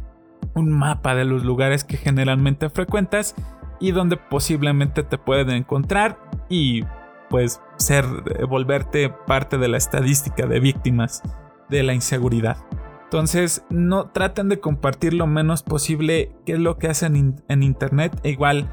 un 0.55 0.71
mapa 0.71 1.15
de 1.15 1.25
los 1.25 1.43
lugares 1.43 1.83
que 1.83 1.97
generalmente 1.97 2.69
frecuentas 2.69 3.35
y 3.79 3.91
donde 3.91 4.17
posiblemente 4.17 5.03
te 5.03 5.17
pueden 5.17 5.51
encontrar 5.51 6.17
y 6.49 6.83
pues 7.29 7.61
ser, 7.77 8.05
eh, 8.05 8.45
volverte 8.45 9.09
parte 9.09 9.57
de 9.57 9.67
la 9.67 9.77
estadística 9.77 10.45
de 10.47 10.59
víctimas 10.59 11.21
de 11.69 11.83
la 11.83 11.93
inseguridad. 11.93 12.57
Entonces, 13.03 13.63
no 13.69 14.09
traten 14.09 14.49
de 14.49 14.59
compartir 14.59 15.13
lo 15.13 15.27
menos 15.27 15.63
posible 15.63 16.35
qué 16.45 16.53
es 16.53 16.59
lo 16.59 16.77
que 16.77 16.87
hacen 16.87 17.43
en 17.47 17.63
internet. 17.63 18.19
E 18.23 18.31
igual, 18.31 18.69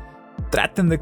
traten 0.52 0.90
de, 0.90 1.00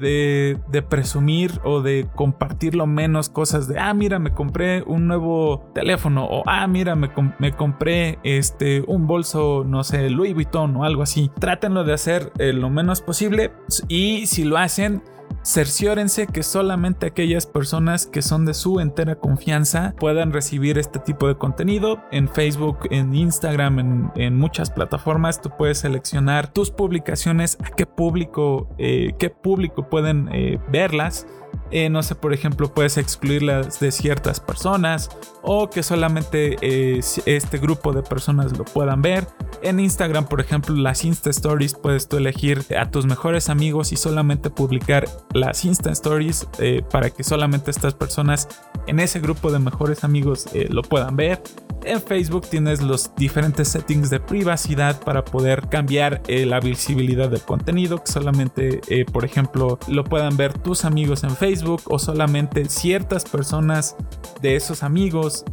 de, 0.00 0.82
presumir 0.82 1.60
o 1.62 1.82
de 1.82 2.08
compartir 2.14 2.74
lo 2.74 2.86
menos 2.86 3.28
cosas 3.28 3.68
de, 3.68 3.78
ah, 3.78 3.92
mira, 3.92 4.18
me 4.18 4.32
compré 4.32 4.82
un 4.86 5.06
nuevo 5.06 5.70
teléfono 5.74 6.24
o, 6.24 6.42
ah, 6.46 6.66
mira, 6.66 6.96
me, 6.96 7.10
me 7.38 7.52
compré 7.52 8.18
este, 8.24 8.82
un 8.86 9.06
bolso, 9.06 9.62
no 9.66 9.84
sé, 9.84 10.08
Louis 10.08 10.32
Vuitton 10.32 10.74
o 10.76 10.84
algo 10.84 11.02
así. 11.02 11.30
Trátenlo 11.38 11.84
de 11.84 11.92
hacer 11.92 12.32
eh, 12.38 12.54
lo 12.54 12.70
menos 12.70 13.02
posible 13.02 13.52
y 13.88 14.24
si 14.24 14.44
lo 14.44 14.56
hacen, 14.56 15.02
cerciórense 15.42 16.26
que 16.26 16.42
solamente 16.42 17.06
aquellas 17.06 17.46
personas 17.46 18.06
que 18.06 18.22
son 18.22 18.44
de 18.44 18.54
su 18.54 18.80
entera 18.80 19.16
confianza 19.16 19.94
puedan 19.98 20.32
recibir 20.32 20.78
este 20.78 20.98
tipo 20.98 21.28
de 21.28 21.36
contenido. 21.36 22.00
En 22.10 22.28
Facebook, 22.28 22.78
en 22.90 23.14
Instagram, 23.14 24.10
en, 24.14 24.36
muchas 24.36 24.70
plataformas, 24.70 25.40
tú 25.40 25.50
puedes 25.56 25.78
seleccionar 25.78 26.52
tus 26.52 26.70
publicaciones, 26.70 27.58
a 27.62 27.70
qué 27.70 27.86
público, 27.86 28.68
eh, 28.78 29.12
qué 29.18 29.30
público 29.30 29.88
pueden 29.88 30.28
eh, 30.32 30.58
verlas. 30.70 31.26
Eh, 31.70 31.88
no 31.88 32.02
sé, 32.02 32.14
por 32.14 32.34
ejemplo, 32.34 32.72
puedes 32.72 32.98
excluirlas 32.98 33.80
de 33.80 33.90
ciertas 33.90 34.40
personas 34.40 35.08
o 35.42 35.70
que 35.70 35.82
solamente 35.82 36.56
este 37.26 37.58
grupo 37.58 37.92
de 37.92 38.02
personas 38.02 38.56
lo 38.56 38.64
puedan 38.64 39.02
ver. 39.02 39.26
En 39.62 39.78
Instagram, 39.78 40.26
por 40.26 40.40
ejemplo, 40.40 40.74
las 40.74 41.04
Insta 41.04 41.30
Stories 41.30 41.74
puedes 41.74 42.08
tú 42.08 42.16
elegir 42.16 42.64
a 42.76 42.90
tus 42.90 43.06
mejores 43.06 43.48
amigos 43.48 43.92
y 43.92 43.96
solamente 43.96 44.50
publicar 44.50 45.08
las 45.34 45.64
Insta 45.64 45.92
Stories 45.92 46.48
eh, 46.58 46.82
para 46.90 47.10
que 47.10 47.22
solamente 47.22 47.70
estas 47.70 47.94
personas 47.94 48.48
en 48.88 48.98
ese 48.98 49.20
grupo 49.20 49.52
de 49.52 49.60
mejores 49.60 50.02
amigos 50.02 50.48
eh, 50.52 50.66
lo 50.68 50.82
puedan 50.82 51.14
ver. 51.14 51.40
En 51.84 52.00
Facebook 52.00 52.48
tienes 52.48 52.80
los 52.80 53.14
diferentes 53.16 53.68
settings 53.68 54.08
de 54.10 54.20
privacidad 54.20 55.00
para 55.00 55.24
poder 55.24 55.68
cambiar 55.68 56.22
eh, 56.28 56.46
la 56.46 56.60
visibilidad 56.60 57.28
del 57.28 57.40
contenido, 57.40 58.02
que 58.02 58.10
solamente, 58.10 58.80
por 59.12 59.24
ejemplo, 59.24 59.80
lo 59.88 60.04
puedan 60.04 60.36
ver 60.36 60.52
tus 60.52 60.84
amigos 60.84 61.24
en 61.24 61.30
Facebook 61.30 61.41
o 61.86 61.98
solamente 61.98 62.64
ciertas 62.66 63.24
personas 63.24 63.96
de 64.40 64.54
esos 64.54 64.82
amigos 64.82 65.44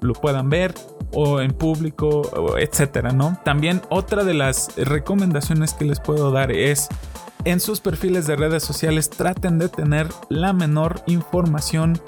lo 0.00 0.12
puedan 0.12 0.50
ver 0.50 0.74
o 1.12 1.40
en 1.40 1.52
público, 1.52 2.22
etcétera, 2.58 3.12
¿no? 3.12 3.40
También 3.44 3.80
otra 3.88 4.24
de 4.24 4.34
las 4.34 4.76
recomendaciones 4.76 5.72
que 5.72 5.86
les 5.86 6.00
puedo 6.00 6.30
dar 6.30 6.52
es 6.52 6.88
en 7.44 7.60
sus 7.60 7.80
perfiles 7.80 8.26
de 8.26 8.36
redes 8.36 8.62
sociales 8.62 9.08
traten 9.08 9.58
de 9.58 9.70
tener 9.70 10.08
la 10.28 10.52
menor 10.52 11.02
información 11.06 11.98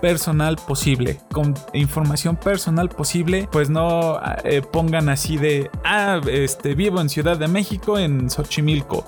personal 0.00 0.56
posible. 0.56 1.18
Con 1.32 1.54
información 1.72 2.36
personal 2.36 2.88
posible, 2.88 3.48
pues 3.50 3.70
no 3.70 4.20
eh, 4.44 4.62
pongan 4.62 5.08
así 5.08 5.36
de, 5.36 5.70
ah, 5.84 6.20
este, 6.30 6.74
vivo 6.74 7.00
en 7.00 7.08
Ciudad 7.08 7.38
de 7.38 7.48
México, 7.48 7.98
en 7.98 8.30
Xochimilco. 8.30 9.04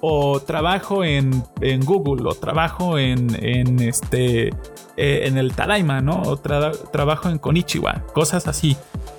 O 0.00 0.40
trabajo 0.40 1.04
en, 1.04 1.44
Google, 1.84 2.28
o 2.28 2.34
trabajo 2.34 2.98
en, 2.98 3.36
en 3.40 3.80
este, 3.80 4.48
eh, 4.96 5.26
en 5.26 5.38
el 5.38 5.54
Tadaima, 5.54 6.00
¿no? 6.00 6.22
O 6.22 6.36
trabajo 6.36 7.28
en 7.28 7.38
Konichiwa, 7.38 8.04
cosas 8.12 8.48
así. 8.48 8.76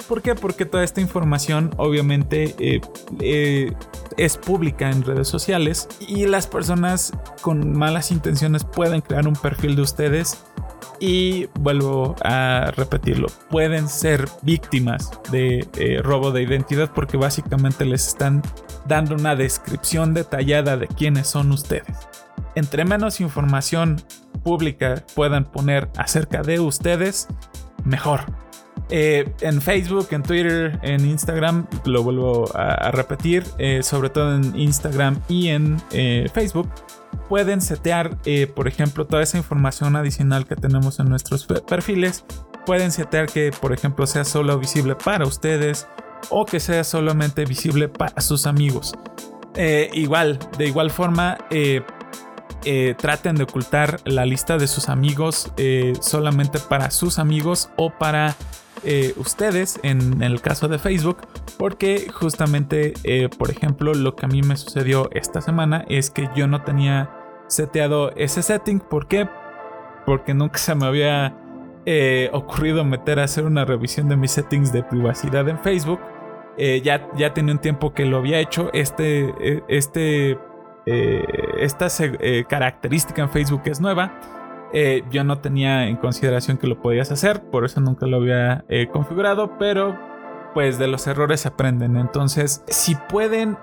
¿Por 0.07 0.21
qué? 0.21 0.35
Porque 0.35 0.65
toda 0.65 0.83
esta 0.83 0.99
información 0.99 1.71
obviamente 1.77 2.53
eh, 2.59 3.73
es 4.17 4.37
pública 4.37 4.89
en 4.89 5.03
redes 5.03 5.27
sociales 5.27 5.87
y 5.99 6.25
las 6.25 6.47
personas 6.47 7.13
con 7.41 7.77
malas 7.77 8.11
intenciones 8.11 8.65
pueden 8.65 9.01
crear 9.01 9.27
un 9.27 9.35
perfil 9.35 9.75
de 9.75 9.81
ustedes 9.81 10.43
y 10.99 11.47
vuelvo 11.59 12.15
a 12.23 12.71
repetirlo, 12.75 13.27
pueden 13.49 13.87
ser 13.87 14.27
víctimas 14.41 15.11
de 15.31 15.67
eh, 15.77 16.01
robo 16.01 16.31
de 16.31 16.43
identidad 16.43 16.91
porque 16.93 17.17
básicamente 17.17 17.85
les 17.85 18.07
están 18.07 18.41
dando 18.87 19.15
una 19.15 19.35
descripción 19.35 20.13
detallada 20.13 20.77
de 20.77 20.87
quiénes 20.87 21.27
son 21.27 21.51
ustedes. 21.51 21.97
Entre 22.55 22.85
menos 22.85 23.19
información 23.19 24.01
pública 24.43 25.03
puedan 25.15 25.45
poner 25.45 25.89
acerca 25.97 26.41
de 26.41 26.59
ustedes, 26.59 27.27
mejor. 27.83 28.21
Eh, 28.89 29.33
en 29.41 29.61
Facebook, 29.61 30.07
en 30.11 30.23
Twitter, 30.23 30.79
en 30.83 31.05
Instagram, 31.05 31.65
lo 31.85 32.03
vuelvo 32.03 32.49
a, 32.53 32.91
repetir, 32.91 33.43
eh, 33.57 33.81
sobre 33.81 34.09
todo 34.09 34.35
en 34.35 34.59
Instagram 34.59 35.19
y 35.27 35.47
en 35.47 35.79
Facebook, 36.33 36.69
pueden 37.29 37.61
setear, 37.61 38.17
por 38.55 38.67
ejemplo, 38.67 39.05
toda 39.05 39.23
esa 39.23 39.37
información 39.37 39.95
adicional 39.95 40.45
que 40.45 40.55
tenemos 40.55 40.99
en 40.99 41.09
nuestros 41.09 41.45
perfiles. 41.67 42.25
Pueden 42.65 42.91
setear 42.91 43.27
que, 43.27 43.51
por 43.51 43.73
ejemplo, 43.73 44.07
sea 44.07 44.23
solo 44.23 44.57
visible 44.59 44.95
para 44.95 45.25
ustedes 45.25 45.87
o 46.29 46.45
que 46.45 46.59
sea 46.59 46.83
solamente 46.83 47.45
visible 47.45 47.89
para 47.89 48.21
sus 48.21 48.47
amigos. 48.47 48.93
igual, 49.93 50.39
de 50.57 50.67
igual 50.67 50.89
forma, 50.89 51.37
traten 52.97 53.35
de 53.35 53.43
ocultar 53.43 53.99
la 54.05 54.25
lista 54.25 54.57
de 54.57 54.67
sus 54.67 54.89
amigos 54.89 55.51
solamente 56.01 56.59
para 56.59 56.91
sus 56.91 57.19
amigos 57.19 57.69
o 57.75 57.89
para 57.89 58.35
eh, 58.83 59.13
ustedes 59.17 59.79
en 59.83 60.21
el 60.21 60.41
caso 60.41 60.67
de 60.67 60.77
Facebook, 60.77 61.17
porque 61.57 62.07
justamente, 62.11 62.93
eh, 63.03 63.29
por 63.37 63.49
ejemplo, 63.49 63.93
lo 63.93 64.15
que 64.15 64.25
a 64.25 64.29
mí 64.29 64.41
me 64.41 64.57
sucedió 64.57 65.09
esta 65.11 65.41
semana 65.41 65.85
es 65.89 66.09
que 66.09 66.29
yo 66.35 66.47
no 66.47 66.63
tenía 66.63 67.09
seteado 67.47 68.11
ese 68.15 68.41
setting. 68.41 68.79
¿Por 68.79 69.07
qué? 69.07 69.27
Porque 70.05 70.33
nunca 70.33 70.57
se 70.57 70.75
me 70.75 70.85
había 70.85 71.35
eh, 71.85 72.29
ocurrido 72.33 72.83
meter 72.83 73.19
a 73.19 73.23
hacer 73.23 73.45
una 73.45 73.65
revisión 73.65 74.09
de 74.09 74.17
mis 74.17 74.31
settings 74.31 74.73
de 74.73 74.83
privacidad 74.83 75.47
en 75.47 75.59
Facebook. 75.59 75.99
ya, 76.57 77.09
ya 77.15 77.33
tenía 77.33 77.53
un 77.53 77.59
tiempo 77.59 77.93
que 77.93 78.05
lo 78.05 78.17
había 78.17 78.39
hecho. 78.39 78.69
Este, 78.73 79.33
este, 79.67 80.37
esta 80.85 81.87
característica 82.47 83.21
en 83.21 83.29
Facebook 83.29 83.61
es 83.65 83.79
nueva. 83.79 84.32
Eh, 84.73 85.03
yo 85.11 85.23
no 85.23 85.37
tenía 85.37 85.87
en 85.87 85.97
consideración 85.97 86.57
que 86.57 86.65
lo 86.65 86.81
podías 86.81 87.11
hacer, 87.11 87.43
por 87.51 87.63
eso 87.63 87.79
nunca 87.79 88.07
lo 88.07 88.17
había 88.17 88.65
eh, 88.69 88.87
configurado, 88.91 89.57
pero 89.59 89.97
pues 90.55 90.79
de 90.79 90.87
los 90.87 91.05
errores 91.05 91.41
se 91.41 91.49
aprenden. 91.49 91.95
Entonces, 91.95 92.63
si 92.67 92.95
pueden 92.95 93.55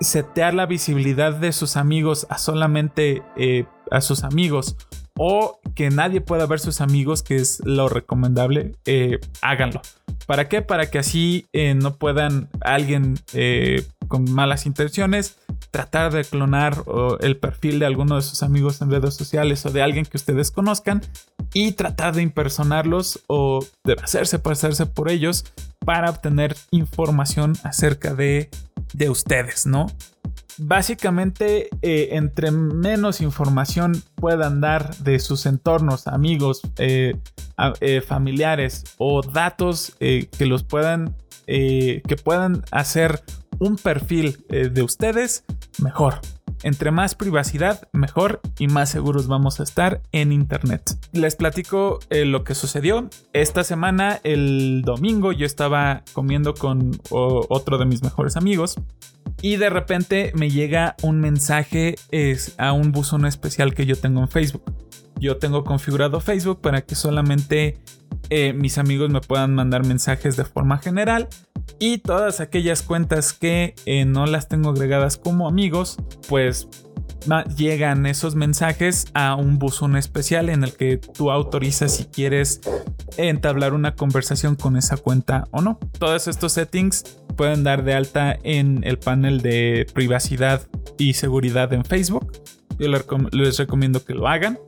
setear 0.00 0.54
la 0.54 0.66
visibilidad 0.66 1.34
de 1.34 1.52
sus 1.52 1.76
amigos 1.76 2.26
a 2.30 2.38
solamente 2.38 3.22
eh, 3.36 3.64
a 3.90 4.00
sus 4.00 4.24
amigos 4.24 4.76
o 5.16 5.60
que 5.74 5.88
nadie 5.90 6.20
pueda 6.20 6.46
ver 6.46 6.58
sus 6.58 6.80
amigos, 6.80 7.22
que 7.22 7.36
es 7.36 7.62
lo 7.64 7.88
recomendable, 7.88 8.72
háganlo. 9.40 9.80
¿Para 10.26 10.48
qué? 10.48 10.60
Para 10.60 10.90
que 10.90 10.98
así 10.98 11.46
no 11.76 11.94
puedan 11.94 12.50
alguien 12.60 13.14
con 14.08 14.30
malas 14.30 14.66
intenciones 14.66 15.38
tratar 15.76 16.10
de 16.10 16.24
clonar 16.24 16.84
el 17.20 17.36
perfil 17.36 17.78
de 17.78 17.84
alguno 17.84 18.16
de 18.16 18.22
sus 18.22 18.42
amigos 18.42 18.80
en 18.80 18.90
redes 18.90 19.12
sociales 19.12 19.66
o 19.66 19.70
de 19.70 19.82
alguien 19.82 20.06
que 20.06 20.16
ustedes 20.16 20.50
conozcan 20.50 21.02
y 21.52 21.72
tratar 21.72 22.14
de 22.14 22.22
impersonarlos 22.22 23.20
o 23.26 23.62
de 23.84 23.92
hacerse 24.02 24.38
pasarse 24.38 24.86
por 24.86 25.10
ellos 25.10 25.44
para 25.84 26.08
obtener 26.08 26.56
información 26.70 27.58
acerca 27.62 28.14
de, 28.14 28.48
de 28.94 29.10
ustedes, 29.10 29.66
¿no? 29.66 29.88
Básicamente, 30.56 31.68
eh, 31.82 32.08
entre 32.12 32.52
menos 32.52 33.20
información 33.20 34.02
puedan 34.14 34.62
dar 34.62 34.96
de 34.96 35.18
sus 35.18 35.44
entornos, 35.44 36.06
amigos, 36.06 36.62
eh, 36.78 37.18
eh, 37.82 38.00
familiares 38.00 38.84
o 38.96 39.20
datos 39.20 39.94
que 39.98 40.46
los 40.46 40.64
puedan, 40.64 41.14
que 41.46 42.16
puedan 42.24 42.62
hacer 42.70 43.22
un 43.58 43.76
perfil 43.76 44.44
de 44.48 44.82
ustedes, 44.82 45.44
mejor. 45.82 46.20
Entre 46.62 46.90
más 46.90 47.14
privacidad, 47.14 47.86
mejor 47.92 48.40
y 48.58 48.66
más 48.66 48.88
seguros 48.88 49.28
vamos 49.28 49.60
a 49.60 49.62
estar 49.62 50.00
en 50.12 50.32
Internet. 50.32 50.98
Les 51.12 51.36
platico 51.36 51.98
lo 52.10 52.44
que 52.44 52.54
sucedió. 52.54 53.08
Esta 53.32 53.62
semana, 53.62 54.20
el 54.24 54.82
domingo, 54.82 55.32
yo 55.32 55.46
estaba 55.46 56.02
comiendo 56.12 56.54
con 56.54 56.98
otro 57.10 57.78
de 57.78 57.84
mis 57.84 58.02
mejores 58.02 58.36
amigos 58.36 58.76
y 59.42 59.56
de 59.56 59.70
repente 59.70 60.32
me 60.34 60.50
llega 60.50 60.96
un 61.02 61.20
mensaje 61.20 61.96
es, 62.10 62.54
a 62.58 62.72
un 62.72 62.92
buzón 62.92 63.26
especial 63.26 63.74
que 63.74 63.86
yo 63.86 63.96
tengo 63.96 64.20
en 64.20 64.28
Facebook. 64.28 64.62
Yo 65.18 65.36
tengo 65.36 65.64
configurado 65.64 66.20
Facebook 66.20 66.60
para 66.60 66.82
que 66.82 66.94
solamente 66.94 67.78
eh, 68.28 68.52
mis 68.52 68.78
amigos 68.78 69.10
me 69.10 69.20
puedan 69.20 69.54
mandar 69.54 69.84
mensajes 69.84 70.36
de 70.36 70.44
forma 70.44 70.78
general 70.78 71.28
y 71.78 71.98
todas 71.98 72.40
aquellas 72.40 72.82
cuentas 72.82 73.32
que 73.32 73.74
eh, 73.84 74.04
no 74.04 74.26
las 74.26 74.48
tengo 74.48 74.70
agregadas 74.70 75.16
como 75.16 75.48
amigos, 75.48 75.96
pues 76.28 76.68
llegan 77.56 78.06
esos 78.06 78.34
mensajes 78.34 79.06
a 79.14 79.34
un 79.34 79.58
buzón 79.58 79.96
especial 79.96 80.48
en 80.48 80.64
el 80.64 80.72
que 80.72 80.98
tú 80.98 81.30
autorizas 81.30 81.96
si 81.96 82.04
quieres 82.04 82.60
entablar 83.16 83.74
una 83.74 83.94
conversación 83.94 84.54
con 84.54 84.76
esa 84.76 84.96
cuenta 84.96 85.48
o 85.50 85.60
no. 85.60 85.78
Todos 85.98 86.28
estos 86.28 86.52
settings 86.52 87.02
pueden 87.36 87.64
dar 87.64 87.84
de 87.84 87.94
alta 87.94 88.38
en 88.42 88.84
el 88.84 88.98
panel 88.98 89.40
de 89.42 89.86
privacidad 89.92 90.62
y 90.98 91.14
seguridad 91.14 91.72
en 91.72 91.84
Facebook. 91.84 92.32
Yo 92.78 92.88
les 92.88 93.56
recomiendo 93.58 94.04
que 94.04 94.14
lo 94.14 94.28
hagan 94.28 94.58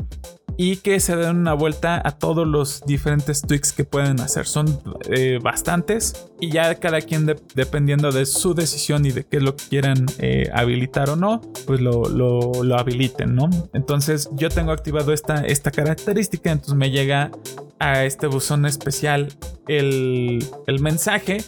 y 0.61 0.78
que 0.78 0.98
se 0.98 1.14
den 1.14 1.36
una 1.36 1.54
vuelta 1.54 2.02
a 2.04 2.11
todos 2.11 2.44
los 2.44 2.82
diferentes 2.84 3.42
tweaks 3.42 3.72
que 3.72 3.84
pueden 3.84 4.20
hacer. 4.20 4.44
Son 4.44 4.82
eh, 5.09 5.38
bastantes 5.40 6.26
y 6.40 6.50
ya 6.50 6.74
cada 6.74 7.00
quien 7.00 7.32
dependiendo 7.54 8.11
de 8.11 8.26
su 8.26 8.54
decisión 8.54 9.06
y 9.06 9.12
de 9.12 9.24
qué 9.24 9.36
es 9.36 9.42
lo 9.44 9.54
que 9.54 9.64
quieran 9.68 10.04
eh, 10.18 10.50
habilitar 10.52 11.11
o 11.11 11.16
no, 11.16 11.40
pues 11.64 11.80
lo, 11.80 12.76
habiliten, 12.76 13.36
¿no? 13.36 13.48
Entonces 13.72 14.28
yo 14.32 14.48
tengo 14.50 14.72
activado 14.72 15.12
esta, 15.12 15.46
esta 15.46 15.70
característica, 15.70 16.50
entonces 16.50 16.74
me 16.74 16.90
llega 16.90 17.30
a 17.78 18.04
este 18.04 18.26
buzón 18.26 18.66
especial 18.66 19.28
el, 19.68 20.44
el 20.66 20.80
mensaje 20.80 21.38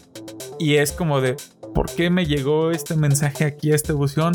y 0.60 0.76
es 0.76 0.92
como 0.92 1.20
de, 1.20 1.34
¿por 1.74 1.90
qué 1.90 2.10
me 2.10 2.26
llegó 2.26 2.70
este 2.70 2.94
mensaje 2.94 3.44
aquí 3.44 3.72
a 3.72 3.74
este 3.74 3.92
buzón? 3.92 4.34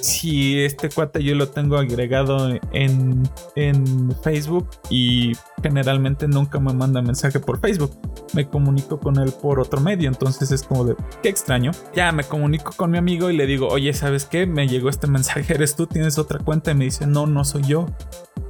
Si 0.00 0.60
este 0.62 0.88
cuate 0.88 1.22
yo 1.22 1.34
lo 1.34 1.48
tengo 1.48 1.76
agregado 1.76 2.50
en, 2.72 3.28
en 3.56 4.14
Facebook 4.22 4.68
y 4.88 5.32
generalmente 5.62 6.28
nunca 6.28 6.58
me 6.58 6.72
manda 6.72 7.02
mensaje 7.02 7.40
por 7.40 7.60
Facebook. 7.60 7.92
Me 8.32 8.48
comunico 8.48 8.98
con 8.98 9.18
él 9.18 9.32
por 9.40 9.60
otro 9.60 9.80
medio, 9.80 10.08
entonces 10.08 10.50
es 10.52 10.62
como 10.62 10.84
de 10.84 10.96
qué 11.22 11.28
extraño. 11.28 11.72
Ya 11.94 12.12
me 12.12 12.24
comunico 12.24 12.72
con 12.76 12.90
mi 12.90 12.98
amigo 12.98 13.30
y 13.30 13.36
le 13.36 13.46
digo, 13.46 13.68
oye, 13.68 13.92
¿sabes 13.92 14.24
qué? 14.24 14.46
Me 14.46 14.68
llegó 14.68 14.88
este 14.88 15.06
mensaje, 15.06 15.54
¿eres 15.54 15.76
tú? 15.76 15.86
¿Tienes 15.86 16.18
otra 16.18 16.38
cuenta? 16.38 16.70
Y 16.70 16.74
me 16.74 16.84
dice, 16.84 17.06
no, 17.06 17.26
no 17.26 17.44
soy 17.44 17.62
yo. 17.62 17.86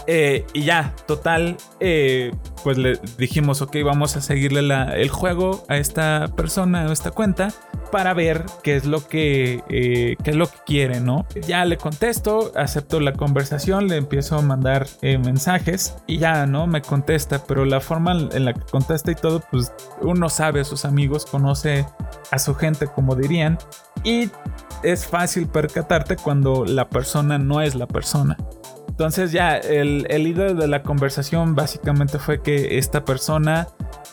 Eh, 0.07 0.47
y 0.53 0.62
ya, 0.62 0.95
total, 1.07 1.57
eh, 1.78 2.32
pues 2.64 2.78
le 2.78 2.99
dijimos, 3.18 3.62
ok, 3.62 3.76
vamos 3.84 4.16
a 4.16 4.20
seguirle 4.20 4.61
el 4.61 5.09
juego 5.09 5.64
a 5.68 5.76
esta 5.76 6.28
persona, 6.36 6.86
a 6.86 6.93
esta 6.93 7.11
cuenta, 7.11 7.53
para 7.93 8.14
ver 8.14 8.45
qué 8.62 8.76
es 8.76 8.86
lo 8.86 9.07
que, 9.07 9.62
eh, 9.68 10.16
qué 10.22 10.30
es 10.30 10.36
lo 10.36 10.47
que 10.47 10.59
quiere, 10.66 11.01
¿no? 11.01 11.26
Ya 11.47 11.64
le 11.64 11.76
contesto, 11.76 12.53
acepto 12.57 13.01
la 13.01 13.12
conversación, 13.12 13.88
le 13.88 13.97
empiezo 13.97 14.36
a 14.36 14.43
mandar 14.43 14.86
mensajes 15.03 15.97
y 16.07 16.18
ya, 16.18 16.47
¿no? 16.47 16.66
Me 16.66 16.82
contesta, 16.82 17.45
pero 17.47 17.64
la 17.64 17.80
forma 17.80 18.12
en 18.12 18.45
la 18.45 18.53
que 18.53 18.62
contesta 18.62 19.11
y 19.11 19.14
todo, 19.14 19.43
pues 19.51 19.72
uno 20.01 20.28
sabe 20.28 20.61
a 20.61 20.64
sus 20.64 20.84
amigos, 20.84 21.26
conoce 21.26 21.86
a 22.30 22.38
su 22.38 22.55
gente, 22.55 22.86
como 22.86 23.16
dirían, 23.16 23.59
y 24.05 24.30
es 24.82 25.07
fácil 25.07 25.47
percatarte 25.49 26.16
cuando 26.16 26.64
la 26.64 26.88
persona 26.88 27.38
no 27.38 27.61
es 27.61 27.74
la 27.74 27.86
persona. 27.86 28.36
Entonces 28.91 29.32
ya 29.32 29.57
el, 29.57 30.07
el 30.11 30.24
líder 30.24 30.57
de 30.57 30.66
la 30.68 30.82
conversación 30.82 31.55
básicamente 31.55 32.18
fue 32.18 32.43
que 32.43 32.76
esta 32.76 33.05
persona 33.05 33.68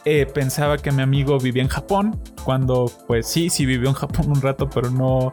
eh, 0.06 0.26
pensaba 0.26 0.78
que 0.78 0.92
mi 0.92 1.02
amigo 1.02 1.38
vivía 1.38 1.62
en 1.62 1.68
Japón, 1.68 2.18
cuando 2.46 2.90
pues 3.08 3.28
sí, 3.28 3.50
sí 3.50 3.66
vivió 3.66 3.90
en 3.90 3.96
Japón 3.96 4.28
un 4.30 4.42
rato, 4.42 4.70
pero 4.70 4.90
no, 4.90 5.32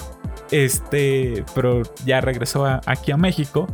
este, 0.51 1.45
pero 1.55 1.83
ya 2.05 2.21
regresó 2.21 2.67
aquí 2.87 3.13
a 3.13 3.17
México. 3.17 3.69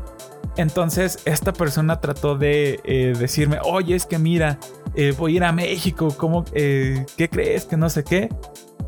Entonces 0.57 1.21
esta 1.25 1.55
persona 1.55 2.01
trató 2.01 2.37
de 2.37 2.81
eh, 2.85 3.15
decirme, 3.19 3.59
oye, 3.65 3.95
es 3.95 4.05
que 4.05 4.19
mira, 4.19 4.59
eh, 4.95 5.15
voy 5.17 5.33
a 5.33 5.37
ir 5.37 5.45
a 5.45 5.53
México, 5.53 6.09
¿cómo, 6.19 6.45
¿qué 6.45 7.29
crees? 7.31 7.65
Que 7.65 7.79
no 7.79 7.89
sé 7.89 8.05
qué. 8.05 8.29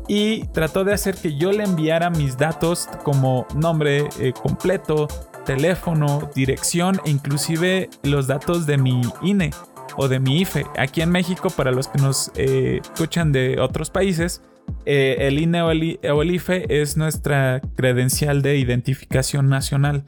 Y 0.07 0.45
trató 0.49 0.83
de 0.83 0.93
hacer 0.93 1.15
que 1.15 1.35
yo 1.35 1.51
le 1.51 1.63
enviara 1.63 2.11
mis 2.11 2.37
datos 2.37 2.87
como 3.03 3.47
nombre 3.55 4.09
completo, 4.39 5.07
teléfono, 5.45 6.29
dirección 6.35 6.99
e 7.05 7.11
inclusive 7.11 7.89
los 8.03 8.27
datos 8.27 8.65
de 8.65 8.77
mi 8.77 9.01
INE 9.21 9.51
o 9.97 10.07
de 10.07 10.19
mi 10.19 10.41
IFE. 10.41 10.65
Aquí 10.77 11.01
en 11.01 11.11
México, 11.11 11.49
para 11.49 11.71
los 11.71 11.87
que 11.87 12.01
nos 12.01 12.31
eh, 12.35 12.79
escuchan 12.81 13.31
de 13.31 13.59
otros 13.59 13.89
países, 13.89 14.41
eh, 14.85 15.17
el 15.19 15.39
INE 15.39 15.61
o 15.61 15.71
el, 15.71 16.31
IFE 16.31 16.81
es 16.81 16.97
nuestra 16.97 17.61
credencial 17.75 18.41
de 18.41 18.57
identificación 18.57 19.49
nacional. 19.49 20.03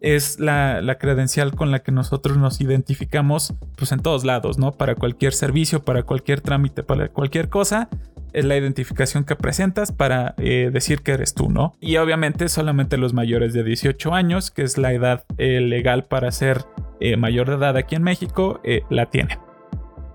Es 0.00 0.40
la, 0.40 0.80
la, 0.80 0.96
credencial 0.96 1.54
con 1.54 1.70
la 1.70 1.80
que 1.80 1.92
nosotros 1.92 2.38
nos 2.38 2.62
identificamos 2.62 3.52
pues 3.76 3.92
en 3.92 4.00
todos 4.00 4.24
lados, 4.24 4.58
¿no? 4.58 4.72
Para 4.72 4.94
cualquier 4.94 5.34
servicio, 5.34 5.84
para 5.84 6.04
cualquier 6.04 6.40
trámite, 6.40 6.82
para 6.82 7.08
cualquier 7.08 7.50
cosa 7.50 7.90
es 8.32 8.44
la 8.44 8.56
identificación 8.56 9.24
que 9.24 9.36
presentas 9.36 9.92
para 9.92 10.34
eh, 10.38 10.70
decir 10.72 11.02
que 11.02 11.12
eres 11.12 11.34
tú, 11.34 11.50
¿no? 11.50 11.74
Y 11.80 11.96
obviamente 11.96 12.48
solamente 12.48 12.96
los 12.96 13.12
mayores 13.12 13.52
de 13.52 13.64
18 13.64 14.14
años, 14.14 14.50
que 14.50 14.62
es 14.62 14.78
la 14.78 14.92
edad 14.92 15.24
eh, 15.38 15.60
legal 15.60 16.04
para 16.04 16.30
ser 16.30 16.64
eh, 17.00 17.16
mayor 17.16 17.48
de 17.48 17.56
edad 17.56 17.76
aquí 17.76 17.94
en 17.94 18.02
México, 18.02 18.60
la 18.90 19.06
tiene. 19.06 19.38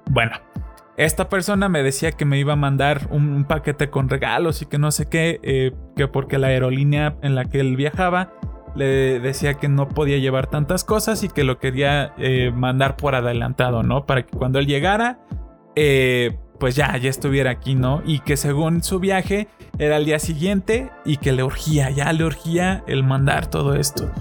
Bueno, 0.09 0.33
esta 0.97 1.29
persona 1.29 1.67
me 1.67 1.83
decía 1.83 2.11
que 2.11 2.25
me 2.25 2.39
iba 2.39 2.53
a 2.53 2.57
mandar 2.57 3.07
un, 3.09 3.45
paquete 3.45 3.89
con 3.89 4.07
regalos 4.07 4.61
y 4.61 4.65
que 4.65 4.77
no 4.77 4.91
sé 4.91 5.07
qué, 5.07 5.73
que 5.95 6.07
porque 6.07 6.37
la 6.37 6.47
aerolínea 6.47 7.17
en 7.21 7.35
la 7.35 7.45
que 7.45 7.59
él 7.59 7.75
viajaba 7.75 8.33
le 8.75 9.19
decía 9.19 9.55
que 9.55 9.67
no 9.67 9.89
podía 9.89 10.17
llevar 10.17 10.47
tantas 10.47 10.83
cosas 10.83 11.23
y 11.23 11.29
que 11.29 11.43
lo 11.43 11.59
quería 11.59 12.13
mandar 12.53 12.97
por 12.97 13.15
adelantado, 13.15 13.83
¿no? 13.83 14.05
Para 14.05 14.25
que 14.25 14.37
cuando 14.37 14.59
él 14.59 14.67
llegara, 14.67 15.19
pues 16.59 16.75
ya, 16.75 16.95
ya 16.97 17.09
estuviera 17.09 17.51
aquí, 17.51 17.75
¿no? 17.75 18.01
Y 18.05 18.19
que 18.19 18.37
según 18.37 18.83
su 18.83 18.99
viaje 18.99 19.47
era 19.77 19.97
el 19.97 20.05
día 20.05 20.19
siguiente 20.19 20.89
y 21.05 21.17
que 21.17 21.31
le 21.31 21.43
urgía, 21.43 21.89
ya 21.89 22.11
le 22.13 22.23
urgía 22.23 22.83
el 22.87 23.03
mandar 23.03 23.47
todo 23.47 23.75
esto. 23.75 24.11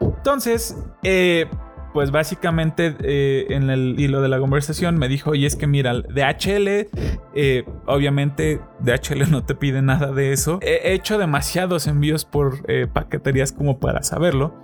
Entonces, 0.00 0.76
eh, 1.02 1.46
pues 1.92 2.10
básicamente 2.10 2.96
eh, 3.00 3.46
en 3.50 3.70
el 3.70 3.94
hilo 3.98 4.20
de 4.20 4.28
la 4.28 4.38
conversación 4.38 4.98
me 4.98 5.08
dijo, 5.08 5.30
oye, 5.30 5.46
es 5.46 5.54
que 5.54 5.66
mira, 5.66 5.94
DHL, 5.94 6.88
eh, 7.34 7.64
obviamente 7.86 8.60
DHL 8.80 9.30
no 9.30 9.44
te 9.44 9.54
pide 9.54 9.80
nada 9.80 10.12
de 10.12 10.32
eso. 10.32 10.58
He 10.62 10.92
hecho 10.94 11.18
demasiados 11.18 11.86
envíos 11.86 12.24
por 12.24 12.64
paqueterías 12.92 13.52
como 13.52 13.78
para 13.78 14.02
saberlo. 14.02 14.54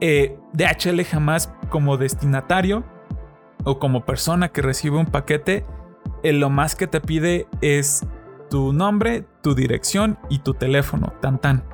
DHL 0.00 1.02
jamás 1.04 1.52
como 1.68 1.98
destinatario 1.98 2.84
o 3.64 3.78
como 3.78 4.06
persona 4.06 4.48
que 4.48 4.62
recibe 4.62 4.96
un 4.96 5.06
paquete 5.06 5.66
lo 6.22 6.50
más 6.50 6.74
que 6.74 6.86
te 6.86 7.00
pide 7.00 7.46
es 7.60 8.06
tu 8.50 8.72
nombre, 8.72 9.24
tu 9.42 9.54
dirección 9.54 10.18
y 10.28 10.40
tu 10.40 10.54
teléfono, 10.54 11.12
tan 11.20 11.40
tan. 11.40 11.64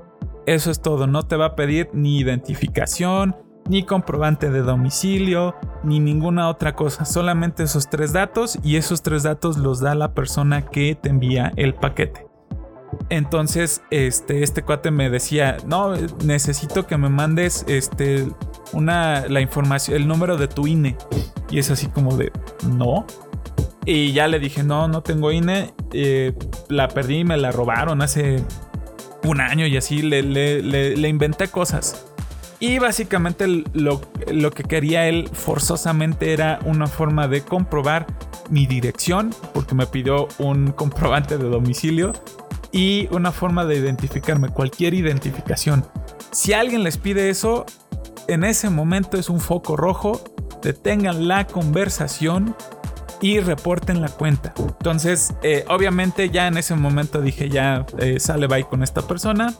Eso 0.46 0.70
es 0.70 0.80
todo, 0.80 1.06
no 1.06 1.24
te 1.24 1.36
va 1.36 1.46
a 1.46 1.56
pedir 1.56 1.88
ni 1.92 2.18
identificación, 2.18 3.36
ni 3.68 3.82
comprobante 3.82 4.50
de 4.50 4.60
domicilio, 4.60 5.56
ni 5.82 5.98
ninguna 5.98 6.48
otra 6.48 6.74
cosa, 6.74 7.04
solamente 7.04 7.64
esos 7.64 7.88
tres 7.88 8.12
datos 8.12 8.58
y 8.62 8.76
esos 8.76 9.02
tres 9.02 9.24
datos 9.24 9.56
los 9.56 9.80
da 9.80 9.94
la 9.94 10.14
persona 10.14 10.66
que 10.66 10.94
te 10.94 11.08
envía 11.08 11.52
el 11.56 11.74
paquete. 11.74 12.26
Entonces, 13.08 13.82
este, 13.90 14.42
este 14.42 14.62
cuate 14.62 14.90
me 14.90 15.10
decía, 15.10 15.56
no, 15.66 15.94
necesito 16.24 16.86
que 16.86 16.96
me 16.96 17.08
mandes 17.08 17.64
este, 17.68 18.28
una, 18.72 19.26
la 19.28 19.40
información, 19.40 19.96
el 19.96 20.08
número 20.08 20.36
de 20.36 20.48
tu 20.48 20.66
INE. 20.66 20.96
Y 21.50 21.58
es 21.58 21.70
así 21.70 21.86
como 21.88 22.16
de, 22.16 22.32
no. 22.68 23.06
Y 23.86 24.12
ya 24.12 24.26
le 24.26 24.40
dije, 24.40 24.64
no, 24.64 24.88
no 24.88 25.02
tengo 25.02 25.30
INE. 25.30 25.72
La 26.68 26.88
perdí, 26.88 27.24
me 27.24 27.36
la 27.36 27.52
robaron 27.52 28.02
hace 28.02 28.44
un 29.22 29.40
año 29.40 29.66
y 29.66 29.76
así 29.76 30.02
le, 30.02 30.22
le, 30.22 31.08
inventé 31.08 31.46
cosas. 31.48 32.04
Y 32.58 32.78
básicamente 32.80 33.46
lo, 33.46 34.00
lo, 34.32 34.50
que 34.50 34.64
quería 34.64 35.06
él 35.06 35.28
forzosamente 35.32 36.32
era 36.32 36.58
una 36.64 36.86
forma 36.86 37.28
de 37.28 37.42
comprobar 37.42 38.06
mi 38.50 38.66
dirección, 38.66 39.32
porque 39.54 39.74
me 39.74 39.86
pidió 39.86 40.26
un 40.38 40.72
comprobante 40.76 41.38
de 41.38 41.44
domicilio 41.44 42.12
y 42.72 43.08
una 43.12 43.30
forma 43.30 43.64
de 43.64 43.76
identificarme, 43.76 44.48
cualquier 44.48 44.94
identificación. 44.94 45.84
Si 46.32 46.52
alguien 46.54 46.82
les 46.82 46.98
pide 46.98 47.30
eso, 47.30 47.66
en 48.26 48.42
ese 48.42 48.68
momento 48.68 49.16
es 49.16 49.28
un 49.28 49.40
foco 49.40 49.76
rojo, 49.76 50.24
detengan 50.62 51.28
la 51.28 51.46
conversación 51.46 52.56
y 53.20 53.40
reporten 53.40 54.00
la 54.00 54.08
cuenta. 54.08 54.52
Entonces, 54.58 55.34
eh, 55.42 55.64
obviamente 55.68 56.30
ya 56.30 56.46
en 56.46 56.56
ese 56.58 56.74
momento 56.74 57.20
dije 57.20 57.48
ya 57.48 57.86
eh, 57.98 58.20
sale 58.20 58.46
bye 58.46 58.64
con 58.64 58.82
esta 58.82 59.02
persona. 59.02 59.54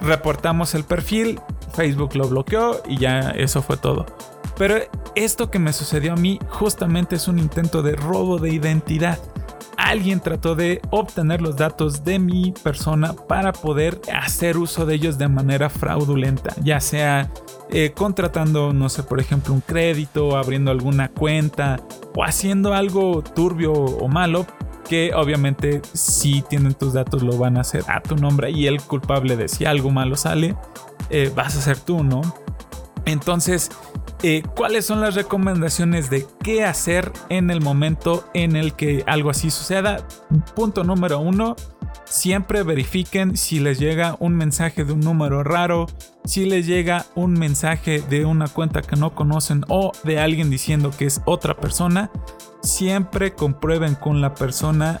Reportamos 0.00 0.74
el 0.74 0.84
perfil, 0.84 1.40
Facebook 1.74 2.14
lo 2.16 2.28
bloqueó 2.28 2.82
y 2.88 2.98
ya 2.98 3.30
eso 3.30 3.62
fue 3.62 3.76
todo. 3.76 4.06
Pero 4.56 4.76
esto 5.14 5.50
que 5.50 5.58
me 5.58 5.72
sucedió 5.72 6.14
a 6.14 6.16
mí 6.16 6.38
justamente 6.48 7.16
es 7.16 7.28
un 7.28 7.38
intento 7.38 7.82
de 7.82 7.96
robo 7.96 8.38
de 8.38 8.50
identidad. 8.50 9.18
Alguien 9.76 10.20
trató 10.20 10.54
de 10.54 10.80
obtener 10.90 11.42
los 11.42 11.56
datos 11.56 12.02
de 12.02 12.18
mi 12.18 12.52
persona 12.62 13.12
para 13.12 13.52
poder 13.52 14.00
hacer 14.14 14.56
uso 14.56 14.86
de 14.86 14.94
ellos 14.94 15.18
de 15.18 15.28
manera 15.28 15.68
fraudulenta, 15.68 16.54
ya 16.62 16.80
sea 16.80 17.30
eh, 17.70 17.92
contratando, 17.92 18.72
no 18.72 18.88
sé, 18.88 19.02
por 19.02 19.20
ejemplo, 19.20 19.52
un 19.52 19.60
crédito, 19.60 20.36
abriendo 20.36 20.70
alguna 20.70 21.08
cuenta 21.08 21.80
o 22.14 22.24
haciendo 22.24 22.74
algo 22.74 23.22
turbio 23.22 23.72
o 23.72 24.08
malo 24.08 24.46
que 24.88 25.12
obviamente 25.14 25.82
si 25.92 26.42
tienen 26.42 26.74
tus 26.74 26.92
datos 26.92 27.22
lo 27.22 27.36
van 27.36 27.56
a 27.56 27.62
hacer 27.62 27.82
a 27.88 28.00
tu 28.00 28.16
nombre 28.16 28.50
y 28.52 28.68
el 28.68 28.80
culpable 28.80 29.36
de 29.36 29.48
si 29.48 29.64
algo 29.64 29.90
malo 29.90 30.16
sale 30.16 30.54
eh, 31.10 31.32
vas 31.34 31.56
a 31.56 31.60
ser 31.60 31.78
tú, 31.78 32.04
¿no? 32.04 32.20
Entonces, 33.04 33.70
eh, 34.22 34.42
¿cuáles 34.56 34.86
son 34.86 35.00
las 35.00 35.14
recomendaciones 35.14 36.10
de 36.10 36.26
qué 36.42 36.64
hacer 36.64 37.12
en 37.28 37.50
el 37.50 37.60
momento 37.60 38.28
en 38.34 38.56
el 38.56 38.72
que 38.74 39.04
algo 39.06 39.30
así 39.30 39.50
suceda? 39.50 40.06
Punto 40.54 40.84
número 40.84 41.20
uno, 41.20 41.54
siempre 42.08 42.62
verifiquen 42.62 43.36
si 43.36 43.60
les 43.60 43.78
llega 43.78 44.16
un 44.20 44.34
mensaje 44.34 44.84
de 44.84 44.92
un 44.92 45.00
número 45.00 45.42
raro, 45.42 45.86
si 46.24 46.46
les 46.46 46.66
llega 46.66 47.06
un 47.14 47.32
mensaje 47.34 48.00
de 48.00 48.24
una 48.24 48.48
cuenta 48.48 48.82
que 48.82 48.96
no 48.96 49.14
conocen 49.14 49.64
o 49.68 49.92
de 50.04 50.18
alguien 50.18 50.50
diciendo 50.50 50.90
que 50.96 51.06
es 51.06 51.20
otra 51.24 51.56
persona, 51.56 52.10
siempre 52.62 53.34
comprueben 53.34 53.94
con 53.94 54.20
la 54.20 54.34
persona 54.34 55.00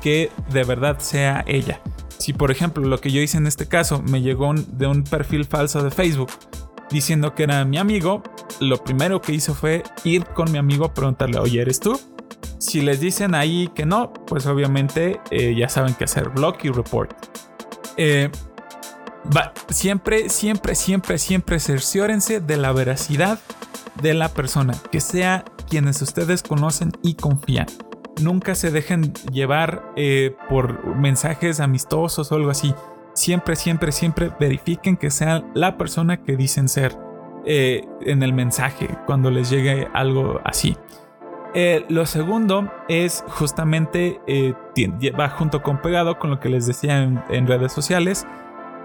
que 0.00 0.30
de 0.50 0.64
verdad 0.64 0.98
sea 0.98 1.44
ella. 1.46 1.80
Si 2.18 2.32
por 2.32 2.50
ejemplo 2.50 2.84
lo 2.84 3.00
que 3.00 3.10
yo 3.10 3.20
hice 3.20 3.38
en 3.38 3.46
este 3.46 3.66
caso 3.66 4.02
me 4.02 4.22
llegó 4.22 4.54
de 4.54 4.86
un 4.86 5.04
perfil 5.04 5.44
falso 5.44 5.82
de 5.82 5.90
Facebook 5.90 6.30
diciendo 6.90 7.34
que 7.34 7.42
era 7.42 7.64
mi 7.64 7.78
amigo, 7.78 8.22
lo 8.60 8.82
primero 8.82 9.20
que 9.20 9.32
hizo 9.32 9.54
fue 9.54 9.82
ir 10.04 10.24
con 10.24 10.50
mi 10.52 10.58
amigo 10.58 10.84
a 10.84 10.94
preguntarle, 10.94 11.38
oye, 11.38 11.60
¿eres 11.60 11.80
tú? 11.80 12.00
Si 12.58 12.80
les 12.80 13.00
dicen 13.00 13.34
ahí 13.34 13.68
que 13.74 13.84
no, 13.84 14.12
pues 14.12 14.46
obviamente 14.46 15.20
eh, 15.30 15.54
ya 15.56 15.68
saben 15.68 15.94
qué 15.94 16.04
hacer, 16.04 16.30
block 16.30 16.64
y 16.64 16.70
report. 16.70 17.12
Eh, 17.96 18.30
siempre, 19.68 20.28
siempre, 20.28 20.74
siempre, 20.74 21.18
siempre 21.18 21.60
cerciórense 21.60 22.40
de 22.40 22.56
la 22.56 22.72
veracidad 22.72 23.38
de 24.00 24.14
la 24.14 24.30
persona, 24.30 24.74
que 24.90 25.00
sea 25.00 25.44
quienes 25.68 26.00
ustedes 26.02 26.42
conocen 26.42 26.92
y 27.02 27.14
confían. 27.14 27.66
Nunca 28.20 28.54
se 28.54 28.70
dejen 28.70 29.12
llevar 29.32 29.92
eh, 29.96 30.34
por 30.48 30.96
mensajes 30.96 31.60
amistosos 31.60 32.32
o 32.32 32.34
algo 32.34 32.50
así. 32.50 32.74
Siempre, 33.14 33.56
siempre, 33.56 33.92
siempre 33.92 34.30
verifiquen 34.40 34.96
que 34.96 35.10
sea 35.10 35.44
la 35.54 35.76
persona 35.76 36.22
que 36.22 36.36
dicen 36.36 36.68
ser 36.68 36.96
en 37.48 38.24
el 38.24 38.32
mensaje 38.32 38.88
cuando 39.06 39.30
les 39.30 39.48
llegue 39.50 39.86
algo 39.94 40.40
así. 40.44 40.76
Eh, 41.58 41.86
lo 41.88 42.04
segundo 42.04 42.70
es 42.86 43.24
justamente, 43.28 44.20
eh, 44.26 44.52
va 45.18 45.30
junto 45.30 45.62
con 45.62 45.80
pegado 45.80 46.18
con 46.18 46.28
lo 46.28 46.38
que 46.38 46.50
les 46.50 46.66
decía 46.66 47.02
en, 47.02 47.46
redes 47.46 47.72
sociales. 47.72 48.26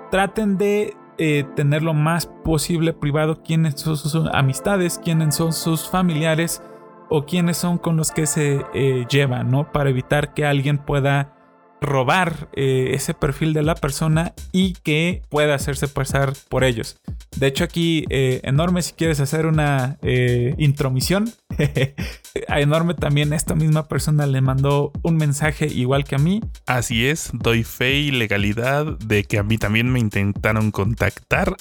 Traten 0.10 0.58
de 0.58 0.96
eh, 1.18 1.44
tener 1.58 1.84
lo 1.84 1.94
más 1.94 2.28
posible 2.28 2.94
privado 2.94 3.44
quiénes 3.44 3.82
son 3.82 3.98
sus 3.98 4.16
amistades, 4.32 5.02
quiénes 5.04 5.36
son 5.36 5.52
sus 5.52 5.90
familiares 5.90 6.64
o 7.10 7.26
quiénes 7.26 7.58
son 7.58 7.78
con 7.78 7.98
los 7.98 8.12
que 8.12 8.26
se 8.26 8.66
llevan, 9.10 9.52
¿no? 9.52 9.70
Para 9.70 9.90
evitar 9.90 10.34
que 10.34 10.46
alguien 10.46 10.78
pueda 10.78 11.34
robar 11.82 12.48
eh, 12.54 12.92
ese 12.94 13.16
perfil 13.16 13.54
de 13.54 13.64
la 13.64 13.76
persona 13.76 14.34
y 14.52 14.74
que 14.74 15.24
pueda 15.30 15.56
hacerse 15.56 15.88
pasar 15.88 16.34
por 16.48 16.64
ellos. 16.64 16.98
De 17.36 17.48
hecho 17.48 17.64
aquí, 17.64 18.06
eh, 18.10 18.40
Enorme, 18.44 18.84
si 18.84 18.94
quieres 18.94 19.20
hacer 19.20 19.48
una 19.48 19.98
eh, 20.04 20.54
intromisión, 20.60 21.34
a 22.48 22.62
Enorme 22.62 22.94
también 22.94 23.34
esta 23.34 23.56
misma 23.56 23.88
persona 23.88 24.28
le 24.28 24.42
mandó 24.42 24.92
un 25.02 25.18
mensaje 25.18 25.66
igual 25.66 26.04
que 26.04 26.16
a 26.16 26.20
mí. 26.20 26.42
Así 26.68 27.08
es, 27.08 27.32
doy 27.34 27.64
fe 27.64 27.96
y 27.96 28.12
legalidad 28.12 28.86
de 29.00 29.24
que 29.24 29.40
a 29.40 29.44
mí 29.44 29.58
también 29.58 29.92
me 29.92 30.00
intentaron 30.00 30.72
contactar. 30.72 31.56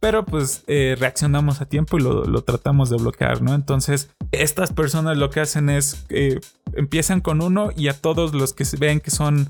Pero 0.00 0.24
pues 0.24 0.62
reaccionamos 0.66 1.60
a 1.60 1.66
tiempo 1.66 1.98
y 1.98 2.02
lo, 2.02 2.24
lo, 2.24 2.42
tratamos 2.42 2.90
de 2.90 2.96
bloquear, 2.96 3.42
¿no? 3.42 3.54
Entonces, 3.54 4.10
estas 4.30 4.72
personas 4.72 5.16
lo 5.16 5.30
que 5.30 5.40
hacen 5.40 5.70
es 5.70 6.06
empiezan 6.74 7.20
con 7.20 7.42
uno 7.42 7.70
y 7.76 7.88
a 7.88 7.94
todos 7.94 8.34
los 8.34 8.52
que 8.52 8.64
ven 8.78 9.00
que 9.00 9.10
son 9.10 9.48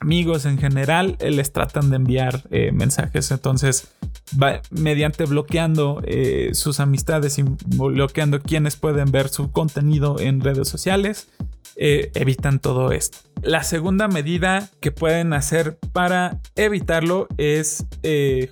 amigos 0.00 0.46
en 0.46 0.58
general 0.58 1.16
eh, 1.20 1.30
les 1.30 1.52
tratan 1.52 1.90
de 1.90 1.96
enviar 1.96 2.42
eh, 2.50 2.72
mensajes. 2.72 3.30
Entonces, 3.30 3.88
mediante 4.70 5.24
bloqueando 5.26 6.02
eh, 6.04 6.50
sus 6.54 6.80
amistades 6.80 7.38
y 7.38 7.44
bloqueando 7.66 8.40
quienes 8.40 8.76
pueden 8.76 9.10
ver 9.10 9.28
su 9.28 9.50
contenido 9.52 10.18
en 10.18 10.40
redes 10.40 10.68
sociales, 10.68 11.28
evitan 11.76 12.60
todo 12.60 12.92
esto. 12.92 13.18
La 13.44 13.62
segunda 13.62 14.08
medida 14.08 14.70
que 14.80 14.90
pueden 14.90 15.32
hacer 15.34 15.78
para 15.92 16.40
evitarlo 16.56 17.28
es 17.36 17.86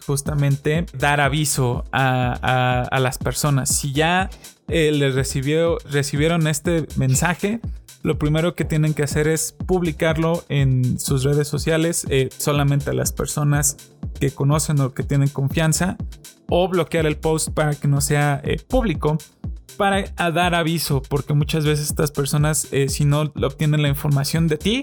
justamente 0.06 0.86
dar 0.96 1.20
aviso 1.20 1.84
a, 1.92 2.88
las 3.00 3.18
personas. 3.18 3.74
Si 3.74 3.92
ya 3.92 4.28
les 4.68 5.14
recibió, 5.14 5.78
recibieron 5.90 6.46
este 6.46 6.86
mensaje, 6.96 7.60
lo 8.02 8.18
primero 8.18 8.54
que 8.54 8.64
tienen 8.64 8.94
que 8.94 9.04
hacer 9.04 9.28
es 9.28 9.52
publicarlo 9.52 10.44
en 10.48 10.98
sus 10.98 11.22
redes 11.22 11.46
sociales, 11.46 12.04
eh, 12.10 12.30
solamente 12.36 12.90
a 12.90 12.92
las 12.92 13.12
personas 13.12 13.76
que 14.18 14.32
conocen 14.32 14.80
o 14.80 14.92
que 14.92 15.04
tienen 15.04 15.28
confianza, 15.28 15.96
o 16.48 16.68
bloquear 16.68 17.06
el 17.06 17.16
post 17.16 17.50
para 17.50 17.74
que 17.74 17.86
no 17.86 18.00
sea 18.00 18.40
eh, 18.44 18.56
público, 18.68 19.18
para 19.76 20.04
dar 20.30 20.54
aviso, 20.54 21.02
porque 21.02 21.34
muchas 21.34 21.64
veces 21.64 21.88
estas 21.88 22.10
personas, 22.10 22.68
eh, 22.72 22.88
si 22.88 23.04
no 23.04 23.32
obtienen 23.42 23.82
la 23.82 23.88
información 23.88 24.48
de 24.48 24.58
ti, 24.58 24.82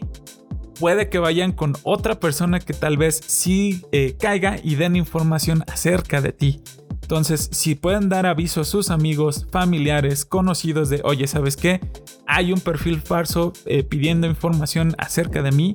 puede 0.80 1.10
que 1.10 1.20
vayan 1.20 1.52
con 1.52 1.76
otra 1.84 2.20
persona 2.20 2.60
que 2.60 2.74
tal 2.74 2.98
vez 2.98 3.22
sí 3.26 3.84
caiga 4.20 4.58
y 4.64 4.76
den 4.76 4.96
información 4.96 5.64
acerca 5.68 6.22
de 6.22 6.32
ti. 6.32 6.62
Entonces, 7.10 7.50
si 7.52 7.74
pueden 7.74 8.08
dar 8.08 8.28
aviso 8.28 8.62
a 8.62 8.64
sus 8.64 8.92
amigos, 8.92 9.48
familiares, 9.50 10.26
conocidos 10.26 10.90
de, 10.92 11.02
oye, 11.04 11.26
¿sabes 11.26 11.58
qué? 11.58 11.82
Hay 12.28 12.54
un 12.54 12.60
perfil 12.60 13.02
falso 13.02 13.52
eh, 13.66 13.82
pidiendo 13.82 14.28
información 14.28 14.94
acerca 15.00 15.42
de 15.42 15.52
mí. 15.52 15.74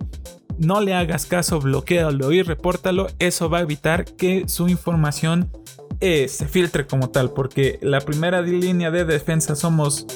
No 0.58 0.80
le 0.80 0.94
hagas 0.94 1.26
caso, 1.26 1.60
bloquealo 1.60 2.32
y 2.32 2.42
repórtalo. 2.42 3.08
Eso 3.18 3.50
va 3.50 3.58
a 3.58 3.62
evitar 3.62 4.04
que 4.04 4.48
su 4.48 4.68
información 4.68 5.50
eh, 6.00 6.28
se 6.28 6.46
filtre 6.46 6.86
como 6.86 7.10
tal, 7.10 7.30
porque 7.30 7.78
la 7.82 8.00
primera 8.00 8.40
línea 8.42 8.90
de 8.90 9.04
defensa 9.04 9.56
somos 9.56 10.06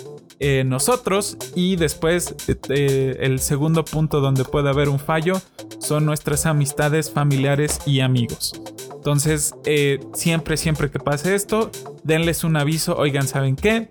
eh, 0.40 0.62
nosotros 0.64 1.36
y 1.56 1.74
después 1.74 2.36
el 2.68 3.40
segundo 3.40 3.84
punto 3.84 4.20
donde 4.20 4.44
puede 4.44 4.68
haber 4.68 4.88
un 4.88 5.00
fallo 5.00 5.40
son 5.80 6.04
nuestras 6.06 6.46
amistades, 6.46 7.10
familiares 7.10 7.80
y 7.86 8.00
amigos. 8.00 8.60
Entonces, 8.94 9.54
eh, 9.64 9.98
siempre, 10.14 10.56
siempre 10.56 10.90
que 10.90 10.98
pase 11.00 11.34
esto, 11.34 11.70
denles 12.04 12.44
un 12.44 12.56
aviso, 12.56 12.96
oigan, 12.96 13.26
¿saben 13.26 13.56
qué? 13.56 13.90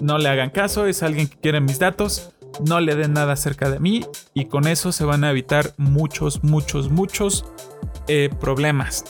No 0.00 0.18
le 0.18 0.28
hagan 0.28 0.50
caso, 0.50 0.86
es 0.86 1.02
alguien 1.02 1.28
que 1.28 1.38
quiere 1.38 1.60
mis 1.60 1.78
datos, 1.78 2.30
no 2.64 2.80
le 2.80 2.94
den 2.94 3.12
nada 3.12 3.32
acerca 3.32 3.70
de 3.70 3.80
mí 3.80 4.04
y 4.40 4.46
con 4.46 4.66
eso 4.66 4.92
se 4.92 5.04
van 5.04 5.24
a 5.24 5.30
evitar 5.30 5.74
muchos, 5.76 6.42
muchos, 6.42 6.90
muchos 6.90 7.44
eh, 8.08 8.30
problemas. 8.40 9.04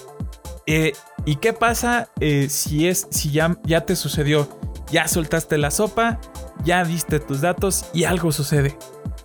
Eh, 0.66 0.92
¿Y 1.24 1.36
qué 1.36 1.52
pasa 1.52 2.08
si 2.48 2.88
es, 2.88 3.06
si 3.10 3.30
ya, 3.30 3.58
ya 3.64 3.84
te 3.84 3.96
sucedió? 3.96 4.48
Ya 4.90 5.06
soltaste 5.06 5.58
la 5.58 5.70
sopa, 5.70 6.20
ya 6.64 6.84
diste 6.84 7.20
tus 7.20 7.40
datos 7.40 7.86
y 7.92 8.04
algo 8.04 8.32
sucede. 8.32 8.76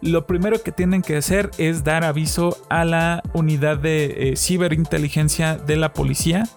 lo 0.01 0.27
primero 0.27 0.61
que 0.61 0.71
tienen 0.71 1.01
que 1.01 1.17
hacer 1.17 1.49
es 1.57 1.83
dar 1.83 2.03
aviso 2.03 2.57
a 2.69 2.85
la 2.85 3.23
unidad 3.33 3.77
de 3.77 4.31
eh, 4.31 4.35
ciberinteligencia 4.35 5.55
de 5.55 5.77
la 5.77 5.93
policía 5.93 6.47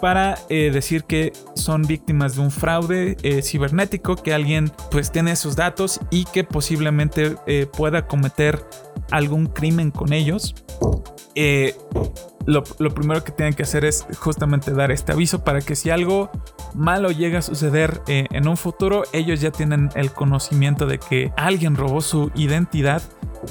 para 0.00 0.38
eh, 0.48 0.70
decir 0.72 1.04
que 1.04 1.32
son 1.54 1.82
víctimas 1.82 2.36
de 2.36 2.42
un 2.42 2.50
fraude 2.50 3.16
eh, 3.22 3.42
cibernético, 3.42 4.16
que 4.16 4.32
alguien 4.32 4.72
pues 4.90 5.12
tiene 5.12 5.36
sus 5.36 5.56
datos 5.56 6.00
y 6.10 6.24
que 6.24 6.44
posiblemente 6.44 7.36
pueda 7.76 8.06
cometer 8.06 8.64
algún 9.10 9.46
crimen 9.46 9.90
con 9.90 10.12
ellos. 10.12 10.54
Lo, 12.48 12.62
primero 12.62 13.22
que 13.22 13.30
tienen 13.30 13.52
que 13.52 13.64
hacer 13.64 13.84
es 13.84 14.06
justamente 14.18 14.72
dar 14.72 14.90
este 14.90 15.12
aviso 15.12 15.44
para 15.44 15.60
que 15.60 15.76
si 15.76 15.90
algo 15.90 16.30
malo 16.74 17.10
llega 17.10 17.40
a 17.40 17.42
suceder 17.42 18.00
en 18.06 18.48
un 18.48 18.56
futuro, 18.56 19.02
ellos 19.12 19.42
ya 19.42 19.50
tienen 19.50 19.90
el 19.94 20.12
conocimiento 20.12 20.86
de 20.86 20.98
que 20.98 21.30
alguien 21.36 21.76
robó 21.76 22.00
su 22.00 22.30
identidad 22.34 23.02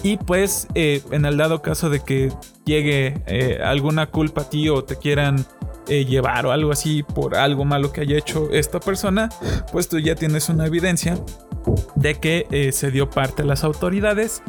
y 0.01 0.17
pues 0.17 0.67
eh, 0.73 1.03
en 1.11 1.25
el 1.25 1.37
dado 1.37 1.61
caso 1.61 1.91
de 1.91 1.99
que 1.99 2.31
llegue 2.65 3.21
eh, 3.27 3.59
alguna 3.63 4.07
culpa 4.07 4.41
a 4.41 4.49
ti 4.49 4.67
o 4.67 4.83
te 4.83 4.95
quieran 4.95 5.45
eh, 5.87 6.03
llevar 6.05 6.47
o 6.47 6.51
algo 6.51 6.71
así 6.71 7.03
por 7.03 7.35
algo 7.35 7.65
malo 7.65 7.91
que 7.91 8.01
haya 8.01 8.17
hecho 8.17 8.49
esta 8.51 8.79
persona, 8.79 9.29
pues 9.71 9.87
tú 9.87 9.99
ya 9.99 10.15
tienes 10.15 10.49
una 10.49 10.65
evidencia 10.65 11.17
de 11.95 12.15
que 12.15 12.71
se 12.71 12.91
dio 12.91 13.09
parte 13.09 13.43
a 13.43 13.45
las 13.45 13.63
autoridades 13.63 14.41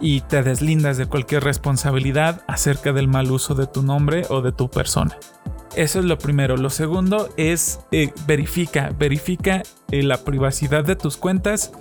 y 0.00 0.20
te 0.22 0.42
deslindas 0.42 0.98
de 0.98 1.06
cualquier 1.06 1.44
responsabilidad 1.44 2.42
acerca 2.46 2.92
del 2.92 3.08
mal 3.08 3.30
uso 3.30 3.54
de 3.54 3.66
tu 3.66 3.82
nombre 3.82 4.24
o 4.28 4.42
de 4.42 4.52
tu 4.52 4.68
persona. 4.70 5.16
Eso 5.74 5.98
es 5.98 6.06
lo 6.06 6.18
primero. 6.18 6.56
Lo 6.56 6.70
segundo 6.70 7.28
es 7.36 7.80
verifica, 8.26 8.92
verifica 8.98 9.62
la 9.90 10.18
privacidad 10.18 10.84
de 10.84 10.96
tus 10.96 11.16
cuentas 11.16 11.72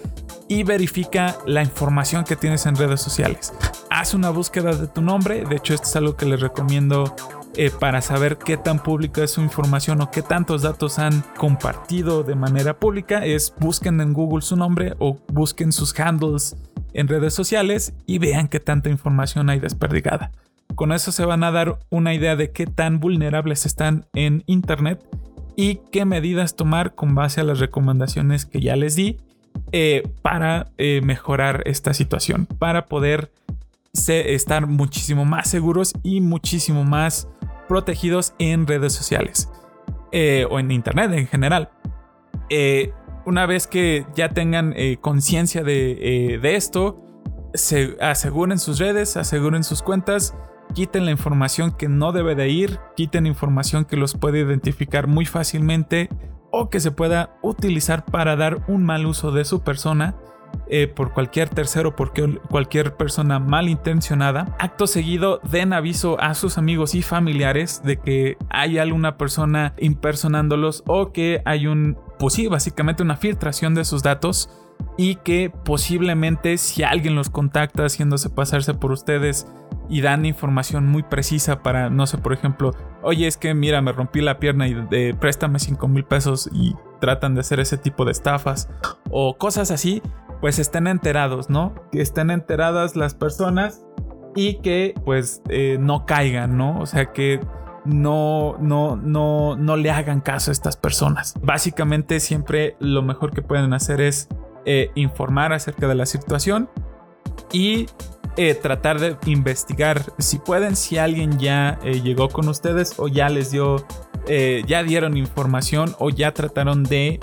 y 0.47 0.63
verifica 0.63 1.37
la 1.45 1.61
información 1.61 2.23
que 2.23 2.35
tienes 2.35 2.65
en 2.65 2.75
redes 2.75 3.01
sociales. 3.01 3.53
Haz 3.89 4.13
una 4.13 4.29
búsqueda 4.29 4.75
de 4.75 4.87
tu 4.87 5.01
nombre, 5.01 5.45
de 5.45 5.55
hecho 5.55 5.73
esto 5.73 5.87
es 5.87 5.95
algo 5.95 6.17
que 6.17 6.25
les 6.25 6.41
recomiendo 6.41 7.15
eh, 7.57 7.71
para 7.71 8.01
saber 8.01 8.37
qué 8.37 8.57
tan 8.57 8.81
pública 8.81 9.23
es 9.23 9.31
su 9.31 9.41
información 9.41 10.01
o 10.01 10.11
qué 10.11 10.21
tantos 10.21 10.61
datos 10.61 10.99
han 10.99 11.23
compartido 11.37 12.23
de 12.23 12.35
manera 12.35 12.79
pública, 12.79 13.25
es 13.25 13.53
busquen 13.59 14.01
en 14.01 14.13
Google 14.13 14.41
su 14.41 14.55
nombre 14.55 14.93
o 14.99 15.17
busquen 15.27 15.71
sus 15.71 15.97
handles 15.99 16.55
en 16.93 17.07
redes 17.07 17.33
sociales 17.33 17.93
y 18.05 18.19
vean 18.19 18.47
qué 18.47 18.59
tanta 18.59 18.89
información 18.89 19.49
hay 19.49 19.59
desperdigada. 19.59 20.31
Con 20.75 20.91
eso 20.91 21.11
se 21.11 21.25
van 21.25 21.43
a 21.43 21.51
dar 21.51 21.79
una 21.89 22.13
idea 22.13 22.35
de 22.35 22.51
qué 22.51 22.65
tan 22.65 22.99
vulnerables 22.99 23.65
están 23.65 24.05
en 24.13 24.43
Internet 24.45 25.03
y 25.55 25.75
qué 25.91 26.05
medidas 26.05 26.55
tomar 26.55 26.95
con 26.95 27.15
base 27.15 27.41
a 27.41 27.45
las 27.45 27.59
recomendaciones 27.59 28.45
que 28.45 28.59
ya 28.59 28.75
les 28.75 28.95
di 28.95 29.17
eh, 29.71 30.03
para 30.21 30.67
eh, 30.77 31.01
mejorar 31.03 31.63
esta 31.65 31.93
situación, 31.93 32.45
para 32.45 32.87
poder 32.87 33.31
estar 33.95 34.67
muchísimo 34.67 35.25
más 35.25 35.49
seguros 35.49 35.93
y 36.03 36.21
muchísimo 36.21 36.83
más 36.83 37.27
protegidos 37.67 38.33
en 38.39 38.67
redes 38.67 38.93
sociales 38.93 39.49
eh, 40.11 40.45
o 40.49 40.59
en 40.59 40.71
internet 40.71 41.11
en 41.13 41.27
general. 41.27 41.69
una 43.25 43.45
vez 43.45 43.67
que 43.67 44.05
ya 44.15 44.29
tengan 44.29 44.75
conciencia 45.01 45.63
de, 45.63 46.39
esto, 46.43 47.01
se 47.53 47.97
aseguren 47.99 48.59
sus 48.59 48.79
redes, 48.79 49.17
aseguren 49.17 49.63
sus 49.63 49.81
cuentas, 49.81 50.35
quiten 50.73 51.05
la 51.05 51.11
información 51.11 51.71
que 51.71 51.87
no 51.87 52.11
debe 52.11 52.35
de 52.35 52.49
ir, 52.49 52.79
quiten 52.95 53.25
información 53.25 53.85
que 53.85 53.97
los 53.97 54.13
puede 54.13 54.39
identificar 54.39 55.07
muy 55.07 55.25
fácilmente 55.25 56.09
o 56.51 56.69
que 56.69 56.79
se 56.79 56.91
pueda 56.91 57.37
utilizar 57.41 58.05
para 58.05 58.35
dar 58.35 58.63
un 58.67 58.83
mal 58.83 59.05
uso 59.05 59.31
de 59.31 59.45
su 59.45 59.61
persona 59.61 60.15
eh, 60.67 60.87
por 60.87 61.13
cualquier 61.13 61.49
tercero, 61.49 61.95
por 61.95 62.11
cualquier 62.49 62.95
persona 62.95 63.39
malintencionada. 63.39 64.55
Acto 64.59 64.87
seguido, 64.87 65.39
den 65.49 65.73
aviso 65.73 66.19
a 66.19 66.33
sus 66.33 66.57
amigos 66.57 66.95
y 66.95 67.01
familiares 67.01 67.81
de 67.83 67.97
que 67.97 68.37
hay 68.49 68.77
alguna 68.77 69.17
persona 69.17 69.73
impersonándolos 69.77 70.83
o 70.87 71.11
que 71.11 71.41
hay 71.45 71.67
un, 71.67 71.97
pues 72.19 72.33
sí, 72.33 72.47
básicamente 72.47 73.03
una 73.03 73.17
filtración 73.17 73.75
de 73.75 73.85
sus 73.85 74.03
datos 74.03 74.49
y 74.97 75.15
que 75.15 75.51
posiblemente 75.63 76.57
si 76.57 76.83
alguien 76.83 77.15
los 77.15 77.29
contacta 77.29 77.83
haciéndose 77.83 78.29
pasarse 78.29 78.73
por 78.73 78.91
ustedes 78.91 79.47
y 79.89 80.01
dan 80.01 80.25
información 80.25 80.87
muy 80.87 81.03
precisa 81.03 81.61
para, 81.61 81.89
no 81.89 82.07
sé, 82.07 82.17
por 82.17 82.33
ejemplo, 82.33 82.71
oye, 83.03 83.27
es 83.27 83.37
que 83.37 83.53
mira, 83.53 83.81
me 83.81 83.91
rompí 83.91 84.21
la 84.21 84.39
pierna 84.39 84.67
y 84.67 85.13
préstame 85.19 85.59
5 85.59 85.87
mil 85.87 86.05
pesos 86.05 86.49
y 86.53 86.75
tratan 86.99 87.35
de 87.35 87.41
hacer 87.41 87.59
ese 87.59 87.77
tipo 87.77 88.05
de 88.05 88.11
estafas 88.11 88.69
o 89.11 89.37
cosas 89.37 89.69
así, 89.71 90.01
pues 90.45 90.59
estén 90.59 90.85
enterados, 90.85 91.49
¿no? 91.49 91.73
Que 91.91 92.03
estén 92.03 92.29
enteradas 92.29 92.95
las 92.95 93.15
personas 93.15 93.83
y 94.35 94.61
que 94.61 94.93
pues 95.03 95.41
eh, 95.49 95.77
no 95.79 96.05
caigan, 96.05 96.55
¿no? 96.55 96.79
O 96.79 96.85
sea 96.85 97.13
que 97.13 97.39
no, 97.83 98.55
no, 98.59 98.95
no, 98.95 99.55
no 99.55 99.75
le 99.75 99.89
hagan 99.89 100.21
caso 100.21 100.51
a 100.51 100.53
estas 100.53 100.77
personas. 100.77 101.33
Básicamente 101.41 102.19
siempre 102.19 102.75
lo 102.79 103.01
mejor 103.01 103.31
que 103.31 103.41
pueden 103.41 103.73
hacer 103.73 104.01
es 104.01 104.27
eh, 104.65 104.91
informar 104.93 105.51
acerca 105.51 105.87
de 105.87 105.95
la 105.95 106.05
situación 106.05 106.69
y 107.51 107.87
eh, 108.37 108.53
tratar 108.53 108.99
de 108.99 109.17
investigar 109.25 110.03
si 110.19 110.37
pueden, 110.37 110.75
si 110.75 110.99
alguien 110.99 111.39
ya 111.39 111.79
eh, 111.83 112.01
llegó 112.01 112.29
con 112.29 112.49
ustedes 112.49 112.93
o 112.97 113.07
ya 113.07 113.29
les 113.29 113.49
dio, 113.49 113.77
eh, 114.27 114.61
ya 114.67 114.83
dieron 114.83 115.17
información 115.17 115.95
o 115.97 116.11
ya 116.11 116.33
trataron 116.33 116.83
de 116.83 117.19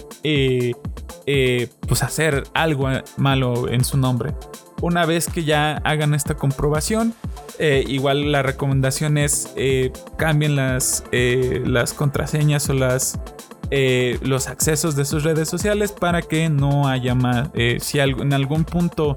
pues 1.86 2.02
hacer 2.02 2.44
algo 2.54 2.88
malo 3.16 3.68
en 3.68 3.84
su 3.84 3.96
nombre. 3.96 4.34
Una 4.80 5.06
vez 5.06 5.28
que 5.28 5.44
ya 5.44 5.76
hagan 5.84 6.14
esta 6.14 6.34
comprobación, 6.34 7.14
igual 7.58 8.32
la 8.32 8.42
recomendación 8.42 9.16
es 9.18 9.54
cambien 10.16 10.56
las, 10.56 11.04
las 11.12 11.92
contraseñas 11.92 12.68
o 12.68 12.74
las 12.74 13.18
los 13.70 14.48
accesos 14.48 14.96
de 14.96 15.04
sus 15.04 15.22
redes 15.22 15.48
sociales 15.48 15.92
para 15.92 16.22
que 16.22 16.48
no 16.48 16.88
haya 16.88 17.14
más. 17.14 17.50
si 17.78 18.00
en 18.00 18.32
algún 18.32 18.64
punto 18.64 19.14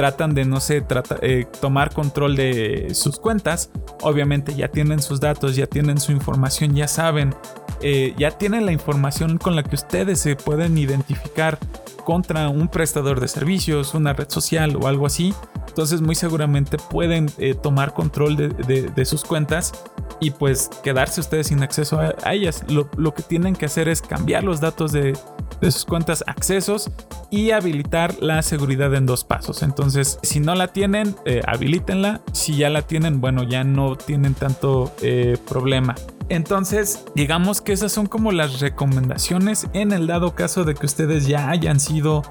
tratan 0.00 0.34
de, 0.34 0.44
no 0.44 0.60
sé, 0.60 0.84
eh, 1.20 1.46
tomar 1.60 1.92
control 1.92 2.36
de 2.36 2.88
sus 2.94 3.18
cuentas, 3.18 3.70
obviamente 4.00 4.54
ya 4.54 4.68
tienen 4.68 5.02
sus 5.02 5.20
datos, 5.20 5.56
ya 5.56 5.66
tienen 5.66 6.00
su 6.00 6.12
información, 6.12 6.74
ya 6.74 6.88
saben, 6.88 7.34
eh, 7.82 8.14
ya 8.18 8.32
tienen 8.32 8.66
la 8.66 8.72
información 8.72 9.38
con 9.38 9.56
la 9.56 9.62
que 9.62 9.74
ustedes 9.74 10.20
se 10.20 10.36
pueden 10.36 10.76
identificar 10.76 11.58
contra 12.04 12.48
un 12.48 12.68
prestador 12.68 13.20
de 13.20 13.28
servicios, 13.28 13.94
una 13.94 14.12
red 14.12 14.28
social 14.28 14.76
o 14.76 14.86
algo 14.86 15.06
así. 15.06 15.34
Entonces 15.80 16.02
muy 16.02 16.14
seguramente 16.14 16.76
pueden 16.76 17.30
eh, 17.38 17.54
tomar 17.54 17.94
control 17.94 18.36
de, 18.36 19.04
sus 19.06 19.24
cuentas 19.24 19.72
y 20.20 20.30
pues 20.30 20.68
quedarse 20.82 21.22
ustedes 21.22 21.46
sin 21.46 21.62
acceso 21.62 21.98
a, 21.98 22.34
ellas. 22.34 22.62
Lo, 22.68 23.14
que 23.14 23.22
tienen 23.22 23.56
que 23.56 23.64
hacer 23.64 23.88
es 23.88 24.02
cambiar 24.02 24.44
los 24.44 24.60
datos 24.60 24.92
de, 24.92 25.16
sus 25.62 25.86
cuentas 25.86 26.22
accesos 26.26 26.90
y 27.30 27.52
habilitar 27.52 28.14
la 28.20 28.42
seguridad 28.42 28.94
en 28.94 29.06
dos 29.06 29.24
pasos. 29.24 29.62
Entonces 29.62 30.18
si 30.22 30.38
no 30.38 30.54
la 30.54 30.68
tienen, 30.68 31.16
eh, 31.24 31.40
habilítenla. 31.46 32.20
Si 32.34 32.58
ya 32.58 32.68
la 32.68 32.82
tienen, 32.82 33.22
bueno, 33.22 33.42
ya 33.44 33.64
no 33.64 33.96
tienen 33.96 34.34
tanto 34.34 34.92
eh, 35.00 35.38
problema. 35.48 35.94
Entonces, 36.28 37.06
digamos 37.14 37.62
que 37.62 37.72
esas 37.72 37.90
son 37.90 38.06
como 38.06 38.32
las 38.32 38.60
recomendaciones 38.60 39.66
en 39.72 39.92
el 39.92 40.06
dado 40.06 40.34
caso 40.34 40.64
de 40.64 40.74
que 40.74 40.84
ustedes 40.84 41.26
ya 41.26 41.48
hayan 41.48 41.80
sido 41.80 42.22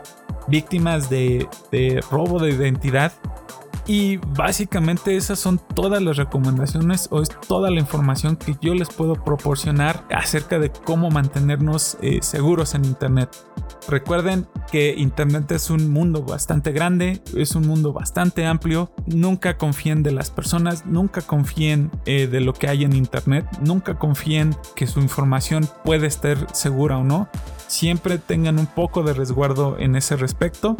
víctimas 0.49 1.09
de, 1.09 1.47
robo 2.11 2.39
de 2.39 2.51
identidad. 2.51 3.13
Y 3.89 4.17
básicamente 4.17 5.17
esas 5.17 5.39
son 5.39 5.59
todas 5.73 5.99
las 5.99 6.15
recomendaciones 6.15 7.07
o 7.09 7.23
es 7.23 7.29
toda 7.47 7.71
la 7.71 7.79
información 7.79 8.35
que 8.35 8.55
yo 8.61 8.75
les 8.75 8.89
puedo 8.89 9.15
proporcionar 9.15 10.05
acerca 10.11 10.59
de 10.59 10.71
cómo 10.71 11.09
mantenernos 11.09 11.97
eh, 12.03 12.19
seguros 12.21 12.75
en 12.75 12.85
Internet. 12.85 13.35
Recuerden 13.87 14.45
que 14.71 14.93
Internet 14.95 15.51
es 15.53 15.71
un 15.71 15.89
mundo 15.89 16.21
bastante 16.21 16.71
grande, 16.71 17.19
es 17.35 17.55
un 17.55 17.65
mundo 17.65 17.91
bastante 17.91 18.45
amplio. 18.45 18.91
Nunca 19.07 19.57
confíen 19.57 20.03
de 20.03 20.11
las 20.11 20.29
personas, 20.29 20.85
nunca 20.85 21.23
confíen 21.23 21.89
eh, 22.05 22.27
de 22.27 22.41
lo 22.41 22.53
que 22.53 22.67
hay 22.67 22.83
en 22.83 22.95
Internet, 22.95 23.47
nunca 23.59 23.97
confíen 23.97 24.55
que 24.75 24.85
su 24.85 24.99
información 24.99 25.67
puede 25.83 26.05
estar 26.05 26.37
segura 26.53 26.99
o 26.99 27.03
no. 27.03 27.27
Siempre 27.65 28.19
tengan 28.19 28.59
un 28.59 28.67
poco 28.67 29.01
de 29.01 29.13
resguardo 29.13 29.79
en 29.79 29.95
ese 29.95 30.15
respecto 30.15 30.77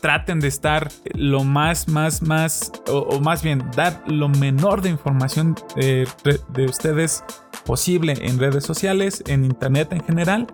traten 0.00 0.40
de 0.40 0.48
estar 0.48 0.88
lo 1.14 1.44
más, 1.44 1.88
más, 1.88 2.22
más, 2.22 2.72
o, 2.88 3.20
más 3.20 3.42
bien 3.42 3.64
dar 3.76 4.02
lo 4.06 4.28
menor 4.28 4.82
de 4.82 4.90
información 4.90 5.56
eh, 5.76 6.06
de 6.24 6.64
ustedes 6.64 7.24
posible 7.64 8.14
en 8.20 8.38
redes 8.38 8.64
sociales, 8.64 9.22
en 9.26 9.44
internet 9.44 9.92
en 9.92 10.04
general. 10.04 10.46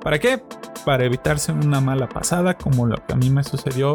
¿Para 0.00 0.18
qué? 0.18 0.42
para 0.84 1.04
evitarse 1.04 1.52
una 1.52 1.80
mala 1.80 2.08
pasada 2.08 2.56
como 2.56 2.86
lo 2.86 2.96
que 2.96 3.12
a 3.12 3.16
mí 3.16 3.30
me 3.30 3.44
sucedió 3.44 3.94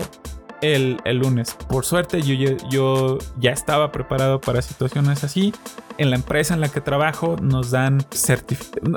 el, 0.62 0.98
lunes. 1.06 1.56
Por 1.68 1.86
suerte 1.86 2.22
yo, 2.22 2.34
yo, 2.70 3.18
ya 3.40 3.52
estaba 3.52 3.92
preparado 3.92 4.42
para 4.42 4.62
situaciones 4.62 5.24
así. 5.24 5.54
En 6.00 6.10
la 6.10 6.16
empresa 6.16 6.54
en 6.54 6.62
la 6.62 6.70
que 6.70 6.82
trabajo 6.82 7.36
nos 7.42 7.72
dan 7.72 8.00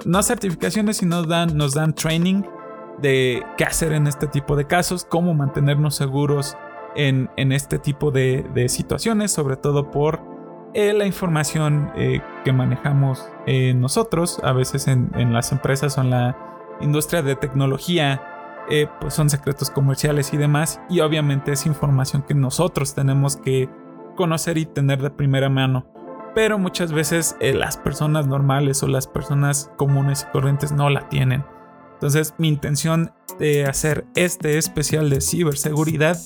no 0.04 0.22
certificaciones, 0.22 0.98
sino 0.98 1.22
dan, 1.24 1.56
nos 1.56 1.74
dan 1.74 1.94
training 1.94 2.42
de 3.00 3.42
qué 3.56 3.64
hacer 3.64 3.92
en 3.92 4.06
este 4.06 4.26
tipo 4.26 4.56
de 4.56 4.66
casos, 4.66 5.04
cómo 5.04 5.34
mantenernos 5.34 5.94
seguros 5.94 6.56
en, 6.96 7.52
este 7.52 7.78
tipo 7.78 8.10
de, 8.10 8.66
situaciones, 8.68 9.32
sobre 9.32 9.56
todo 9.56 9.90
por 9.90 10.20
eh, 10.74 10.92
la 10.92 11.06
información 11.06 11.92
eh, 11.96 12.20
que 12.44 12.52
manejamos 12.52 13.28
eh, 13.46 13.74
nosotros, 13.74 14.40
a 14.42 14.52
veces 14.52 14.86
en, 14.88 15.10
las 15.32 15.52
empresas 15.52 15.98
o 15.98 16.02
en 16.02 16.10
la 16.10 16.36
industria 16.80 17.22
de 17.22 17.36
tecnología, 17.36 18.22
pues 19.00 19.14
son 19.14 19.28
secretos 19.28 19.68
comerciales 19.68 20.32
y 20.32 20.36
demás, 20.36 20.80
y 20.88 21.00
obviamente 21.00 21.50
es 21.50 21.66
información 21.66 22.22
que 22.22 22.34
nosotros 22.34 22.94
tenemos 22.94 23.36
que 23.36 23.68
conocer 24.16 24.58
y 24.58 24.66
tener 24.66 25.02
de 25.02 25.10
primera 25.10 25.48
mano. 25.48 25.86
Pero 26.36 26.56
muchas 26.56 26.92
veces 26.92 27.36
las 27.40 27.76
personas 27.76 28.28
normales 28.28 28.80
o 28.84 28.86
las 28.86 29.08
personas 29.08 29.72
comunes 29.76 30.24
y 30.28 30.32
corrientes 30.32 30.70
no 30.70 30.88
la 30.88 31.08
tienen. 31.08 31.44
Entonces 32.00 32.32
mi 32.38 32.48
intención 32.48 33.12
de 33.38 33.66
hacer 33.66 34.06
este 34.14 34.56
especial 34.56 35.10
de 35.10 35.20
ciberseguridad 35.20 36.18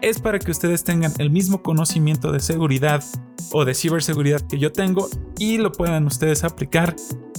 es 0.00 0.20
para 0.20 0.38
que 0.38 0.50
ustedes 0.50 0.84
tengan 0.84 1.12
el 1.18 1.28
mismo 1.28 1.62
conocimiento 1.62 2.32
de 2.32 2.40
seguridad 2.40 3.04
o 3.52 3.66
de 3.66 3.74
ciberseguridad 3.74 4.40
que 4.40 4.58
yo 4.58 4.72
tengo 4.72 5.10
y 5.38 5.58
lo 5.58 5.70
puedan 5.70 6.06
ustedes 6.06 6.44
aplicar 6.44 6.96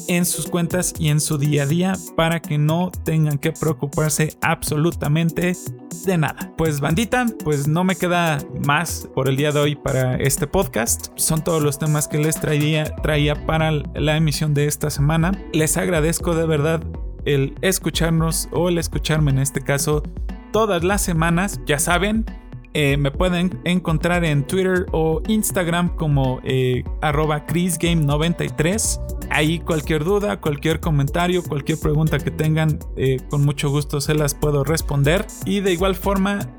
en 0.08 0.26
sus 0.26 0.48
cuentas 0.48 0.94
y 1.00 1.10
en 1.10 1.20
su 1.20 1.40
día 1.40 1.64
a 1.64 1.66
día 1.66 1.94
para 2.16 2.42
que 2.42 2.60
no 2.60 2.92
tengan 3.04 3.40
que 3.40 3.54
preocuparse 3.54 4.38
absolutamente 4.42 5.56
de 6.06 6.18
nada. 6.18 6.54
Pues 6.56 6.80
bandita, 6.80 7.26
pues 7.44 7.68
no 7.68 7.84
me 7.84 7.96
queda 7.96 8.40
más 8.66 9.10
por 9.16 9.30
el 9.30 9.36
día 9.36 9.52
de 9.52 9.60
hoy 9.60 9.76
para 9.76 10.16
este 10.16 10.46
podcast. 10.46 11.08
Son 11.16 11.44
todos 11.44 11.64
los 11.64 11.80
temas 11.80 12.08
que 12.08 12.20
les 12.20 12.40
traía, 12.40 12.96
traía 13.04 13.48
para 13.48 13.72
la 13.72 14.18
emisión 14.18 14.54
de 14.54 14.68
esta 14.68 14.90
semana. 14.90 15.32
Les 15.54 15.78
agradezco 15.78 16.36
de 16.36 16.46
verdad 16.46 16.84
el 17.30 17.54
escucharnos 17.62 18.50
o 18.52 18.70
el 18.70 18.78
escucharme 18.80 19.32
en 19.32 19.40
este 19.40 19.62
caso 19.62 20.04
todas 20.52 20.84
las 20.84 21.02
semanas. 21.02 21.62
Ya 21.66 21.78
saben, 21.78 22.26
eh, 22.74 22.98
me 22.98 23.12
pueden 23.12 23.60
encontrar 23.66 24.26
en 24.26 24.46
Twitter 24.46 24.88
o 24.92 25.22
Instagram 25.28 25.96
como 25.96 26.40
eh, 26.44 26.84
arroba 27.02 27.46
chrisgame93. 27.46 29.28
Ahí 29.30 29.60
cualquier 29.60 30.04
duda, 30.04 30.42
cualquier 30.42 30.80
comentario, 30.80 31.44
cualquier 31.44 31.80
pregunta 31.80 32.18
que 32.18 32.32
tengan, 32.32 32.80
eh, 32.98 33.18
con 33.30 33.46
mucho 33.46 33.70
gusto 33.70 34.02
se 34.02 34.16
las 34.16 34.34
puedo 34.34 34.64
responder. 34.64 35.28
Y 35.46 35.60
de 35.60 35.72
igual 35.72 35.94
forma, 35.94 36.50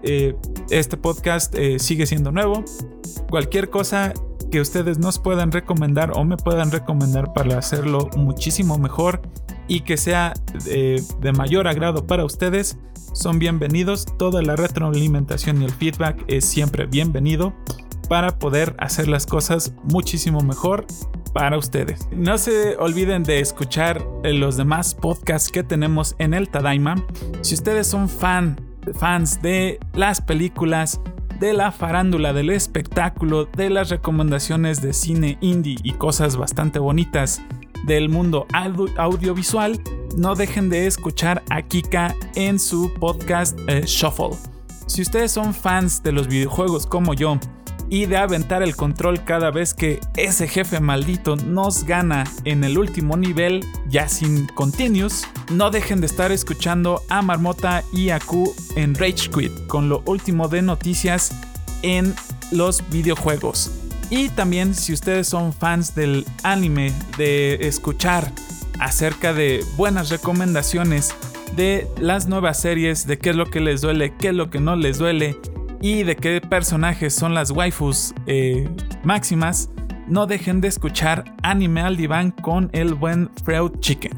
este 0.71 0.97
podcast 0.97 1.57
sigue 1.79 2.07
siendo 2.07 2.31
nuevo. 2.31 2.65
Cualquier 3.29 3.71
cosa 3.71 4.15
que 4.53 4.61
ustedes 4.61 4.99
nos 4.99 5.19
puedan 5.19 5.51
recomendar 5.51 6.13
o 6.15 6.25
me 6.25 6.37
puedan 6.37 6.71
recomendar 6.71 7.33
para 7.33 7.59
hacerlo 7.59 8.09
muchísimo 8.17 8.79
mejor 8.79 9.23
y 9.71 9.83
que 9.83 9.97
sea 9.97 10.35
eh, 10.67 11.01
de 11.21 11.33
mayor 11.33 11.69
agrado 11.69 12.05
para 12.05 12.25
ustedes, 12.25 12.77
son 13.13 13.39
bienvenidos. 13.39 14.05
Toda 14.19 14.43
la 14.43 14.57
retroalimentación 14.57 15.63
y 15.63 15.65
el 15.65 15.71
feedback 15.71 16.25
es 16.27 16.45
siempre 16.45 16.87
bienvenido 16.87 17.55
para 18.09 18.37
poder 18.41 18.75
hacer 18.79 19.07
las 19.07 19.27
cosas 19.27 19.73
muchísimo 19.85 20.41
mejor 20.41 20.87
para 21.33 21.57
ustedes. 21.57 22.09
No 22.11 22.37
se 22.37 22.77
olviden 22.79 23.23
de 23.23 23.39
escuchar 23.39 24.05
eh, 24.25 24.33
los 24.33 24.57
demás 24.57 24.97
podcasts 24.97 25.53
que 25.53 25.63
tenemos 25.63 26.17
en 26.19 26.35
el 26.35 26.49
Tadaima. 26.49 27.07
Si 27.43 27.55
ustedes 27.55 27.87
son 27.87 28.09
fan, 28.09 28.61
fans 28.99 29.41
de 29.41 29.79
las 29.95 30.21
películas, 30.21 31.01
de 31.39 31.53
la 31.53 31.71
farándula, 31.71 32.33
del 32.33 32.51
espectáculo, 32.51 33.45
de 33.45 33.71
las 33.71 33.89
recomendaciones 33.89 34.83
de 34.83 34.93
cine 34.95 35.39
indie 35.41 35.77
y 35.85 35.93
cosas 35.93 36.37
bastante 36.37 36.81
bonitas 36.81 37.41
del 37.85 38.09
mundo 38.09 38.47
audiovisual, 38.97 39.81
no 40.17 40.35
dejen 40.35 40.69
de 40.69 40.87
escuchar 40.87 41.43
a 41.51 41.63
Kika 41.63 42.15
en 42.35 42.59
su 42.59 42.93
podcast 42.95 43.59
eh, 43.69 43.83
Shuffle. 43.87 44.37
Si 44.87 45.03
ustedes 45.03 45.33
son 45.33 45.55
fans 45.55 46.03
de 46.03 46.13
los 46.13 46.27
videojuegos 46.27 46.87
como 46.87 47.15
yo 47.15 47.39
y 47.89 48.07
de 48.07 48.17
aventar 48.17 48.63
el 48.63 48.77
control 48.77 49.25
cada 49.25 49.51
vez 49.51 49.75
que 49.75 50.01
ese 50.17 50.49
jefe 50.49 50.81
maldito 50.81 51.37
nos 51.37 51.85
gana 51.85 52.25
en 52.45 52.65
el 52.65 52.79
último 52.79 53.17
nivel, 53.17 53.65
ya 53.89 54.09
sin 54.09 54.47
continuous, 54.49 55.27
no 55.51 55.71
dejen 55.71 56.01
de 56.01 56.07
estar 56.07 56.33
escuchando 56.33 57.03
a 57.09 57.23
Marmota 57.23 57.83
y 57.93 58.11
a 58.11 58.21
Q 58.21 58.53
en 58.77 58.95
Rage 58.95 59.31
Quit 59.31 59.67
con 59.67 59.89
lo 59.89 60.03
último 60.07 60.49
de 60.49 60.63
noticias 60.63 61.33
en 61.83 62.15
los 62.53 62.89
videojuegos. 62.91 63.80
Y 64.11 64.29
también 64.31 64.75
si 64.75 64.93
ustedes 64.93 65.29
son 65.29 65.53
fans 65.53 65.95
del 65.95 66.27
anime, 66.43 66.93
de 67.17 67.55
escuchar 67.67 68.33
acerca 68.81 69.33
de 69.33 69.65
buenas 69.77 70.11
recomendaciones 70.11 71.15
de 71.55 71.87
las 71.99 72.27
nuevas 72.27 72.61
series, 72.61 73.07
de 73.07 73.19
qué 73.19 73.31
es 73.31 73.37
lo 73.37 73.47
que 73.47 73.61
les 73.61 73.81
duele, 73.81 74.15
qué 74.19 74.29
es 74.29 74.35
lo 74.35 74.51
que 74.51 74.61
no 74.61 74.75
les 74.75 74.99
duele 74.99 75.39
y 75.81 76.03
de 76.03 76.17
qué 76.17 76.41
personajes 76.41 77.15
son 77.15 77.35
las 77.35 77.53
waifus 77.53 78.13
eh, 78.27 78.69
máximas, 79.05 79.71
no 80.09 80.27
dejen 80.27 80.61
de 80.61 80.69
escuchar 80.69 81.25
Anime 81.43 81.83
al 81.83 81.97
Diván 81.97 82.33
con 82.33 82.69
el 82.73 82.95
buen 82.95 83.31
Freud 83.45 83.79
Chicken. 83.79 84.13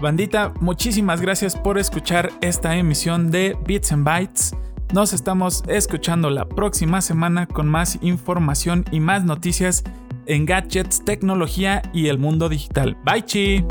Bandita, 0.00 0.54
muchísimas 0.60 1.20
gracias 1.20 1.56
por 1.56 1.76
escuchar 1.76 2.30
esta 2.40 2.76
emisión 2.76 3.32
de 3.32 3.56
Bits 3.66 3.90
and 3.90 4.04
Bytes. 4.04 4.54
Nos 4.92 5.12
estamos 5.12 5.64
escuchando 5.68 6.30
la 6.30 6.48
próxima 6.48 7.02
semana 7.02 7.46
con 7.46 7.68
más 7.68 7.98
información 8.00 8.86
y 8.90 9.00
más 9.00 9.22
noticias 9.22 9.84
en 10.24 10.46
gadgets, 10.46 11.04
tecnología 11.04 11.82
y 11.92 12.08
el 12.08 12.18
mundo 12.18 12.48
digital. 12.48 12.96
Bye 13.04 13.24
chi. 13.24 13.64